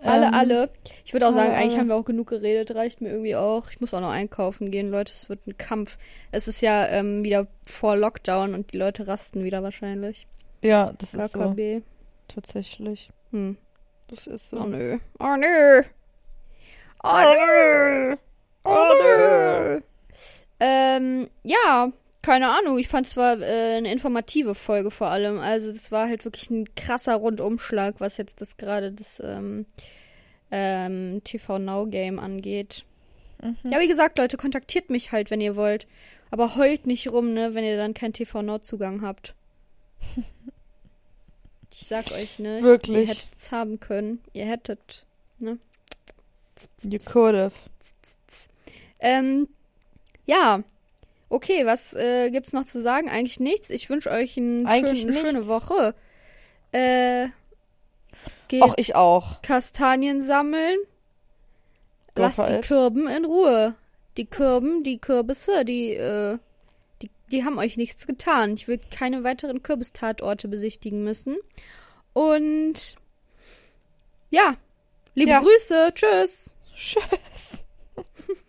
Alle, 0.00 0.26
Ähm, 0.26 0.34
alle. 0.34 0.70
Ich 1.04 1.12
würde 1.12 1.26
auch 1.28 1.32
sagen, 1.32 1.50
alle, 1.50 1.56
eigentlich 1.58 1.72
alle. 1.72 1.80
haben 1.80 1.88
wir 1.88 1.96
auch 1.96 2.04
genug 2.04 2.28
geredet. 2.28 2.74
Reicht 2.74 3.00
mir 3.00 3.10
irgendwie 3.10 3.36
auch. 3.36 3.70
Ich 3.70 3.80
muss 3.80 3.94
auch 3.94 4.00
noch 4.00 4.10
einkaufen 4.10 4.70
gehen, 4.70 4.90
Leute. 4.90 5.12
Es 5.14 5.28
wird 5.28 5.46
ein 5.46 5.56
Kampf. 5.56 5.96
Es 6.30 6.46
ist 6.48 6.60
ja 6.60 6.86
ähm, 6.88 7.24
wieder 7.24 7.46
vor 7.66 7.96
Lockdown 7.96 8.54
und 8.54 8.72
die 8.72 8.76
Leute 8.78 9.06
rasten 9.06 9.44
wieder 9.44 9.62
wahrscheinlich. 9.62 10.26
Ja, 10.62 10.92
das 10.98 11.14
ist 11.14 11.32
so. 11.32 11.40
AKB. 11.40 11.82
Tatsächlich. 12.28 13.10
Hm. 13.30 13.56
Das 14.08 14.26
ist 14.26 14.50
so. 14.50 14.58
Oh 14.58 14.64
nö. 14.66 14.98
Oh 15.18 15.36
nö. 15.38 15.82
Oh 17.04 17.22
nö. 17.22 18.16
Oh 18.64 18.88
nö. 19.02 19.80
Ähm, 20.58 21.28
ja, 21.42 21.92
keine 22.22 22.48
Ahnung. 22.56 22.78
Ich 22.78 22.88
fand 22.88 23.06
es 23.06 23.16
war 23.16 23.38
äh, 23.40 23.76
eine 23.76 23.92
informative 23.92 24.54
Folge 24.54 24.90
vor 24.90 25.10
allem. 25.10 25.38
Also 25.38 25.70
das 25.70 25.92
war 25.92 26.08
halt 26.08 26.24
wirklich 26.24 26.48
ein 26.48 26.74
krasser 26.74 27.16
Rundumschlag, 27.16 27.96
was 27.98 28.16
jetzt 28.16 28.40
das 28.40 28.56
gerade 28.56 28.90
das 28.90 29.20
ähm, 29.20 29.66
ähm, 30.50 31.20
TV 31.24 31.58
Now 31.58 31.86
Game 31.86 32.18
angeht. 32.18 32.84
Mhm. 33.42 33.70
Ja, 33.70 33.80
wie 33.80 33.88
gesagt, 33.88 34.16
Leute, 34.16 34.38
kontaktiert 34.38 34.88
mich 34.88 35.12
halt, 35.12 35.30
wenn 35.30 35.42
ihr 35.42 35.56
wollt. 35.56 35.86
Aber 36.30 36.56
heult 36.56 36.86
nicht 36.86 37.12
rum, 37.12 37.34
ne, 37.34 37.54
wenn 37.54 37.64
ihr 37.64 37.76
dann 37.76 37.92
keinen 37.92 38.14
TV 38.14 38.40
Now 38.40 38.58
Zugang 38.58 39.02
habt. 39.02 39.34
Ich 41.80 41.88
sag 41.88 42.12
euch, 42.12 42.38
ne? 42.38 42.62
Wirklich. 42.62 42.96
Ihr 42.96 43.06
hättet 43.08 43.34
es 43.34 43.50
haben 43.50 43.80
können. 43.80 44.20
Ihr 44.32 44.46
hättet. 44.46 45.04
You 46.82 46.98
could 46.98 47.34
have. 47.34 47.54
Ähm, 49.00 49.48
ja. 50.26 50.62
Okay, 51.28 51.66
was 51.66 51.94
äh, 51.94 52.30
gibt's 52.30 52.52
noch 52.52 52.64
zu 52.64 52.80
sagen? 52.80 53.08
Eigentlich 53.08 53.40
nichts. 53.40 53.70
Ich 53.70 53.90
wünsche 53.90 54.10
euch 54.10 54.36
ein 54.36 54.66
Eigentlich 54.66 55.02
schön, 55.02 55.16
eine 55.16 55.30
schöne. 55.30 55.46
Woche. 55.48 55.94
Äh, 56.72 57.28
geht 58.48 58.62
Auch 58.62 58.74
ich 58.76 58.94
auch. 58.94 59.42
Kastanien 59.42 60.20
sammeln. 60.20 60.78
Go 62.14 62.22
Lasst 62.22 62.38
die 62.38 62.52
it. 62.54 62.62
Kürben 62.62 63.08
in 63.08 63.24
Ruhe. 63.24 63.74
Die 64.16 64.26
Kürben, 64.26 64.84
die 64.84 64.98
Kürbisse, 64.98 65.64
die, 65.64 65.94
äh, 65.94 66.38
die, 67.02 67.10
die 67.32 67.44
haben 67.44 67.58
euch 67.58 67.76
nichts 67.76 68.06
getan. 68.06 68.54
Ich 68.54 68.68
will 68.68 68.78
keine 68.96 69.24
weiteren 69.24 69.62
Kürbistatorte 69.62 70.46
besichtigen 70.46 71.02
müssen. 71.02 71.36
Und 72.12 72.96
ja, 74.30 74.56
liebe 75.14 75.30
Ja. 75.30 75.40
Grüße. 75.40 75.92
Tschüss. 75.94 76.54
Tschüss. 76.74 77.64